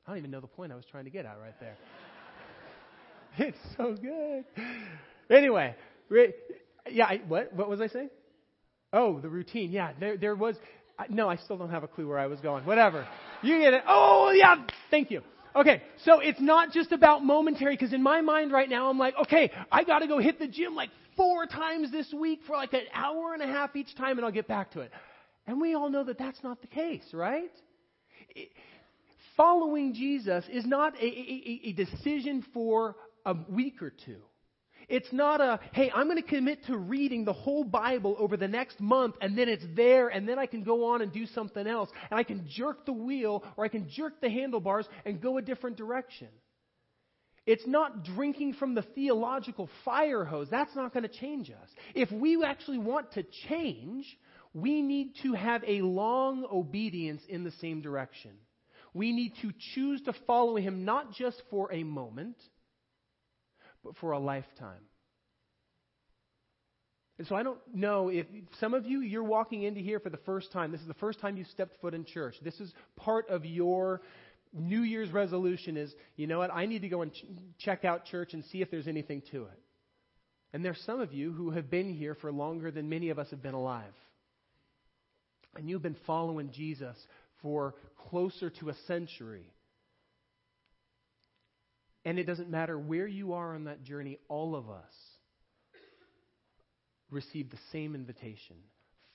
I 0.06 0.11
don't 0.11 0.18
even 0.18 0.30
know 0.32 0.40
the 0.40 0.48
point 0.48 0.72
I 0.72 0.74
was 0.74 0.84
trying 0.90 1.04
to 1.04 1.11
get 1.11 1.26
at 1.26 1.38
right 1.40 1.54
there. 1.61 1.76
it's 3.38 3.58
so 3.76 3.94
good. 3.94 4.44
Anyway, 5.30 5.76
yeah, 6.90 7.05
I, 7.07 7.21
what, 7.29 7.53
what 7.53 7.68
was 7.68 7.81
I 7.81 7.88
saying? 7.88 8.11
Oh, 8.92 9.21
the 9.21 9.29
routine. 9.29 9.71
Yeah, 9.71 9.92
there, 9.99 10.16
there 10.16 10.35
was. 10.35 10.57
No, 11.09 11.29
I 11.29 11.37
still 11.37 11.57
don't 11.57 11.71
have 11.71 11.85
a 11.85 11.88
clue 11.88 12.09
where 12.09 12.18
I 12.18 12.27
was 12.27 12.40
going. 12.40 12.64
Whatever. 12.64 13.07
You 13.42 13.59
get 13.61 13.75
it. 13.75 13.85
Oh, 13.87 14.33
yeah. 14.35 14.66
Thank 14.90 15.11
you. 15.11 15.23
Okay, 15.55 15.83
so 16.05 16.21
it's 16.21 16.40
not 16.40 16.73
just 16.73 16.92
about 16.92 17.25
momentary, 17.25 17.75
because 17.75 17.92
in 17.92 18.03
my 18.03 18.21
mind 18.21 18.53
right 18.53 18.68
now, 18.68 18.90
I'm 18.90 18.99
like, 18.99 19.14
okay, 19.23 19.51
I 19.73 19.83
got 19.85 20.01
to 20.01 20.07
go 20.07 20.18
hit 20.18 20.38
the 20.38 20.47
gym 20.47 20.75
like 20.75 20.90
four 21.16 21.47
times 21.47 21.90
this 21.90 22.12
week 22.12 22.40
for 22.47 22.55
like 22.57 22.73
an 22.75 22.83
hour 22.92 23.33
and 23.33 23.42
a 23.42 23.47
half 23.47 23.75
each 23.75 23.94
time, 23.97 24.18
and 24.18 24.25
I'll 24.25 24.33
get 24.33 24.47
back 24.47 24.73
to 24.73 24.81
it. 24.81 24.92
And 25.47 25.61
we 25.61 25.75
all 25.75 25.90
know 25.90 26.05
that 26.05 26.18
that's 26.18 26.42
not 26.44 26.61
the 26.61 26.68
case, 26.68 27.05
right? 27.12 27.51
It, 28.31 28.51
following 29.37 29.94
Jesus 29.94 30.44
is 30.51 30.66
not 30.66 30.94
a, 30.97 31.05
a, 31.05 31.61
a 31.64 31.73
decision 31.73 32.44
for 32.53 32.97
a 33.25 33.35
week 33.49 33.83
or 33.83 33.90
two. 34.05 34.18
It's 34.88 35.12
not 35.12 35.42
a, 35.42 35.61
hey, 35.72 35.90
I'm 35.94 36.09
going 36.09 36.22
to 36.22 36.27
commit 36.27 36.64
to 36.66 36.77
reading 36.77 37.24
the 37.24 37.33
whole 37.33 37.62
Bible 37.62 38.16
over 38.18 38.38
the 38.38 38.48
next 38.48 38.81
month 38.81 39.16
and 39.20 39.37
then 39.37 39.48
it's 39.48 39.64
there 39.77 40.09
and 40.09 40.27
then 40.27 40.38
I 40.38 40.46
can 40.46 40.62
go 40.62 40.87
on 40.87 41.03
and 41.03 41.12
do 41.12 41.27
something 41.27 41.66
else 41.66 41.90
and 42.11 42.18
I 42.18 42.22
can 42.22 42.46
jerk 42.48 42.87
the 42.87 42.92
wheel 42.92 43.44
or 43.57 43.64
I 43.64 43.68
can 43.68 43.88
jerk 43.90 44.20
the 44.22 44.31
handlebars 44.31 44.88
and 45.05 45.20
go 45.20 45.37
a 45.37 45.42
different 45.42 45.77
direction. 45.77 46.29
It's 47.44 47.66
not 47.66 48.05
drinking 48.05 48.55
from 48.55 48.74
the 48.74 48.83
theological 48.83 49.68
fire 49.85 50.24
hose. 50.24 50.48
That's 50.51 50.74
not 50.74 50.92
going 50.92 51.03
to 51.03 51.09
change 51.09 51.51
us. 51.51 51.68
If 51.94 52.11
we 52.11 52.42
actually 52.44 52.79
want 52.79 53.12
to 53.12 53.24
change, 53.48 54.07
we 54.55 54.83
need 54.83 55.14
to 55.22 55.35
have 55.35 55.62
a 55.66 55.83
long 55.83 56.46
obedience 56.51 57.22
in 57.29 57.44
the 57.44 57.53
same 57.53 57.81
direction. 57.81 58.33
We 58.94 59.12
need 59.12 59.33
to 59.42 59.53
choose 59.74 60.03
to 60.03 60.14
follow 60.27 60.57
Him 60.57 60.85
not 60.85 61.12
just 61.12 61.42
for 61.51 61.72
a 61.72 61.85
moment, 61.85 62.37
but 63.84 63.96
for 63.96 64.12
a 64.12 64.18
lifetime. 64.18 64.82
And 67.18 67.26
so 67.26 67.34
I 67.34 67.42
don't 67.42 67.58
know 67.74 68.10
if 68.10 68.26
some 68.60 68.74
of 68.74 68.86
you, 68.86 69.00
you're 69.00 69.24
walking 69.24 69.64
into 69.64 69.80
here 69.80 69.98
for 69.98 70.10
the 70.10 70.18
first 70.18 70.52
time. 70.52 70.70
This 70.70 70.80
is 70.80 70.86
the 70.86 70.94
first 70.94 71.20
time 71.20 71.36
you've 71.36 71.48
stepped 71.48 71.80
foot 71.80 71.94
in 71.94 72.04
church. 72.04 72.36
This 72.42 72.60
is 72.60 72.72
part 72.96 73.28
of 73.28 73.44
your 73.44 74.02
New 74.52 74.82
Year's 74.82 75.10
resolution 75.10 75.76
is, 75.76 75.92
you 76.16 76.26
know 76.26 76.38
what, 76.38 76.52
I 76.52 76.66
need 76.66 76.82
to 76.82 76.88
go 76.88 77.02
and 77.02 77.12
ch- 77.12 77.24
check 77.58 77.84
out 77.84 78.06
church 78.06 78.34
and 78.34 78.44
see 78.46 78.62
if 78.62 78.70
there's 78.70 78.86
anything 78.86 79.22
to 79.32 79.44
it. 79.44 79.58
And 80.52 80.64
there's 80.64 80.80
some 80.86 81.00
of 81.00 81.12
you 81.12 81.32
who 81.32 81.50
have 81.50 81.68
been 81.70 81.92
here 81.92 82.14
for 82.14 82.32
longer 82.32 82.70
than 82.70 82.88
many 82.88 83.10
of 83.10 83.18
us 83.18 83.30
have 83.30 83.42
been 83.42 83.54
alive. 83.54 83.92
And 85.56 85.68
you've 85.68 85.82
been 85.82 85.96
following 86.06 86.50
Jesus 86.52 86.96
for 87.42 87.74
closer 88.08 88.48
to 88.50 88.70
a 88.70 88.74
century. 88.86 89.52
And 92.09 92.18
it 92.18 92.25
doesn't 92.25 92.49
matter 92.49 92.79
where 92.79 93.07
you 93.07 93.35
are 93.35 93.55
on 93.55 93.64
that 93.64 93.85
journey, 93.85 94.18
all 94.31 94.57
of 94.57 94.71
us 94.71 94.94
receive 97.11 97.51
the 97.51 97.59
same 97.71 97.94
invitation 97.94 98.57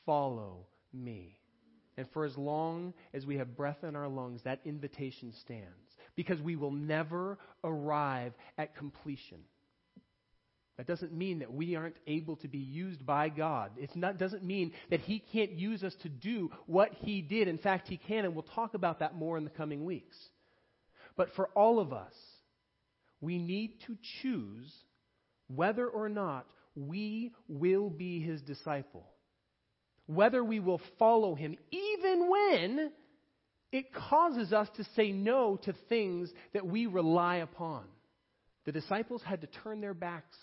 follow 0.06 0.68
me. 0.94 1.40
And 1.98 2.06
for 2.14 2.24
as 2.24 2.38
long 2.38 2.94
as 3.12 3.26
we 3.26 3.38
have 3.38 3.58
breath 3.58 3.84
in 3.84 3.96
our 3.96 4.08
lungs, 4.08 4.42
that 4.44 4.60
invitation 4.64 5.34
stands. 5.42 5.66
Because 6.16 6.40
we 6.40 6.56
will 6.56 6.70
never 6.70 7.40
arrive 7.64 8.34
at 8.60 8.76
completion. 8.76 9.40
That 10.78 10.86
doesn't 10.86 11.14
mean 11.14 11.40
that 11.40 11.52
we 11.52 11.76
aren't 11.76 11.98
able 12.06 12.36
to 12.38 12.48
be 12.48 12.60
used 12.60 13.04
by 13.08 13.30
God. 13.30 13.72
It 13.76 13.90
doesn't 14.20 14.44
mean 14.44 14.72
that 14.92 15.00
He 15.00 15.18
can't 15.34 15.54
use 15.54 15.84
us 15.84 15.96
to 16.04 16.10
do 16.10 16.52
what 16.68 16.92
He 17.00 17.24
did. 17.24 17.48
In 17.48 17.58
fact, 17.58 17.88
He 17.88 17.98
can, 17.98 18.24
and 18.24 18.36
we'll 18.36 18.44
talk 18.54 18.76
about 18.76 19.00
that 19.00 19.16
more 19.16 19.36
in 19.36 19.46
the 19.46 19.50
coming 19.50 19.84
weeks. 19.84 20.16
But 21.18 21.30
for 21.36 21.48
all 21.56 21.80
of 21.80 21.92
us, 21.92 22.14
we 23.24 23.38
need 23.38 23.80
to 23.88 23.98
choose 24.22 24.72
whether 25.47 25.88
or 25.88 26.10
not 26.10 26.45
we 26.76 27.32
will 27.47 27.89
be 27.89 28.20
his 28.20 28.41
disciple. 28.41 29.06
Whether 30.08 30.43
we 30.43 30.60
will 30.60 30.82
follow 31.00 31.34
him, 31.34 31.56
even 31.72 32.30
when 32.30 32.91
it 33.72 33.93
causes 33.93 34.52
us 34.52 34.68
to 34.76 34.84
say 34.95 35.12
no 35.12 35.58
to 35.64 35.74
things 35.88 36.30
that 36.54 36.66
we 36.66 36.86
rely 36.86 37.38
upon. 37.38 37.84
The 38.66 38.72
disciples 38.72 39.22
had 39.26 39.41
to 39.41 39.47
turn 39.64 39.80
their 39.80 39.93
backs 39.93 40.38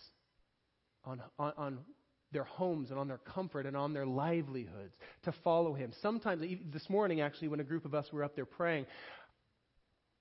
on, 1.04 1.20
on, 1.38 1.52
on 1.56 1.78
their 2.32 2.44
homes 2.44 2.90
and 2.90 2.98
on 2.98 3.08
their 3.08 3.18
comfort 3.18 3.66
and 3.66 3.76
on 3.76 3.92
their 3.92 4.06
livelihoods 4.06 4.94
to 5.24 5.34
follow 5.44 5.74
him. 5.74 5.92
Sometimes, 6.00 6.42
this 6.72 6.88
morning 6.88 7.20
actually, 7.20 7.48
when 7.48 7.60
a 7.60 7.64
group 7.64 7.84
of 7.84 7.94
us 7.94 8.06
were 8.12 8.24
up 8.24 8.34
there 8.36 8.46
praying, 8.46 8.86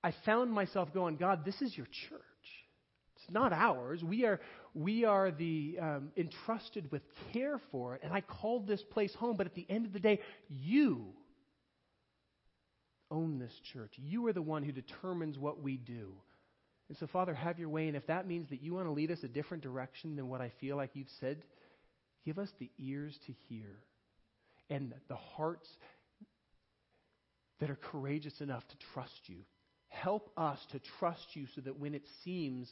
I 0.04 0.14
found 0.26 0.52
myself 0.52 0.94
going, 0.94 1.18
God, 1.18 1.46
this 1.46 1.62
is 1.62 1.76
your 1.76 1.88
church. 2.10 2.22
Not 3.32 3.54
ours. 3.54 4.04
We 4.04 4.26
are, 4.26 4.40
we 4.74 5.06
are 5.06 5.32
the 5.32 5.78
um, 5.82 6.12
entrusted 6.18 6.92
with 6.92 7.02
care 7.34 7.60
for 7.72 7.96
it. 7.96 8.02
And 8.04 8.14
I 8.14 8.22
called 8.22 8.68
this 8.68 8.82
place 8.82 9.14
home, 9.16 9.38
but 9.38 9.48
at 9.48 9.56
the 9.56 9.66
end 9.70 9.86
of 9.86 9.94
the 9.94 10.00
day, 10.00 10.20
you 10.50 11.14
own 13.12 13.40
this 13.40 13.54
church. 13.74 13.94
You 13.98 14.28
are 14.28 14.34
the 14.34 14.42
one 14.42 14.64
who 14.64 14.72
determines 14.72 15.38
what 15.38 15.62
we 15.62 15.78
do. 15.78 16.14
And 16.90 16.98
so, 16.98 17.08
Father, 17.08 17.34
have 17.34 17.60
your 17.60 17.70
way. 17.70 17.88
And 17.88 17.96
if 17.96 18.08
that 18.08 18.28
means 18.28 18.50
that 18.50 18.62
you 18.62 18.74
want 18.74 18.88
to 18.88 18.92
lead 18.92 19.12
us 19.12 19.24
a 19.24 19.28
different 19.28 19.64
direction 19.64 20.16
than 20.16 20.28
what 20.28 20.42
I 20.42 20.52
feel 20.60 20.76
like 20.76 20.92
you've 20.94 21.08
said, 21.20 21.44
give 22.26 22.40
us 22.40 22.50
the 22.60 22.70
ears 22.78 23.18
to 23.28 23.34
hear 23.48 23.78
and 24.70 24.94
the 25.08 25.16
hearts 25.16 25.68
that 27.60 27.70
are 27.70 27.76
courageous 27.92 28.42
enough 28.42 28.68
to 28.68 28.76
trust 28.94 29.22
you. 29.28 29.38
Help 29.90 30.32
us 30.38 30.60
to 30.72 30.80
trust 31.00 31.26
you 31.34 31.48
so 31.56 31.62
that 31.62 31.80
when 31.80 31.96
it 31.96 32.04
seems 32.24 32.72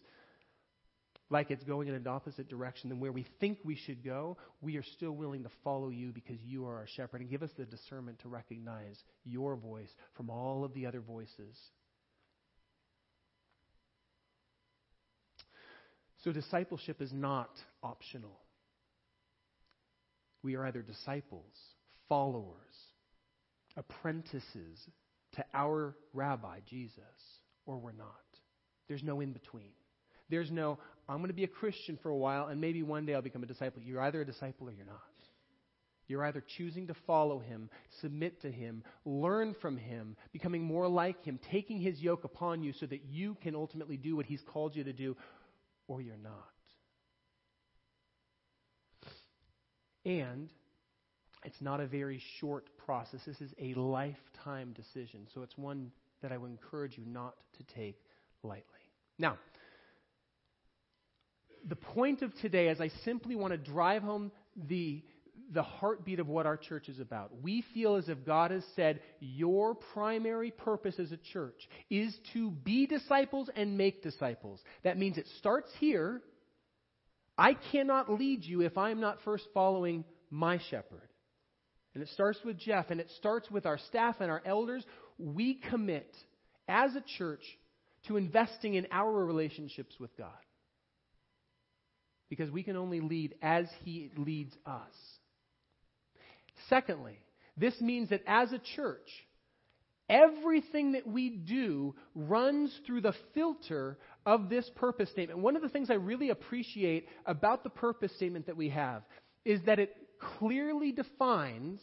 like 1.29 1.51
it's 1.51 1.63
going 1.63 1.87
in 1.87 1.93
an 1.93 2.07
opposite 2.07 2.47
direction 2.47 2.89
than 2.89 2.99
where 2.99 3.11
we 3.11 3.25
think 3.39 3.59
we 3.63 3.75
should 3.75 4.03
go, 4.03 4.37
we 4.61 4.77
are 4.77 4.83
still 4.83 5.11
willing 5.11 5.43
to 5.43 5.49
follow 5.63 5.89
you 5.89 6.11
because 6.11 6.37
you 6.41 6.65
are 6.65 6.77
our 6.77 6.87
shepherd. 6.95 7.21
And 7.21 7.29
give 7.29 7.43
us 7.43 7.49
the 7.57 7.65
discernment 7.65 8.19
to 8.19 8.29
recognize 8.29 8.97
your 9.25 9.55
voice 9.55 9.89
from 10.15 10.29
all 10.29 10.63
of 10.63 10.73
the 10.73 10.85
other 10.85 11.01
voices. 11.01 11.57
So, 16.23 16.31
discipleship 16.31 17.01
is 17.01 17.11
not 17.13 17.51
optional. 17.83 18.39
We 20.43 20.55
are 20.55 20.65
either 20.65 20.81
disciples, 20.81 21.53
followers, 22.07 22.55
apprentices 23.75 24.79
to 25.33 25.45
our 25.53 25.95
rabbi, 26.13 26.59
Jesus, 26.69 27.03
or 27.65 27.77
we're 27.77 27.91
not. 27.91 28.07
There's 28.87 29.03
no 29.03 29.19
in 29.19 29.33
between. 29.33 29.73
There's 30.29 30.51
no, 30.51 30.77
I'm 31.07 31.17
going 31.17 31.29
to 31.29 31.33
be 31.33 31.43
a 31.43 31.47
Christian 31.47 31.97
for 32.01 32.09
a 32.09 32.17
while 32.17 32.47
and 32.47 32.59
maybe 32.59 32.83
one 32.83 33.05
day 33.05 33.13
I'll 33.13 33.21
become 33.21 33.43
a 33.43 33.47
disciple. 33.47 33.81
You're 33.81 34.01
either 34.01 34.21
a 34.21 34.25
disciple 34.25 34.67
or 34.67 34.71
you're 34.71 34.85
not. 34.85 35.01
You're 36.07 36.25
either 36.25 36.43
choosing 36.57 36.87
to 36.87 36.95
follow 37.05 37.39
him, 37.39 37.69
submit 38.01 38.41
to 38.41 38.51
him, 38.51 38.83
learn 39.03 39.55
from 39.61 39.77
him, 39.77 40.15
becoming 40.31 40.63
more 40.63 40.87
like 40.87 41.23
him, 41.25 41.37
taking 41.51 41.81
his 41.81 41.99
yoke 41.99 42.23
upon 42.23 42.63
you 42.63 42.71
so 42.73 42.85
that 42.85 43.03
you 43.09 43.35
can 43.43 43.55
ultimately 43.55 43.97
do 43.97 44.15
what 44.15 44.25
he's 44.25 44.41
called 44.53 44.75
you 44.75 44.85
to 44.85 44.93
do, 44.93 45.17
or 45.87 46.01
you're 46.01 46.15
not. 46.15 46.31
And 50.05 50.49
it's 51.43 51.59
not 51.59 51.81
a 51.81 51.87
very 51.87 52.21
short 52.39 52.65
process. 52.85 53.19
This 53.25 53.41
is 53.41 53.51
a 53.59 53.73
lifetime 53.73 54.73
decision. 54.73 55.27
So 55.33 55.41
it's 55.41 55.57
one 55.57 55.91
that 56.21 56.31
I 56.31 56.37
would 56.37 56.49
encourage 56.49 56.97
you 56.97 57.03
not 57.05 57.35
to 57.57 57.63
take 57.75 57.97
lightly. 58.43 58.63
Now, 59.19 59.37
the 61.67 61.75
point 61.75 62.21
of 62.21 62.33
today 62.41 62.69
is 62.69 62.81
I 62.81 62.89
simply 63.03 63.35
want 63.35 63.51
to 63.51 63.57
drive 63.57 64.01
home 64.03 64.31
the, 64.67 65.03
the 65.53 65.63
heartbeat 65.63 66.19
of 66.19 66.27
what 66.27 66.45
our 66.45 66.57
church 66.57 66.89
is 66.89 66.99
about. 66.99 67.31
We 67.41 67.63
feel 67.73 67.95
as 67.95 68.09
if 68.09 68.25
God 68.25 68.51
has 68.51 68.63
said, 68.75 69.01
Your 69.19 69.75
primary 69.75 70.51
purpose 70.51 70.95
as 70.99 71.11
a 71.11 71.17
church 71.17 71.67
is 71.89 72.15
to 72.33 72.51
be 72.51 72.85
disciples 72.85 73.49
and 73.55 73.77
make 73.77 74.03
disciples. 74.03 74.61
That 74.83 74.97
means 74.97 75.17
it 75.17 75.27
starts 75.39 75.71
here. 75.79 76.21
I 77.37 77.55
cannot 77.71 78.11
lead 78.11 78.43
you 78.43 78.61
if 78.61 78.77
I'm 78.77 78.99
not 78.99 79.19
first 79.23 79.45
following 79.53 80.03
my 80.31 80.59
shepherd. 80.69 81.09
And 81.93 82.03
it 82.03 82.09
starts 82.09 82.39
with 82.43 82.59
Jeff, 82.59 82.89
and 82.89 82.99
it 82.99 83.09
starts 83.17 83.49
with 83.49 83.65
our 83.65 83.77
staff 83.77 84.17
and 84.19 84.29
our 84.29 84.41
elders. 84.45 84.83
We 85.17 85.55
commit 85.55 86.15
as 86.67 86.95
a 86.95 87.03
church 87.17 87.41
to 88.07 88.17
investing 88.17 88.75
in 88.75 88.87
our 88.91 89.11
relationships 89.11 89.95
with 89.99 90.15
God. 90.17 90.29
Because 92.29 92.51
we 92.51 92.63
can 92.63 92.75
only 92.75 92.99
lead 92.99 93.35
as 93.41 93.67
He 93.83 94.11
leads 94.17 94.55
us. 94.65 94.93
Secondly, 96.69 97.19
this 97.55 97.79
means 97.79 98.09
that 98.09 98.23
as 98.27 98.51
a 98.51 98.59
church, 98.75 99.07
everything 100.09 100.93
that 100.93 101.07
we 101.07 101.29
do 101.29 101.95
runs 102.15 102.73
through 102.85 103.01
the 103.01 103.13
filter 103.33 103.97
of 104.25 104.49
this 104.49 104.69
purpose 104.75 105.09
statement. 105.11 105.39
One 105.39 105.55
of 105.55 105.61
the 105.61 105.69
things 105.69 105.89
I 105.89 105.95
really 105.95 106.29
appreciate 106.29 107.07
about 107.25 107.63
the 107.63 107.69
purpose 107.69 108.13
statement 108.15 108.47
that 108.47 108.57
we 108.57 108.69
have 108.69 109.03
is 109.45 109.61
that 109.65 109.79
it 109.79 109.95
clearly 110.39 110.91
defines 110.91 111.81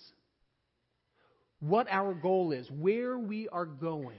what 1.61 1.87
our 1.91 2.15
goal 2.15 2.53
is, 2.53 2.71
where 2.71 3.19
we 3.19 3.49
are 3.49 3.65
going. 3.67 4.19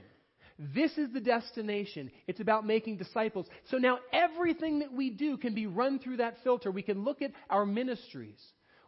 This 0.58 0.92
is 0.96 1.12
the 1.12 1.20
destination. 1.20 2.10
It's 2.26 2.40
about 2.40 2.66
making 2.66 2.96
disciples. 2.96 3.46
So 3.70 3.76
now 3.76 3.98
everything 4.12 4.78
that 4.78 4.92
we 4.92 5.10
do 5.10 5.36
can 5.36 5.54
be 5.54 5.66
run 5.66 5.98
through 5.98 6.18
that 6.18 6.36
filter. 6.44 6.70
We 6.70 6.82
can 6.82 7.04
look 7.04 7.20
at 7.20 7.32
our 7.50 7.66
ministries. 7.66 8.40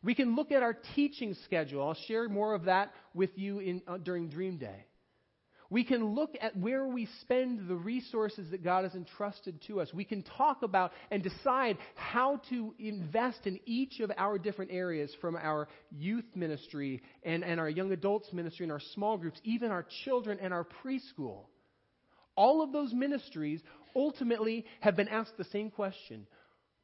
We 0.03 0.15
can 0.15 0.35
look 0.35 0.51
at 0.51 0.63
our 0.63 0.77
teaching 0.95 1.35
schedule. 1.45 1.87
I'll 1.87 1.95
share 2.07 2.29
more 2.29 2.55
of 2.55 2.65
that 2.65 2.93
with 3.15 3.31
you 3.37 3.59
in, 3.59 3.83
uh, 3.87 3.99
during 3.99 4.29
Dream 4.29 4.57
Day. 4.57 4.87
We 5.71 5.85
can 5.85 6.15
look 6.15 6.31
at 6.41 6.57
where 6.57 6.87
we 6.87 7.09
spend 7.21 7.69
the 7.69 7.75
resources 7.75 8.51
that 8.53 8.65
God 8.65 8.85
has 8.85 8.95
entrusted 8.95 9.61
to 9.67 9.83
us. 9.83 9.93
We 9.93 10.05
can 10.05 10.23
talk 10.23 10.63
about 10.63 10.93
and 11.11 11.23
decide 11.23 11.77
how 11.95 12.41
to 12.49 12.75
invest 12.79 13.41
in 13.45 13.61
each 13.67 14.01
of 14.01 14.11
our 14.17 14.39
different 14.39 14.71
areas 14.71 15.15
from 15.21 15.37
our 15.37 15.69
youth 15.91 16.25
ministry 16.35 17.03
and, 17.23 17.45
and 17.45 17.61
our 17.61 17.69
young 17.69 17.93
adults 17.93 18.33
ministry 18.33 18.65
and 18.65 18.73
our 18.73 18.81
small 18.95 19.19
groups, 19.19 19.39
even 19.45 19.71
our 19.71 19.85
children 20.05 20.39
and 20.41 20.55
our 20.55 20.67
preschool. 20.83 21.43
All 22.39 22.63
of 22.63 22.71
those 22.71 22.93
ministries 22.93 23.61
ultimately 23.97 24.65
have 24.79 24.95
been 24.95 25.09
asked 25.09 25.37
the 25.37 25.45
same 25.45 25.71
question 25.73 26.25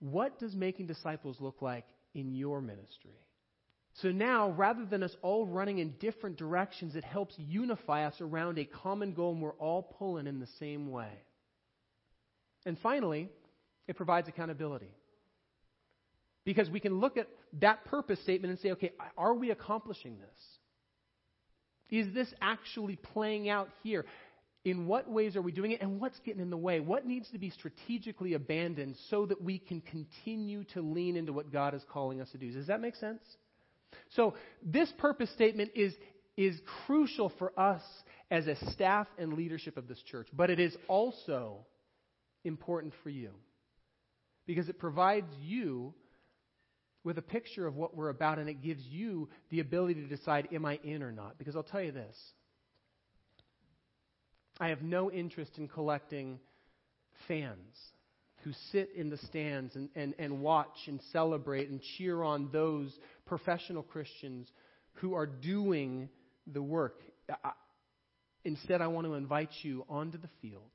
What 0.01 0.41
does 0.41 0.53
making 0.57 0.89
disciples 0.89 1.37
look 1.41 1.63
like 1.63 1.85
in 2.13 2.35
your 2.35 2.61
ministry? 2.61 3.15
So 4.03 4.11
now, 4.11 4.51
rather 4.51 4.85
than 4.85 5.05
us 5.05 5.15
all 5.23 5.47
running 5.47 5.79
in 5.79 5.95
different 6.01 6.39
directions, 6.39 6.97
it 6.97 7.05
helps 7.05 7.37
unify 7.39 8.05
us 8.05 8.21
around 8.21 8.59
a 8.59 8.65
common 8.65 9.15
goal 9.15 9.33
and 9.33 9.41
we're 9.41 9.53
all 9.53 9.83
pulling 9.97 10.27
in 10.27 10.41
the 10.41 10.49
same 10.59 10.91
way. 10.91 11.13
And 12.67 12.77
finally, 12.83 13.29
it 13.87 13.97
provides 13.97 14.27
accountability. 14.27 14.91
Because 16.45 16.69
we 16.69 16.81
can 16.81 16.99
look 16.99 17.17
at 17.17 17.29
that 17.61 17.85
purpose 17.85 18.21
statement 18.23 18.51
and 18.51 18.59
say, 18.59 18.73
okay, 18.73 18.91
are 19.17 19.35
we 19.35 19.53
accomplishing 19.53 20.19
this? 20.19 20.41
Is 21.91 22.13
this 22.13 22.33
actually 22.41 22.97
playing 22.97 23.49
out 23.49 23.69
here? 23.85 24.05
In 24.65 24.87
what 24.87 25.11
ways 25.11 25.37
are 25.37 25.43
we 25.43 25.53
doing 25.53 25.73
it, 25.73 25.83
and 25.83 26.01
what's 26.01 26.19
getting 26.21 26.41
in 26.41 26.49
the 26.49 26.57
way? 26.57 26.81
What 26.81 27.07
needs 27.07 27.29
to 27.33 27.39
be 27.39 27.51
strategically 27.51 28.33
abandoned 28.33 28.97
so 29.11 29.27
that 29.27 29.43
we 29.43 29.59
can 29.59 29.83
continue 29.83 30.65
to 30.73 30.81
lean 30.81 31.17
into 31.17 31.35
what 31.35 31.53
God 31.53 31.75
is 31.75 31.83
calling 31.91 32.21
us 32.21 32.31
to 32.31 32.39
do? 32.39 32.51
Does 32.51 32.69
that 32.69 32.81
make 32.81 32.97
sense? 32.97 33.23
So, 34.17 34.35
this 34.63 34.91
purpose 34.99 35.31
statement 35.35 35.73
is, 35.75 35.95
is 36.37 36.59
crucial 36.87 37.31
for 37.39 37.59
us 37.61 37.83
as 38.31 38.47
a 38.47 38.57
staff 38.73 39.07
and 39.19 39.35
leadership 39.35 39.77
of 39.77 39.87
this 39.87 40.03
church, 40.11 40.29
but 40.33 40.51
it 40.51 40.59
is 40.59 40.75
also 40.89 41.67
important 42.45 42.95
for 43.03 43.11
you 43.11 43.31
because 44.47 44.69
it 44.69 44.79
provides 44.79 45.33
you 45.43 45.95
with 47.05 47.19
a 47.19 47.23
picture 47.23 47.67
of 47.67 47.77
what 47.77 47.95
we're 47.95 48.09
about 48.09 48.39
and 48.39 48.49
it 48.49 48.63
gives 48.63 48.83
you 48.85 49.29
the 49.51 49.61
ability 49.61 49.95
to 49.95 50.09
decide, 50.09 50.49
am 50.53 50.65
I 50.65 50.79
in 50.83 51.03
or 51.03 51.13
not? 51.13 51.39
Because 51.39 51.55
I'll 51.55 51.63
tell 51.63 51.83
you 51.83 51.93
this 51.93 52.17
I 54.61 54.69
have 54.69 54.83
no 54.83 55.11
interest 55.11 55.53
in 55.59 55.69
collecting 55.69 56.39
fans 57.27 57.77
who 58.43 58.53
sit 58.73 58.91
in 58.95 59.09
the 59.09 59.17
stands 59.17 59.75
and, 59.75 59.89
and, 59.97 60.15
and 60.19 60.41
watch 60.41 60.77
and 60.87 61.01
celebrate 61.13 61.71
and 61.71 61.81
cheer 61.97 62.23
on 62.23 62.51
those 62.53 62.97
professional 63.27 63.83
Christians 63.83 64.49
who 64.95 65.15
are 65.15 65.27
doing 65.27 66.09
the 66.47 66.63
work. 66.63 67.01
I, 67.29 67.53
instead, 68.45 68.81
I 68.81 68.87
want 68.89 69.07
to 69.07 69.15
invite 69.15 69.51
you 69.63 69.85
onto 69.89 70.19
the 70.19 70.29
field 70.43 70.71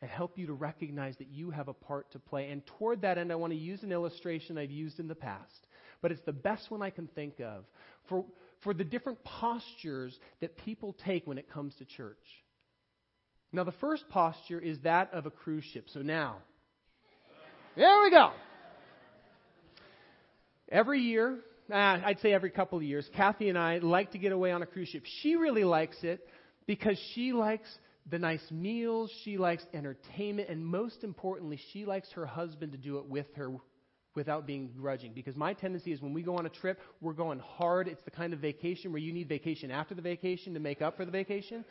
and 0.00 0.10
help 0.10 0.38
you 0.38 0.46
to 0.48 0.52
recognize 0.52 1.16
that 1.18 1.28
you 1.28 1.50
have 1.50 1.68
a 1.68 1.72
part 1.72 2.10
to 2.12 2.18
play. 2.18 2.50
And 2.50 2.62
toward 2.78 3.02
that 3.02 3.16
end, 3.16 3.32
I 3.32 3.36
want 3.36 3.52
to 3.52 3.58
use 3.58 3.82
an 3.82 3.92
illustration 3.92 4.58
I've 4.58 4.70
used 4.70 5.00
in 5.00 5.08
the 5.08 5.14
past, 5.14 5.66
but 6.02 6.12
it's 6.12 6.24
the 6.26 6.32
best 6.32 6.70
one 6.70 6.82
I 6.82 6.90
can 6.90 7.06
think 7.08 7.40
of 7.40 7.64
for, 8.08 8.24
for 8.62 8.74
the 8.74 8.84
different 8.84 9.22
postures 9.24 10.16
that 10.40 10.56
people 10.58 10.96
take 11.04 11.26
when 11.26 11.38
it 11.38 11.50
comes 11.50 11.74
to 11.76 11.84
church. 11.84 12.16
Now, 13.52 13.64
the 13.64 13.72
first 13.72 14.08
posture 14.10 14.60
is 14.60 14.78
that 14.80 15.12
of 15.12 15.26
a 15.26 15.30
cruise 15.30 15.64
ship. 15.72 15.86
So 15.92 16.00
now, 16.00 16.36
there 17.76 18.02
we 18.02 18.10
go. 18.10 18.30
Every 20.70 21.00
year, 21.00 21.38
uh, 21.72 21.74
I'd 21.74 22.20
say 22.20 22.32
every 22.32 22.50
couple 22.50 22.76
of 22.76 22.84
years, 22.84 23.08
Kathy 23.16 23.48
and 23.48 23.58
I 23.58 23.78
like 23.78 24.12
to 24.12 24.18
get 24.18 24.32
away 24.32 24.52
on 24.52 24.62
a 24.62 24.66
cruise 24.66 24.88
ship. 24.88 25.04
She 25.22 25.36
really 25.36 25.64
likes 25.64 25.96
it 26.02 26.26
because 26.66 27.00
she 27.14 27.32
likes 27.32 27.68
the 28.10 28.18
nice 28.18 28.44
meals, 28.50 29.10
she 29.24 29.38
likes 29.38 29.64
entertainment, 29.72 30.48
and 30.48 30.64
most 30.64 31.04
importantly, 31.04 31.58
she 31.72 31.84
likes 31.84 32.10
her 32.12 32.26
husband 32.26 32.72
to 32.72 32.78
do 32.78 32.98
it 32.98 33.06
with 33.06 33.26
her 33.36 33.50
without 34.14 34.46
being 34.46 34.70
grudging. 34.78 35.12
Because 35.12 35.36
my 35.36 35.52
tendency 35.52 35.92
is 35.92 36.02
when 36.02 36.12
we 36.12 36.22
go 36.22 36.36
on 36.36 36.46
a 36.46 36.50
trip, 36.50 36.80
we're 37.00 37.12
going 37.12 37.38
hard. 37.38 37.86
It's 37.86 38.02
the 38.04 38.10
kind 38.10 38.32
of 38.32 38.40
vacation 38.40 38.92
where 38.92 39.00
you 39.00 39.12
need 39.12 39.28
vacation 39.28 39.70
after 39.70 39.94
the 39.94 40.02
vacation 40.02 40.54
to 40.54 40.60
make 40.60 40.82
up 40.82 40.96
for 40.96 41.04
the 41.04 41.10
vacation. 41.10 41.64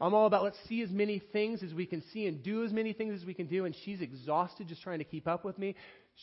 I'm 0.00 0.14
all 0.14 0.26
about 0.26 0.42
let's 0.42 0.58
see 0.68 0.82
as 0.82 0.90
many 0.90 1.18
things 1.32 1.62
as 1.62 1.74
we 1.74 1.84
can 1.84 2.02
see 2.12 2.26
and 2.26 2.42
do 2.42 2.64
as 2.64 2.72
many 2.72 2.92
things 2.92 3.20
as 3.20 3.26
we 3.26 3.34
can 3.34 3.46
do. 3.46 3.66
And 3.66 3.74
she's 3.84 4.00
exhausted 4.00 4.68
just 4.68 4.82
trying 4.82 4.98
to 4.98 5.04
keep 5.04 5.28
up 5.28 5.44
with 5.44 5.58
me. 5.58 5.74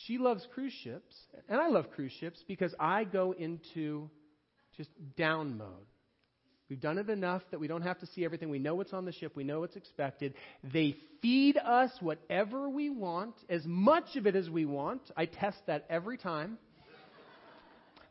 She 0.06 0.18
loves 0.18 0.46
cruise 0.54 0.74
ships, 0.84 1.14
and 1.48 1.60
I 1.60 1.68
love 1.68 1.90
cruise 1.92 2.12
ships 2.20 2.42
because 2.46 2.74
I 2.78 3.04
go 3.04 3.32
into 3.32 4.10
just 4.76 4.90
down 5.16 5.58
mode. 5.58 5.86
We've 6.68 6.80
done 6.80 6.98
it 6.98 7.08
enough 7.08 7.42
that 7.50 7.58
we 7.58 7.66
don't 7.66 7.82
have 7.82 7.98
to 8.00 8.06
see 8.06 8.24
everything. 8.24 8.50
We 8.50 8.58
know 8.58 8.74
what's 8.74 8.92
on 8.92 9.06
the 9.06 9.12
ship. 9.12 9.34
We 9.34 9.44
know 9.44 9.60
what's 9.60 9.76
expected. 9.76 10.34
They 10.62 10.96
feed 11.22 11.56
us 11.56 11.90
whatever 12.00 12.68
we 12.68 12.90
want, 12.90 13.34
as 13.48 13.62
much 13.64 14.16
of 14.16 14.26
it 14.26 14.36
as 14.36 14.50
we 14.50 14.66
want. 14.66 15.00
I 15.16 15.24
test 15.24 15.58
that 15.66 15.86
every 15.88 16.18
time. 16.18 16.58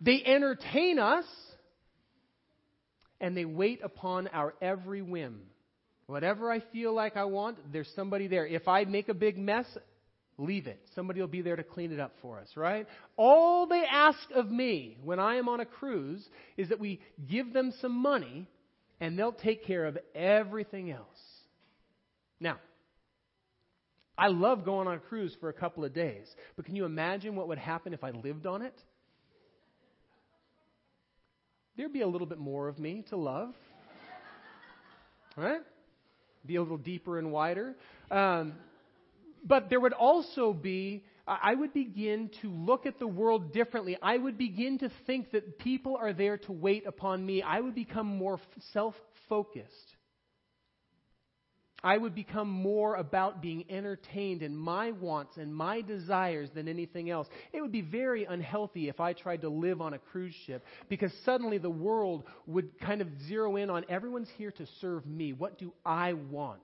They 0.02 0.24
entertain 0.26 1.00
us, 1.00 1.26
and 3.22 3.38
they 3.38 3.46
wait 3.46 3.82
upon 3.84 4.28
our 4.28 4.56
every 4.62 5.02
whim. 5.02 5.42
Whatever 6.08 6.52
I 6.52 6.62
feel 6.72 6.94
like 6.94 7.18
I 7.18 7.26
want, 7.26 7.58
there's 7.72 7.92
somebody 7.96 8.28
there. 8.28 8.48
If 8.48 8.68
I 8.68 8.86
make 8.86 9.10
a 9.10 9.14
big 9.14 9.38
mess, 9.38 9.66
leave 10.38 10.66
it. 10.66 10.80
Somebody 10.96 11.20
will 11.20 11.28
be 11.28 11.42
there 11.42 11.58
to 11.58 11.64
clean 11.64 11.92
it 11.92 12.00
up 12.00 12.14
for 12.22 12.40
us, 12.40 12.48
right? 12.56 12.88
All 13.18 13.68
they 13.68 13.84
ask 13.86 14.20
of 14.34 14.50
me 14.50 14.98
when 15.04 15.20
I 15.20 15.36
am 15.36 15.50
on 15.50 15.60
a 15.60 15.66
cruise 15.66 16.26
is 16.56 16.70
that 16.70 16.80
we 16.80 17.02
give 17.30 17.52
them 17.52 17.74
some 17.82 17.92
money 17.92 18.48
and 19.02 19.20
they'll 19.20 19.34
take 19.34 19.66
care 19.66 19.86
of 19.86 19.98
everything 20.16 20.92
else. 20.92 21.20
Now, 22.40 22.58
I 24.18 24.28
love 24.28 24.64
going 24.64 24.88
on 24.88 24.96
a 24.96 25.00
cruise 25.00 25.36
for 25.40 25.50
a 25.50 25.54
couple 25.54 25.84
of 25.84 25.94
days, 25.94 26.26
but 26.56 26.66
can 26.66 26.76
you 26.76 26.86
imagine 26.86 27.36
what 27.36 27.50
would 27.50 27.60
happen 27.60 27.94
if 27.94 28.04
I 28.04 28.12
lived 28.12 28.48
on 28.48 28.62
it? 28.62 28.74
There'd 31.76 31.94
be 31.94 32.02
a 32.02 32.08
little 32.08 32.26
bit 32.26 32.40
more 32.40 32.68
of 32.68 32.80
me 32.80 33.04
to 33.10 33.18
love, 33.18 33.54
right? 35.36 35.62
Be 36.48 36.56
a 36.56 36.62
little 36.62 36.78
deeper 36.78 37.20
and 37.20 37.32
wider. 37.32 37.76
Um, 38.10 38.54
but 39.44 39.70
there 39.70 39.80
would 39.80 39.94
also 39.94 40.54
be, 40.54 41.04
I 41.28 41.54
would 41.54 41.74
begin 41.74 42.30
to 42.42 42.50
look 42.50 42.86
at 42.86 43.00
the 43.00 43.08
world 43.08 43.52
differently. 43.52 43.98
I 44.02 44.18
would 44.18 44.38
begin 44.38 44.78
to 44.80 44.90
think 45.06 45.32
that 45.32 45.60
people 45.60 45.98
are 45.98 46.14
there 46.14 46.38
to 46.38 46.52
wait 46.54 46.88
upon 46.88 47.26
me. 47.26 47.42
I 47.42 47.60
would 47.60 47.76
become 47.76 48.08
more 48.08 48.40
self 48.72 48.96
focused. 49.28 49.97
I 51.84 51.98
would 51.98 52.16
become 52.16 52.50
more 52.50 52.96
about 52.96 53.42
being 53.42 53.66
entertained 53.70 54.42
in 54.42 54.56
my 54.56 54.92
wants 54.92 55.38
and 55.38 55.54
my 55.54 55.82
desires 55.82 56.50
than 56.56 56.68
anything 56.68 57.10
else. 57.10 57.28
It 57.54 57.62
would 57.62 57.72
be 57.72 57.82
very 57.82 58.26
unhealthy 58.26 58.90
if 58.90 59.00
I 59.00 59.14
tried 59.14 59.42
to 59.42 59.50
live 59.50 59.80
on 59.80 59.94
a 59.94 60.00
cruise 60.00 60.34
ship 60.46 60.66
because 60.90 61.12
suddenly 61.24 61.60
the 61.60 61.70
world 61.70 62.24
would 62.48 62.80
kind 62.80 63.02
of 63.02 63.08
zero 63.28 63.58
in 63.58 63.70
on 63.70 63.86
everyone's 63.90 64.30
here 64.38 64.52
to 64.52 64.66
serve 64.82 65.06
me. 65.06 65.34
What 65.34 65.60
do 65.60 65.72
I 65.86 66.14
want? 66.14 66.62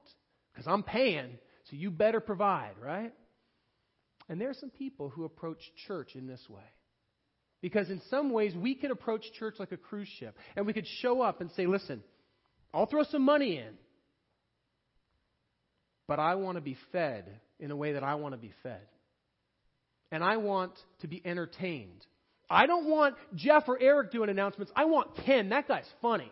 Because 0.52 0.68
I'm 0.68 0.84
paying 0.84 1.38
so 1.70 1.78
you 1.78 1.92
better 1.92 2.20
provide, 2.20 2.74
right? 2.82 3.14
And 4.30 4.40
there 4.40 4.50
are 4.50 4.56
some 4.56 4.70
people 4.70 5.10
who 5.10 5.24
approach 5.26 5.60
church 5.88 6.16
in 6.16 6.28
this 6.28 6.42
way. 6.50 6.64
Because 7.62 7.90
in 7.90 8.02
some 8.10 8.32
ways, 8.32 8.54
we 8.56 8.76
could 8.76 8.92
approach 8.92 9.24
church 9.40 9.56
like 9.58 9.72
a 9.72 9.78
cruise 9.78 10.10
ship. 10.20 10.38
And 10.56 10.66
we 10.66 10.74
could 10.74 10.88
show 11.02 11.22
up 11.22 11.40
and 11.40 11.50
say, 11.52 11.66
listen, 11.66 12.04
I'll 12.74 12.88
throw 12.88 13.04
some 13.04 13.22
money 13.22 13.58
in. 13.58 13.74
But 16.08 16.20
I 16.20 16.36
want 16.36 16.58
to 16.58 16.62
be 16.62 16.78
fed 16.92 17.26
in 17.60 17.72
a 17.72 17.76
way 17.76 17.94
that 17.94 18.04
I 18.04 18.16
want 18.16 18.34
to 18.34 18.38
be 18.38 18.52
fed. 18.62 18.82
And 20.12 20.24
I 20.24 20.38
want 20.38 20.74
to 21.02 21.08
be 21.08 21.22
entertained. 21.26 22.06
I 22.50 22.68
don't 22.68 22.90
want 22.90 23.16
Jeff 23.36 23.64
or 23.68 23.80
Eric 23.82 24.12
doing 24.12 24.30
announcements. 24.30 24.72
I 24.76 24.86
want 24.86 25.16
Ken. 25.26 25.50
That 25.50 25.68
guy's 25.68 25.90
funny. 26.02 26.32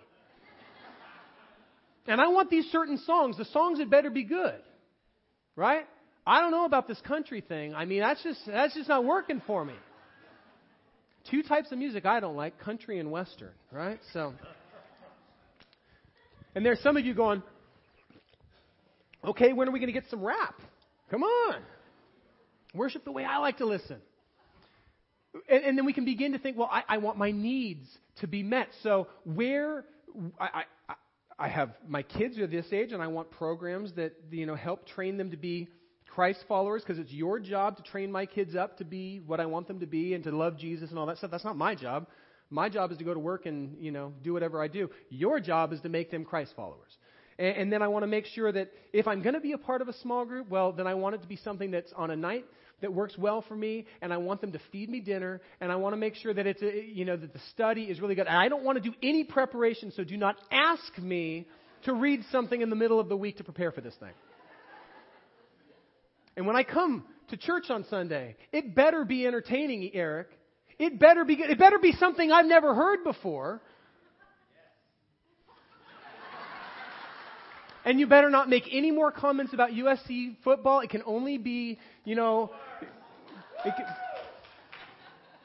and 2.08 2.22
I 2.22 2.28
want 2.28 2.50
these 2.50 2.66
certain 2.66 2.98
songs. 3.00 3.38
The 3.38 3.46
songs 3.46 3.80
had 3.80 3.90
better 3.90 4.10
be 4.10 4.24
good. 4.24 4.60
Right? 5.56 5.88
I 6.28 6.42
don't 6.42 6.52
know 6.52 6.66
about 6.66 6.88
this 6.88 7.00
country 7.02 7.42
thing. 7.42 7.74
I 7.74 7.86
mean, 7.86 8.02
that's 8.02 8.22
just 8.24 8.40
that's 8.46 8.76
just 8.76 8.88
not 8.88 9.04
working 9.04 9.42
for 9.48 9.66
me. 9.66 9.74
Two 11.30 11.44
types 11.44 11.72
of 11.72 11.78
music 11.78 12.06
I 12.06 12.20
don't 12.20 12.36
like, 12.36 12.60
country 12.60 13.00
and 13.00 13.12
western, 13.12 13.52
right? 13.72 14.00
So 14.14 14.34
And 16.56 16.66
there's 16.66 16.82
some 16.82 16.98
of 16.98 17.06
you 17.06 17.14
going, 17.14 17.42
"Okay, 19.24 19.54
when 19.54 19.68
are 19.68 19.72
we 19.72 19.80
going 19.80 19.94
to 19.94 20.00
get 20.00 20.10
some 20.10 20.22
rap? 20.22 20.60
Come 21.10 21.24
on. 21.24 21.62
Worship 22.74 23.04
the 23.04 23.12
way 23.12 23.26
I 23.26 23.38
like 23.38 23.58
to 23.58 23.66
listen." 23.66 24.02
And, 25.50 25.64
and 25.64 25.78
then 25.78 25.86
we 25.86 25.94
can 25.94 26.06
begin 26.06 26.34
to 26.34 26.40
think, 26.40 26.58
well, 26.58 26.70
I, 26.72 26.84
I, 26.88 26.98
want 26.98 27.18
my 27.18 27.32
needs 27.32 27.88
to 28.20 28.28
be 28.28 28.44
met. 28.44 28.68
So 28.84 29.08
where 29.24 29.86
I, 30.38 30.64
I, 30.90 30.94
I 31.40 31.48
have 31.48 31.72
my 31.88 32.04
kids 32.04 32.38
are 32.38 32.48
this 32.48 32.66
age, 32.72 32.92
and 32.92 33.02
I 33.02 33.08
want 33.08 33.32
programs 33.32 33.94
that 33.94 34.14
you 34.30 34.46
know 34.46 34.56
help 34.56 34.86
train 34.88 35.18
them 35.18 35.32
to 35.32 35.38
be 35.38 35.70
Christ 36.08 36.44
followers 36.48 36.84
because 36.84 37.00
it's 37.00 37.12
your 37.12 37.40
job 37.40 37.78
to 37.78 37.84
train 37.84 38.12
my 38.12 38.26
kids 38.26 38.56
up 38.56 38.78
to 38.78 38.86
be 38.86 39.20
what 39.26 39.40
I 39.40 39.46
want 39.46 39.68
them 39.68 39.80
to 39.80 39.88
be 39.88 40.14
and 40.14 40.24
to 40.26 40.32
love 40.32 40.58
Jesus 40.58 40.90
and 40.90 41.00
all 41.00 41.06
that 41.08 41.18
stuff. 41.18 41.32
That's 41.32 41.46
not 41.46 41.58
my 41.58 41.74
job. 41.74 42.08
My 42.50 42.68
job 42.68 42.92
is 42.92 42.98
to 42.98 43.04
go 43.04 43.14
to 43.14 43.20
work 43.20 43.46
and 43.46 43.82
you 43.82 43.92
know 43.92 44.14
do 44.24 44.34
whatever 44.34 44.62
I 44.62 44.68
do. 44.68 44.90
Your 45.10 45.40
job 45.40 45.74
is 45.74 45.82
to 45.82 45.90
make 45.90 46.12
them 46.12 46.26
Christ 46.26 46.54
followers. 46.56 46.96
And, 47.42 47.58
and 47.58 47.74
then 47.74 47.82
I 47.82 47.88
want 47.88 48.04
to 48.04 48.08
make 48.08 48.28
sure 48.28 48.52
that 48.52 48.72
if 48.94 49.08
I'm 49.08 49.22
going 49.24 49.34
to 49.34 49.42
be 49.42 49.54
a 49.54 49.58
part 49.58 49.82
of 49.82 49.88
a 49.88 49.94
small 49.94 50.24
group, 50.26 50.50
well, 50.50 50.72
then 50.72 50.86
I 50.86 50.94
want 50.94 51.16
it 51.16 51.22
to 51.24 51.28
be 51.28 51.38
something 51.38 51.72
that's 51.72 51.92
on 51.98 52.12
a 52.12 52.16
night 52.16 52.46
that 52.82 52.94
works 52.94 53.18
well 53.18 53.44
for 53.48 53.56
me, 53.56 53.86
and 54.02 54.12
I 54.12 54.18
want 54.18 54.42
them 54.42 54.54
to 54.54 54.60
feed 54.72 54.90
me 54.90 55.02
dinner, 55.02 55.42
and 55.60 55.72
I 55.72 55.76
want 55.76 55.94
to 55.94 55.98
make 55.98 56.16
sure 56.16 56.34
that 56.34 56.48
it's, 56.48 56.62
a, 56.64 56.84
you 56.84 57.06
know, 57.06 57.16
that 57.16 57.32
the 57.34 57.40
study 57.52 57.84
is 57.84 58.00
really 58.00 58.16
good. 58.16 58.28
And 58.28 58.36
I 58.36 58.48
don't 58.48 58.64
want 58.64 58.82
to 58.82 58.90
do 58.90 58.96
any 59.04 59.24
preparation, 59.24 59.92
so 59.96 60.04
do 60.04 60.18
not 60.18 60.36
ask 60.52 60.98
me 60.98 61.48
to 61.84 61.94
read 61.94 62.24
something 62.32 62.60
in 62.60 62.70
the 62.70 62.76
middle 62.76 63.00
of 63.00 63.10
the 63.10 63.18
week 63.18 63.38
to 63.38 63.44
prepare 63.44 63.72
for 63.72 63.82
this 63.82 63.96
thing. 63.96 64.14
And 66.36 66.48
when 66.48 66.56
I 66.56 66.64
come 66.64 67.04
to 67.30 67.38
church 67.38 67.70
on 67.70 67.86
Sunday, 67.90 68.36
it 68.52 68.74
better 68.74 69.04
be 69.04 69.28
entertaining, 69.28 69.92
Eric. 69.94 70.28
It 70.80 71.00
better 71.00 71.24
be 71.24 71.36
it 71.36 71.60
better 71.60 71.78
be 71.78 71.92
something 71.94 72.32
I've 72.32 72.48
never 72.48 72.74
heard 72.74 73.04
before. 73.04 73.62
And 77.84 78.00
you 78.00 78.08
better 78.08 78.30
not 78.30 78.50
make 78.50 78.70
any 78.72 78.92
more 78.92 79.12
comments 79.12 79.54
about 79.54 79.72
USC 79.72 80.36
football. 80.44 80.82
It 80.82 80.90
can 80.90 81.02
only 81.06 81.38
be, 81.38 81.80
you 82.04 82.16
know. 82.16 82.52
Can, 83.64 83.74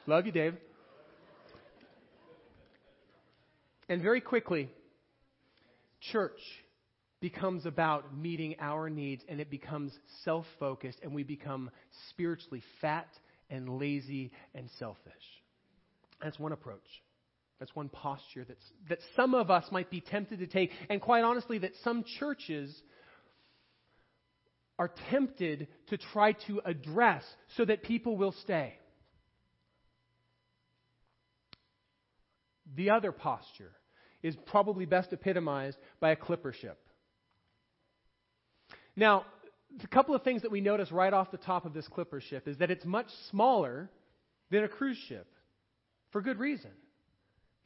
love 0.05 0.25
you, 0.25 0.31
Dave. 0.31 0.55
And 3.89 4.01
very 4.01 4.21
quickly, 4.21 4.69
church 6.11 6.39
becomes 7.19 7.65
about 7.65 8.15
meeting 8.15 8.55
our 8.59 8.89
needs 8.89 9.23
and 9.27 9.39
it 9.39 9.49
becomes 9.49 9.91
self 10.23 10.45
focused 10.59 10.99
and 11.01 11.13
we 11.13 11.23
become 11.23 11.71
spiritually 12.09 12.61
fat 12.81 13.07
and 13.49 13.79
lazy 13.79 14.31
and 14.53 14.69
selfish. 14.77 15.13
That's 16.21 16.37
one 16.37 16.51
approach. 16.51 16.85
That's 17.59 17.75
one 17.75 17.89
posture 17.89 18.45
that's, 18.47 18.65
that 18.89 18.99
some 19.15 19.33
of 19.33 19.49
us 19.49 19.65
might 19.71 19.89
be 19.89 20.01
tempted 20.01 20.39
to 20.39 20.47
take, 20.47 20.71
and 20.89 21.01
quite 21.01 21.23
honestly, 21.23 21.57
that 21.59 21.71
some 21.83 22.03
churches 22.19 22.75
are 24.77 24.91
tempted 25.09 25.67
to 25.87 25.97
try 25.97 26.33
to 26.33 26.61
address 26.65 27.23
so 27.55 27.65
that 27.65 27.81
people 27.81 28.15
will 28.15 28.33
stay. 28.43 28.77
The 32.75 32.91
other 32.91 33.11
posture 33.11 33.71
is 34.21 34.35
probably 34.45 34.85
best 34.85 35.11
epitomized 35.11 35.77
by 35.99 36.11
a 36.11 36.15
clipper 36.15 36.53
ship. 36.53 36.77
Now, 38.95 39.25
a 39.83 39.87
couple 39.87 40.13
of 40.13 40.23
things 40.23 40.43
that 40.43 40.51
we 40.51 40.61
notice 40.61 40.91
right 40.91 41.13
off 41.13 41.31
the 41.31 41.37
top 41.37 41.65
of 41.65 41.73
this 41.73 41.87
clipper 41.87 42.21
ship 42.21 42.47
is 42.47 42.57
that 42.57 42.69
it's 42.69 42.85
much 42.85 43.07
smaller 43.31 43.89
than 44.51 44.63
a 44.63 44.67
cruise 44.67 44.97
ship 45.07 45.27
for 46.11 46.21
good 46.21 46.37
reason 46.37 46.71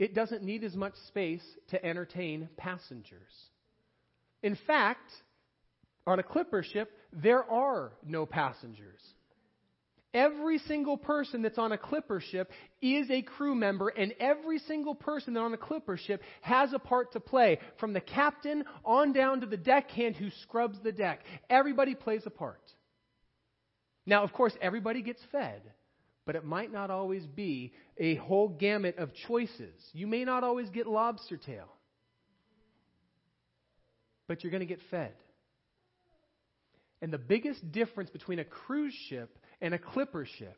it 0.02 0.16
doesn't 0.16 0.42
need 0.42 0.64
as 0.64 0.76
much 0.76 0.96
space 1.08 1.44
to 1.70 1.86
entertain 1.86 2.50
passengers. 2.58 3.32
In 4.42 4.58
fact, 4.66 5.12
on 6.08 6.18
a 6.18 6.24
clipper 6.24 6.64
ship, 6.64 6.92
there 7.14 7.44
are 7.44 7.92
no 8.04 8.26
passengers. 8.26 9.00
Every 10.12 10.58
single 10.58 10.98
person 10.98 11.44
that's 11.44 11.60
on 11.60 11.72
a 11.72 11.78
clipper 11.78 12.20
ship 12.20 12.50
is 12.82 13.12
a 13.12 13.22
crew 13.22 13.54
member, 13.54 13.90
and 13.90 14.16
every 14.20 14.58
single 14.58 14.96
person 14.96 15.36
that's 15.36 15.44
on 15.44 15.54
a 15.54 15.58
clipper 15.58 15.98
ship 15.98 16.24
has 16.42 16.74
a 16.74 16.80
part 16.80 17.14
to 17.14 17.20
play, 17.20 17.60
from 17.80 17.94
the 17.94 18.02
captain 18.02 18.64
on 18.84 19.14
down 19.14 19.42
to 19.42 19.46
the 19.46 19.56
deckhand 19.56 20.16
who 20.16 20.32
scrubs 20.42 20.80
the 20.84 20.92
deck. 20.92 21.20
Everybody 21.48 21.94
plays 21.94 22.24
a 22.26 22.32
part. 22.32 22.64
Now, 24.08 24.24
of 24.24 24.34
course, 24.34 24.54
everybody 24.64 25.04
gets 25.04 25.22
fed 25.32 25.62
but 26.26 26.36
it 26.36 26.46
might 26.46 26.72
not 26.72 26.92
always 26.92 27.26
be 27.26 27.74
a 27.98 28.16
whole 28.16 28.50
gamut 28.50 28.98
of 28.98 29.10
choices. 29.28 29.74
You 29.94 30.08
may 30.08 30.24
not 30.24 30.44
always 30.44 30.70
get 30.70 30.88
lobster 30.88 31.38
tail, 31.38 31.68
but 34.28 34.44
you're 34.44 34.52
going 34.52 34.62
to 34.62 34.68
get 34.68 34.80
fed. 34.90 35.14
And 37.02 37.12
the 37.12 37.18
biggest 37.18 37.72
difference 37.72 38.10
between 38.12 38.40
a 38.40 38.44
cruise 38.44 38.96
ship 39.10 39.38
and 39.60 39.74
a 39.74 39.80
clipper 39.80 40.26
ship 40.38 40.58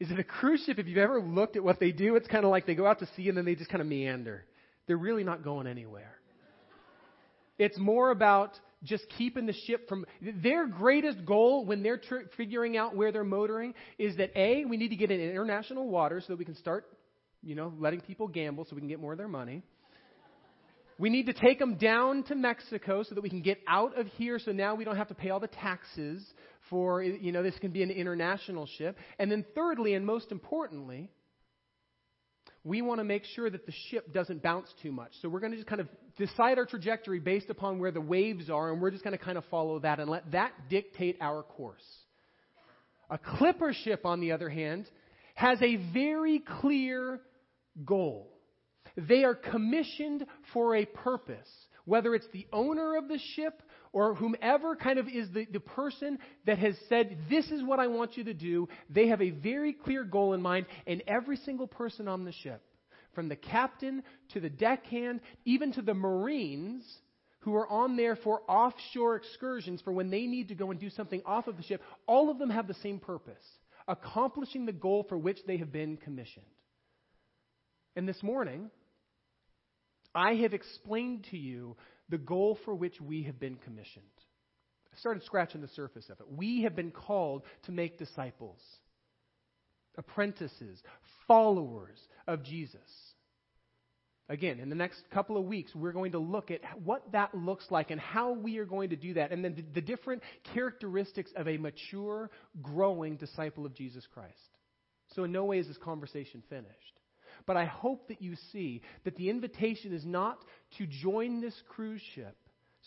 is 0.00 0.08
that 0.08 0.18
a 0.18 0.24
cruise 0.24 0.62
ship, 0.66 0.78
if 0.78 0.88
you've 0.88 0.98
ever 0.98 1.20
looked 1.20 1.56
at 1.56 1.62
what 1.62 1.78
they 1.78 1.92
do, 1.92 2.16
it's 2.16 2.26
kind 2.26 2.44
of 2.44 2.50
like 2.50 2.66
they 2.66 2.74
go 2.74 2.86
out 2.86 2.98
to 2.98 3.08
sea 3.16 3.28
and 3.28 3.38
then 3.38 3.44
they 3.44 3.54
just 3.54 3.70
kind 3.70 3.80
of 3.80 3.86
meander. 3.86 4.44
They're 4.86 4.96
really 4.96 5.24
not 5.24 5.44
going 5.44 5.68
anywhere. 5.68 6.16
It's 7.58 7.78
more 7.78 8.10
about 8.10 8.58
just 8.84 9.04
keeping 9.18 9.46
the 9.46 9.54
ship 9.66 9.88
from 9.88 10.04
their 10.42 10.66
greatest 10.66 11.24
goal 11.24 11.64
when 11.64 11.82
they're 11.82 11.98
tr- 11.98 12.28
figuring 12.36 12.76
out 12.76 12.94
where 12.94 13.12
they're 13.12 13.24
motoring 13.24 13.74
is 13.98 14.16
that 14.16 14.30
A, 14.36 14.64
we 14.64 14.76
need 14.76 14.88
to 14.88 14.96
get 14.96 15.10
in 15.10 15.20
international 15.20 15.88
water 15.88 16.20
so 16.20 16.28
that 16.28 16.38
we 16.38 16.44
can 16.44 16.56
start, 16.56 16.86
you 17.42 17.54
know, 17.54 17.72
letting 17.78 18.00
people 18.00 18.28
gamble 18.28 18.64
so 18.64 18.74
we 18.74 18.80
can 18.80 18.88
get 18.88 19.00
more 19.00 19.12
of 19.12 19.18
their 19.18 19.28
money. 19.28 19.62
We 20.98 21.10
need 21.10 21.26
to 21.26 21.32
take 21.32 21.58
them 21.58 21.74
down 21.74 22.22
to 22.24 22.36
Mexico 22.36 23.02
so 23.02 23.16
that 23.16 23.20
we 23.20 23.28
can 23.28 23.42
get 23.42 23.58
out 23.66 23.98
of 23.98 24.06
here 24.18 24.38
so 24.38 24.52
now 24.52 24.76
we 24.76 24.84
don't 24.84 24.96
have 24.96 25.08
to 25.08 25.14
pay 25.14 25.30
all 25.30 25.40
the 25.40 25.48
taxes 25.48 26.24
for, 26.70 27.02
you 27.02 27.32
know, 27.32 27.42
this 27.42 27.58
can 27.58 27.72
be 27.72 27.82
an 27.82 27.90
international 27.90 28.66
ship. 28.78 28.96
And 29.18 29.30
then 29.30 29.44
thirdly, 29.54 29.94
and 29.94 30.06
most 30.06 30.30
importantly, 30.30 31.10
we 32.64 32.80
want 32.80 32.98
to 32.98 33.04
make 33.04 33.24
sure 33.24 33.50
that 33.50 33.66
the 33.66 33.74
ship 33.90 34.12
doesn't 34.12 34.42
bounce 34.42 34.68
too 34.82 34.90
much. 34.90 35.12
So 35.20 35.28
we're 35.28 35.40
going 35.40 35.52
to 35.52 35.58
just 35.58 35.68
kind 35.68 35.82
of 35.82 35.88
decide 36.16 36.58
our 36.58 36.64
trajectory 36.64 37.20
based 37.20 37.50
upon 37.50 37.78
where 37.78 37.90
the 37.90 38.00
waves 38.00 38.48
are, 38.48 38.72
and 38.72 38.80
we're 38.80 38.90
just 38.90 39.04
going 39.04 39.16
to 39.16 39.22
kind 39.22 39.36
of 39.36 39.44
follow 39.50 39.78
that 39.80 40.00
and 40.00 40.08
let 40.08 40.32
that 40.32 40.52
dictate 40.70 41.18
our 41.20 41.42
course. 41.42 41.84
A 43.10 43.18
clipper 43.18 43.74
ship, 43.74 44.06
on 44.06 44.20
the 44.20 44.32
other 44.32 44.48
hand, 44.48 44.88
has 45.34 45.60
a 45.60 45.76
very 45.92 46.42
clear 46.60 47.20
goal. 47.84 48.30
They 48.96 49.24
are 49.24 49.34
commissioned 49.34 50.24
for 50.54 50.76
a 50.76 50.86
purpose, 50.86 51.48
whether 51.84 52.14
it's 52.14 52.28
the 52.32 52.46
owner 52.52 52.96
of 52.96 53.08
the 53.08 53.18
ship 53.34 53.60
or 53.94 54.14
whomever 54.14 54.74
kind 54.74 54.98
of 54.98 55.06
is 55.08 55.28
the, 55.32 55.46
the 55.50 55.60
person 55.60 56.18
that 56.46 56.58
has 56.58 56.74
said, 56.88 57.16
This 57.30 57.46
is 57.50 57.62
what 57.62 57.78
I 57.78 57.86
want 57.86 58.16
you 58.16 58.24
to 58.24 58.34
do. 58.34 58.68
They 58.90 59.06
have 59.08 59.22
a 59.22 59.30
very 59.30 59.72
clear 59.72 60.04
goal 60.04 60.34
in 60.34 60.42
mind, 60.42 60.66
and 60.86 61.02
every 61.06 61.36
single 61.36 61.68
person 61.68 62.08
on 62.08 62.24
the 62.24 62.32
ship, 62.32 62.60
from 63.14 63.28
the 63.28 63.36
captain 63.36 64.02
to 64.32 64.40
the 64.40 64.50
deckhand, 64.50 65.20
even 65.44 65.72
to 65.74 65.82
the 65.82 65.94
Marines, 65.94 66.84
who 67.38 67.54
are 67.54 67.68
on 67.68 67.96
there 67.96 68.16
for 68.16 68.42
offshore 68.48 69.14
excursions 69.14 69.80
for 69.82 69.92
when 69.92 70.10
they 70.10 70.26
need 70.26 70.48
to 70.48 70.54
go 70.56 70.72
and 70.72 70.80
do 70.80 70.90
something 70.90 71.22
off 71.24 71.46
of 71.46 71.56
the 71.56 71.62
ship, 71.62 71.80
all 72.06 72.30
of 72.30 72.38
them 72.38 72.50
have 72.50 72.66
the 72.66 72.74
same 72.74 72.98
purpose 72.98 73.44
accomplishing 73.86 74.64
the 74.64 74.72
goal 74.72 75.04
for 75.08 75.18
which 75.18 75.38
they 75.46 75.58
have 75.58 75.70
been 75.70 75.98
commissioned. 75.98 76.46
And 77.94 78.08
this 78.08 78.22
morning, 78.22 78.70
I 80.14 80.36
have 80.36 80.54
explained 80.54 81.26
to 81.32 81.36
you 81.36 81.76
the 82.08 82.18
goal 82.18 82.58
for 82.64 82.74
which 82.74 83.00
we 83.00 83.24
have 83.24 83.38
been 83.40 83.56
commissioned. 83.56 84.04
I 84.92 84.98
started 84.98 85.24
scratching 85.24 85.60
the 85.60 85.68
surface 85.68 86.08
of 86.08 86.20
it. 86.20 86.26
We 86.30 86.62
have 86.62 86.76
been 86.76 86.90
called 86.90 87.42
to 87.64 87.72
make 87.72 87.98
disciples, 87.98 88.60
apprentices, 89.98 90.80
followers 91.26 91.98
of 92.28 92.44
Jesus. 92.44 92.78
Again, 94.28 94.58
in 94.58 94.70
the 94.70 94.74
next 94.74 95.02
couple 95.12 95.36
of 95.36 95.44
weeks, 95.44 95.74
we're 95.74 95.92
going 95.92 96.12
to 96.12 96.18
look 96.18 96.50
at 96.50 96.60
what 96.82 97.12
that 97.12 97.34
looks 97.34 97.66
like 97.70 97.90
and 97.90 98.00
how 98.00 98.32
we 98.32 98.58
are 98.58 98.64
going 98.64 98.90
to 98.90 98.96
do 98.96 99.14
that, 99.14 99.32
and 99.32 99.44
then 99.44 99.54
the, 99.54 99.64
the 99.74 99.80
different 99.82 100.22
characteristics 100.54 101.30
of 101.36 101.46
a 101.46 101.58
mature, 101.58 102.30
growing 102.62 103.16
disciple 103.16 103.66
of 103.66 103.74
Jesus 103.74 104.06
Christ. 104.14 104.32
So, 105.14 105.24
in 105.24 105.32
no 105.32 105.44
way 105.44 105.58
is 105.58 105.68
this 105.68 105.76
conversation 105.76 106.42
finished. 106.48 107.00
But 107.46 107.56
I 107.56 107.66
hope 107.66 108.08
that 108.08 108.22
you 108.22 108.36
see 108.52 108.82
that 109.04 109.16
the 109.16 109.28
invitation 109.28 109.92
is 109.92 110.04
not 110.04 110.38
to 110.78 110.86
join 110.86 111.40
this 111.40 111.54
cruise 111.68 112.02
ship 112.14 112.36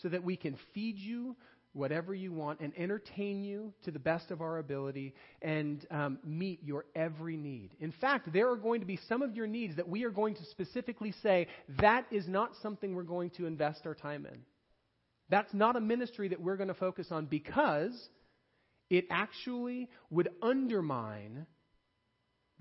so 0.02 0.08
that 0.08 0.24
we 0.24 0.36
can 0.36 0.56
feed 0.74 0.98
you 0.98 1.36
whatever 1.72 2.14
you 2.14 2.32
want 2.32 2.60
and 2.60 2.72
entertain 2.76 3.44
you 3.44 3.72
to 3.84 3.90
the 3.90 3.98
best 3.98 4.30
of 4.30 4.40
our 4.40 4.58
ability 4.58 5.14
and 5.42 5.86
um, 5.90 6.18
meet 6.24 6.62
your 6.64 6.84
every 6.96 7.36
need. 7.36 7.70
In 7.78 7.92
fact, 7.92 8.32
there 8.32 8.50
are 8.50 8.56
going 8.56 8.80
to 8.80 8.86
be 8.86 8.98
some 9.08 9.22
of 9.22 9.36
your 9.36 9.46
needs 9.46 9.76
that 9.76 9.88
we 9.88 10.04
are 10.04 10.10
going 10.10 10.34
to 10.34 10.44
specifically 10.46 11.14
say 11.22 11.46
that 11.80 12.06
is 12.10 12.26
not 12.26 12.52
something 12.62 12.94
we're 12.94 13.02
going 13.02 13.30
to 13.30 13.46
invest 13.46 13.86
our 13.86 13.94
time 13.94 14.26
in. 14.26 14.40
That's 15.30 15.52
not 15.52 15.76
a 15.76 15.80
ministry 15.80 16.28
that 16.28 16.40
we're 16.40 16.56
going 16.56 16.68
to 16.68 16.74
focus 16.74 17.08
on 17.10 17.26
because 17.26 18.08
it 18.90 19.04
actually 19.10 19.88
would 20.10 20.30
undermine 20.42 21.46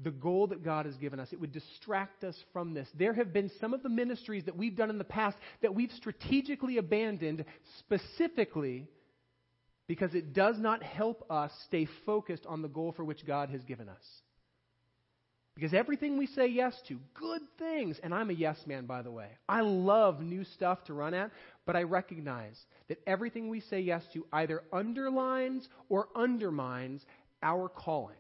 the 0.04 0.12
goal 0.12 0.48
that 0.48 0.64
God 0.64 0.86
has 0.86 0.96
given 0.96 1.20
us. 1.20 1.30
It 1.32 1.40
would 1.40 1.52
distract 1.52 2.24
us 2.24 2.36
from 2.54 2.74
this. 2.74 2.88
There 2.98 3.14
have 3.14 3.34
been 3.34 3.50
some 3.60 3.74
of 3.74 3.82
the 3.82 3.90
ministries 3.90 4.46
that 4.46 4.56
we've 4.56 4.76
done 4.76 4.90
in 4.90 4.98
the 4.98 5.04
past 5.04 5.38
that 5.62 5.74
we've 5.74 5.92
strategically 5.92 6.78
abandoned 6.78 7.46
specifically 7.80 8.88
because 9.88 10.14
it 10.14 10.34
does 10.34 10.58
not 10.60 10.84
help 10.84 11.26
us 11.32 11.52
stay 11.66 11.88
focused 12.06 12.46
on 12.46 12.62
the 12.62 12.68
goal 12.68 12.92
for 12.92 13.04
which 13.04 13.26
God 13.26 13.50
has 13.50 13.64
given 13.64 13.90
us. 13.90 14.04
Because 15.56 15.74
everything 15.74 16.20
we 16.20 16.28
say 16.28 16.46
yes 16.46 16.80
to, 16.88 17.00
good 17.16 17.42
things, 17.58 18.00
and 18.04 18.14
I'm 18.14 18.30
a 18.30 18.34
yes 18.34 18.58
man, 18.68 18.86
by 18.86 19.02
the 19.02 19.10
way. 19.10 19.30
I 19.50 19.62
love 19.62 20.22
new 20.22 20.44
stuff 20.44 20.84
to 20.84 20.94
run 20.94 21.16
at, 21.16 21.32
but 21.66 21.76
I 21.76 21.82
recognize 21.82 22.60
that 22.90 23.02
everything 23.08 23.50
we 23.50 23.62
say 23.62 23.80
yes 23.80 24.04
to 24.14 24.28
either 24.32 24.62
underlines 24.72 25.68
or 25.90 26.10
undermines 26.16 27.04
our 27.42 27.70
calling. 27.70 28.18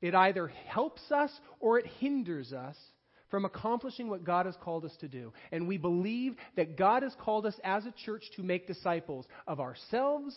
It 0.00 0.14
either 0.14 0.48
helps 0.66 1.10
us 1.10 1.30
or 1.60 1.78
it 1.78 1.86
hinders 1.98 2.52
us 2.52 2.76
from 3.30 3.44
accomplishing 3.44 4.08
what 4.08 4.24
God 4.24 4.46
has 4.46 4.56
called 4.62 4.84
us 4.84 4.96
to 5.00 5.08
do. 5.08 5.32
And 5.52 5.68
we 5.68 5.76
believe 5.76 6.36
that 6.56 6.76
God 6.76 7.02
has 7.02 7.14
called 7.20 7.46
us 7.46 7.58
as 7.62 7.84
a 7.84 7.92
church 8.04 8.22
to 8.36 8.42
make 8.42 8.66
disciples 8.66 9.26
of 9.46 9.60
ourselves, 9.60 10.36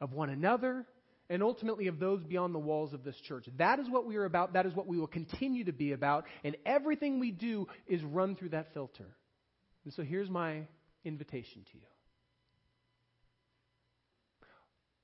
of 0.00 0.12
one 0.12 0.30
another, 0.30 0.86
and 1.28 1.42
ultimately 1.42 1.88
of 1.88 1.98
those 1.98 2.22
beyond 2.22 2.54
the 2.54 2.58
walls 2.60 2.92
of 2.92 3.02
this 3.04 3.16
church. 3.26 3.46
That 3.58 3.78
is 3.78 3.90
what 3.90 4.06
we 4.06 4.16
are 4.16 4.24
about. 4.24 4.52
That 4.52 4.66
is 4.66 4.74
what 4.74 4.86
we 4.86 4.98
will 4.98 5.06
continue 5.06 5.64
to 5.64 5.72
be 5.72 5.92
about. 5.92 6.24
And 6.44 6.56
everything 6.64 7.18
we 7.18 7.32
do 7.32 7.66
is 7.86 8.02
run 8.02 8.36
through 8.36 8.50
that 8.50 8.72
filter. 8.72 9.08
And 9.84 9.92
so 9.92 10.02
here's 10.02 10.30
my 10.30 10.62
invitation 11.04 11.64
to 11.72 11.78
you 11.78 11.84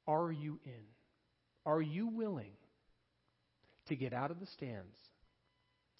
Are 0.07 0.33
you 0.33 0.59
in? 0.65 0.83
Are 1.65 1.83
you 1.83 2.09
willing 2.09 2.53
to 3.89 3.97
get 3.97 4.13
out 4.13 4.31
of 4.31 4.41
the 4.41 4.47
stands, 4.47 4.97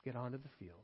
get 0.05 0.17
onto 0.17 0.39
the 0.39 0.49
field, 0.59 0.79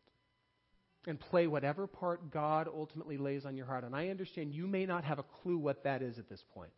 and 1.06 1.18
play 1.18 1.46
whatever 1.46 1.86
part 1.86 2.30
God 2.30 2.68
ultimately 2.68 3.16
lays 3.16 3.46
on 3.46 3.56
your 3.56 3.66
heart. 3.66 3.84
And 3.84 3.94
I 3.94 4.08
understand 4.08 4.52
you 4.52 4.66
may 4.66 4.84
not 4.86 5.04
have 5.04 5.18
a 5.18 5.24
clue 5.42 5.58
what 5.58 5.84
that 5.84 6.02
is 6.02 6.18
at 6.18 6.28
this 6.28 6.42
point. 6.54 6.72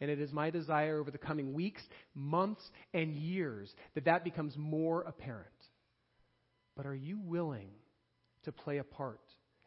And 0.00 0.10
it 0.10 0.20
is 0.20 0.32
my 0.32 0.50
desire 0.50 0.98
over 0.98 1.10
the 1.10 1.18
coming 1.18 1.54
weeks, 1.54 1.82
months, 2.14 2.62
and 2.92 3.14
years 3.14 3.72
that 3.94 4.04
that 4.06 4.24
becomes 4.24 4.56
more 4.56 5.02
apparent. 5.02 5.48
But 6.76 6.86
are 6.86 6.94
you 6.94 7.18
willing 7.24 7.70
to 8.44 8.52
play 8.52 8.78
a 8.78 8.84
part 8.84 9.20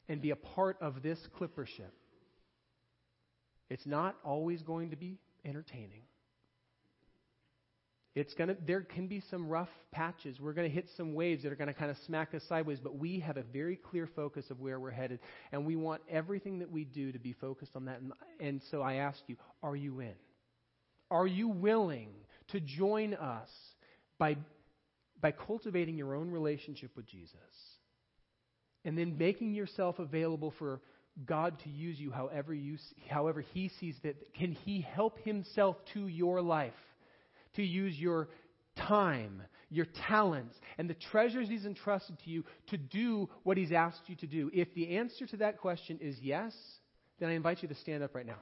and 0.10 0.22
be 0.22 0.32
a 0.32 0.36
part 0.36 0.78
of 0.82 1.02
this 1.02 1.18
clipper 1.38 1.66
ship? 1.66 1.94
It's 3.70 3.86
not 3.86 4.16
always 4.24 4.62
going 4.62 4.92
to 4.92 4.98
be 4.98 5.18
entertaining. 5.46 6.04
It's 8.18 8.34
gonna, 8.34 8.56
there 8.66 8.82
can 8.82 9.06
be 9.06 9.22
some 9.30 9.48
rough 9.48 9.70
patches. 9.92 10.40
We're 10.40 10.54
going 10.54 10.68
to 10.68 10.74
hit 10.74 10.88
some 10.98 11.14
waves 11.14 11.44
that 11.44 11.52
are 11.52 11.56
going 11.56 11.68
to 11.68 11.74
kind 11.74 11.92
of 11.92 11.98
smack 12.08 12.34
us 12.34 12.42
sideways, 12.50 12.80
but 12.80 12.98
we 12.98 13.20
have 13.20 13.38
a 13.38 13.44
very 13.44 13.76
clear 13.76 14.10
focus 14.16 14.50
of 14.50 14.60
where 14.60 14.80
we're 14.80 14.90
headed, 14.90 15.20
and 15.52 15.68
we 15.68 15.76
want 15.76 16.02
everything 16.10 16.58
that 16.60 16.72
we 16.72 16.84
do 16.84 17.12
to 17.12 17.20
be 17.20 17.34
focused 17.34 17.76
on 17.76 17.86
that. 17.86 18.00
And, 18.02 18.14
and 18.40 18.62
so 18.72 18.82
I 18.82 18.96
ask 18.96 19.20
you, 19.28 19.36
are 19.62 19.76
you 19.76 20.00
in? 20.00 20.16
Are 21.12 21.28
you 21.28 21.48
willing 21.48 22.10
to 22.48 22.60
join 22.60 23.14
us 23.14 23.50
by, 24.18 24.38
by 25.22 25.32
cultivating 25.32 25.96
your 25.96 26.16
own 26.16 26.32
relationship 26.32 26.90
with 26.96 27.06
Jesus? 27.06 27.38
And 28.84 28.98
then 28.98 29.20
making 29.20 29.54
yourself 29.54 30.00
available 30.00 30.56
for 30.58 30.82
God 31.24 31.60
to 31.66 31.70
use 31.70 32.00
you 32.00 32.10
however, 32.10 32.52
you, 32.52 32.78
however 33.10 33.42
He 33.54 33.70
sees 33.80 33.96
that. 34.02 34.34
Can 34.34 34.54
He 34.54 34.82
help 34.82 35.20
Himself 35.20 35.78
to 35.94 36.08
your 36.08 36.42
life? 36.42 36.74
To 37.58 37.64
use 37.64 38.00
your 38.00 38.30
time, 38.88 39.44
your 39.70 39.88
talents, 40.08 40.56
and 40.78 40.90
the 40.90 40.96
treasures 41.12 41.50
He's 41.50 41.66
entrusted 41.66 42.18
to 42.24 42.30
you 42.30 42.44
to 42.68 42.78
do 42.78 43.30
what 43.44 43.58
He's 43.58 43.72
asked 43.72 44.02
you 44.08 44.16
to 44.18 44.28
do? 44.28 44.50
If 44.54 44.74
the 44.74 44.98
answer 44.98 45.28
to 45.28 45.38
that 45.38 45.60
question 45.60 46.00
is 46.02 46.18
yes, 46.22 46.54
then 47.20 47.30
I 47.30 47.34
invite 47.34 47.62
you 47.62 47.68
to 47.68 47.76
stand 47.76 48.04
up 48.04 48.16
right 48.16 48.26
now. 48.26 48.40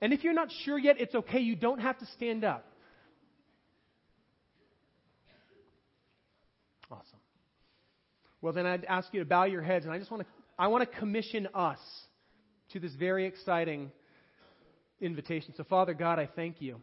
And 0.00 0.12
if 0.12 0.24
you're 0.24 0.34
not 0.34 0.48
sure 0.64 0.78
yet, 0.78 1.00
it's 1.00 1.14
okay. 1.14 1.40
You 1.40 1.56
don't 1.56 1.80
have 1.80 1.98
to 1.98 2.06
stand 2.16 2.44
up. 2.44 2.64
Awesome. 6.90 7.18
Well, 8.40 8.52
then 8.52 8.64
I'd 8.64 8.84
ask 8.84 9.12
you 9.12 9.20
to 9.20 9.26
bow 9.26 9.44
your 9.44 9.62
heads, 9.62 9.84
and 9.84 9.92
I 9.92 9.98
just 9.98 10.10
want 10.10 10.22
to 10.22 10.28
I 10.58 10.68
want 10.68 10.90
to 10.90 10.98
commission 10.98 11.48
us 11.54 11.78
to 12.72 12.80
this 12.80 12.92
very 12.94 13.26
exciting 13.26 13.92
invitation. 15.00 15.54
So, 15.56 15.64
Father 15.64 15.94
God, 15.94 16.18
I 16.18 16.26
thank 16.34 16.60
you 16.60 16.80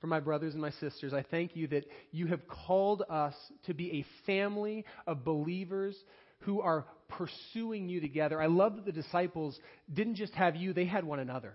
for 0.00 0.06
my 0.06 0.20
brothers 0.20 0.54
and 0.54 0.62
my 0.62 0.70
sisters. 0.70 1.12
I 1.12 1.22
thank 1.22 1.56
you 1.56 1.66
that 1.68 1.84
you 2.12 2.26
have 2.26 2.46
called 2.46 3.02
us 3.08 3.34
to 3.66 3.74
be 3.74 3.98
a 3.98 4.26
family 4.26 4.84
of 5.06 5.24
believers 5.24 5.96
who 6.40 6.60
are 6.60 6.86
pursuing 7.08 7.88
you 7.88 8.00
together. 8.00 8.40
I 8.40 8.46
love 8.46 8.76
that 8.76 8.84
the 8.84 8.92
disciples 8.92 9.58
didn't 9.92 10.16
just 10.16 10.34
have 10.34 10.56
you, 10.56 10.72
they 10.72 10.84
had 10.84 11.04
one 11.04 11.18
another. 11.18 11.54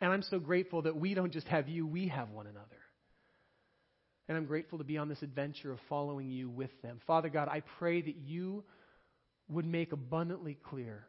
And 0.00 0.12
I'm 0.12 0.22
so 0.22 0.38
grateful 0.38 0.82
that 0.82 0.96
we 0.96 1.14
don't 1.14 1.32
just 1.32 1.46
have 1.48 1.68
you, 1.68 1.86
we 1.86 2.08
have 2.08 2.30
one 2.30 2.46
another. 2.46 2.66
And 4.28 4.36
I'm 4.36 4.46
grateful 4.46 4.78
to 4.78 4.84
be 4.84 4.96
on 4.96 5.08
this 5.08 5.22
adventure 5.22 5.72
of 5.72 5.78
following 5.88 6.30
you 6.30 6.48
with 6.48 6.70
them. 6.82 7.00
Father 7.06 7.28
God, 7.28 7.48
I 7.48 7.62
pray 7.78 8.00
that 8.00 8.16
you 8.16 8.64
would 9.48 9.66
make 9.66 9.92
abundantly 9.92 10.56
clear 10.68 11.04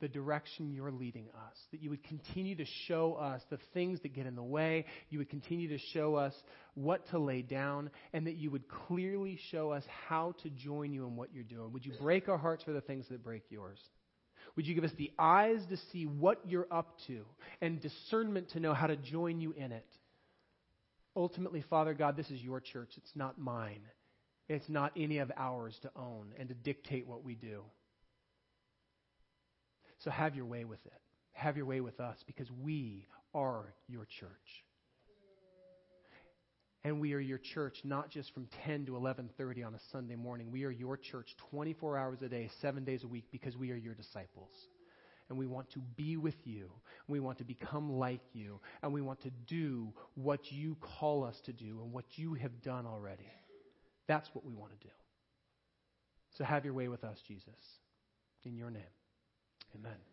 the 0.00 0.08
direction 0.08 0.72
you're 0.72 0.90
leading 0.90 1.26
us. 1.34 1.56
That 1.72 1.82
you 1.82 1.90
would 1.90 2.02
continue 2.04 2.56
to 2.56 2.64
show 2.86 3.14
us 3.14 3.42
the 3.50 3.58
things 3.74 4.00
that 4.02 4.14
get 4.14 4.26
in 4.26 4.34
the 4.34 4.42
way. 4.42 4.86
You 5.08 5.18
would 5.18 5.30
continue 5.30 5.68
to 5.68 5.78
show 5.92 6.14
us 6.16 6.34
what 6.74 7.08
to 7.10 7.18
lay 7.18 7.42
down. 7.42 7.90
And 8.12 8.26
that 8.26 8.36
you 8.36 8.50
would 8.50 8.68
clearly 8.68 9.38
show 9.50 9.70
us 9.70 9.84
how 10.08 10.34
to 10.42 10.50
join 10.50 10.92
you 10.92 11.06
in 11.06 11.16
what 11.16 11.32
you're 11.32 11.44
doing. 11.44 11.72
Would 11.72 11.84
you 11.84 11.92
break 12.00 12.28
our 12.28 12.38
hearts 12.38 12.64
for 12.64 12.72
the 12.72 12.80
things 12.80 13.06
that 13.10 13.22
break 13.22 13.44
yours? 13.50 13.78
Would 14.56 14.66
you 14.66 14.74
give 14.74 14.84
us 14.84 14.90
the 14.98 15.12
eyes 15.18 15.60
to 15.70 15.76
see 15.92 16.06
what 16.06 16.40
you're 16.44 16.66
up 16.70 16.96
to 17.06 17.24
and 17.60 17.80
discernment 17.80 18.50
to 18.50 18.60
know 18.60 18.74
how 18.74 18.86
to 18.86 18.96
join 18.96 19.40
you 19.40 19.52
in 19.52 19.72
it? 19.72 19.86
Ultimately, 21.16 21.64
Father 21.68 21.94
God, 21.94 22.16
this 22.16 22.30
is 22.30 22.40
your 22.40 22.60
church. 22.60 22.90
It's 22.96 23.12
not 23.14 23.38
mine. 23.38 23.82
It's 24.48 24.68
not 24.68 24.92
any 24.96 25.18
of 25.18 25.30
ours 25.36 25.78
to 25.82 25.90
own 25.94 26.32
and 26.38 26.48
to 26.48 26.54
dictate 26.54 27.06
what 27.06 27.24
we 27.24 27.34
do. 27.34 27.62
So 30.00 30.10
have 30.10 30.34
your 30.34 30.46
way 30.46 30.64
with 30.64 30.84
it. 30.86 31.00
Have 31.32 31.56
your 31.56 31.66
way 31.66 31.80
with 31.80 32.00
us 32.00 32.16
because 32.26 32.50
we 32.62 33.06
are 33.34 33.74
your 33.86 34.06
church. 34.06 34.64
And 36.82 37.00
we 37.00 37.12
are 37.12 37.20
your 37.20 37.38
church 37.38 37.76
not 37.84 38.10
just 38.10 38.32
from 38.32 38.46
10 38.64 38.86
to 38.86 38.92
11:30 38.96 39.62
on 39.62 39.74
a 39.74 39.78
Sunday 39.92 40.16
morning. 40.16 40.50
We 40.50 40.64
are 40.64 40.70
your 40.70 40.96
church 40.96 41.36
24 41.50 41.98
hours 41.98 42.22
a 42.22 42.28
day, 42.28 42.48
7 42.60 42.84
days 42.84 43.04
a 43.04 43.08
week 43.08 43.26
because 43.30 43.56
we 43.56 43.70
are 43.70 43.76
your 43.76 43.94
disciples. 43.94 44.50
And 45.28 45.38
we 45.38 45.46
want 45.46 45.70
to 45.72 45.78
be 45.78 46.16
with 46.16 46.46
you. 46.46 46.72
We 47.06 47.20
want 47.20 47.38
to 47.38 47.44
become 47.44 47.92
like 47.98 48.24
you. 48.32 48.60
And 48.82 48.92
we 48.92 49.02
want 49.02 49.20
to 49.20 49.30
do 49.46 49.92
what 50.14 50.50
you 50.50 50.76
call 50.98 51.22
us 51.22 51.40
to 51.42 51.52
do 51.52 51.80
and 51.82 51.92
what 51.92 52.06
you 52.16 52.34
have 52.34 52.62
done 52.62 52.86
already. 52.86 53.30
That's 54.08 54.28
what 54.34 54.44
we 54.44 54.54
want 54.54 54.72
to 54.72 54.88
do. 54.88 54.92
So 56.30 56.44
have 56.44 56.64
your 56.64 56.74
way 56.74 56.88
with 56.88 57.04
us, 57.04 57.20
Jesus. 57.28 57.78
In 58.44 58.56
your 58.56 58.70
name. 58.70 58.82
Amen. 59.74 60.09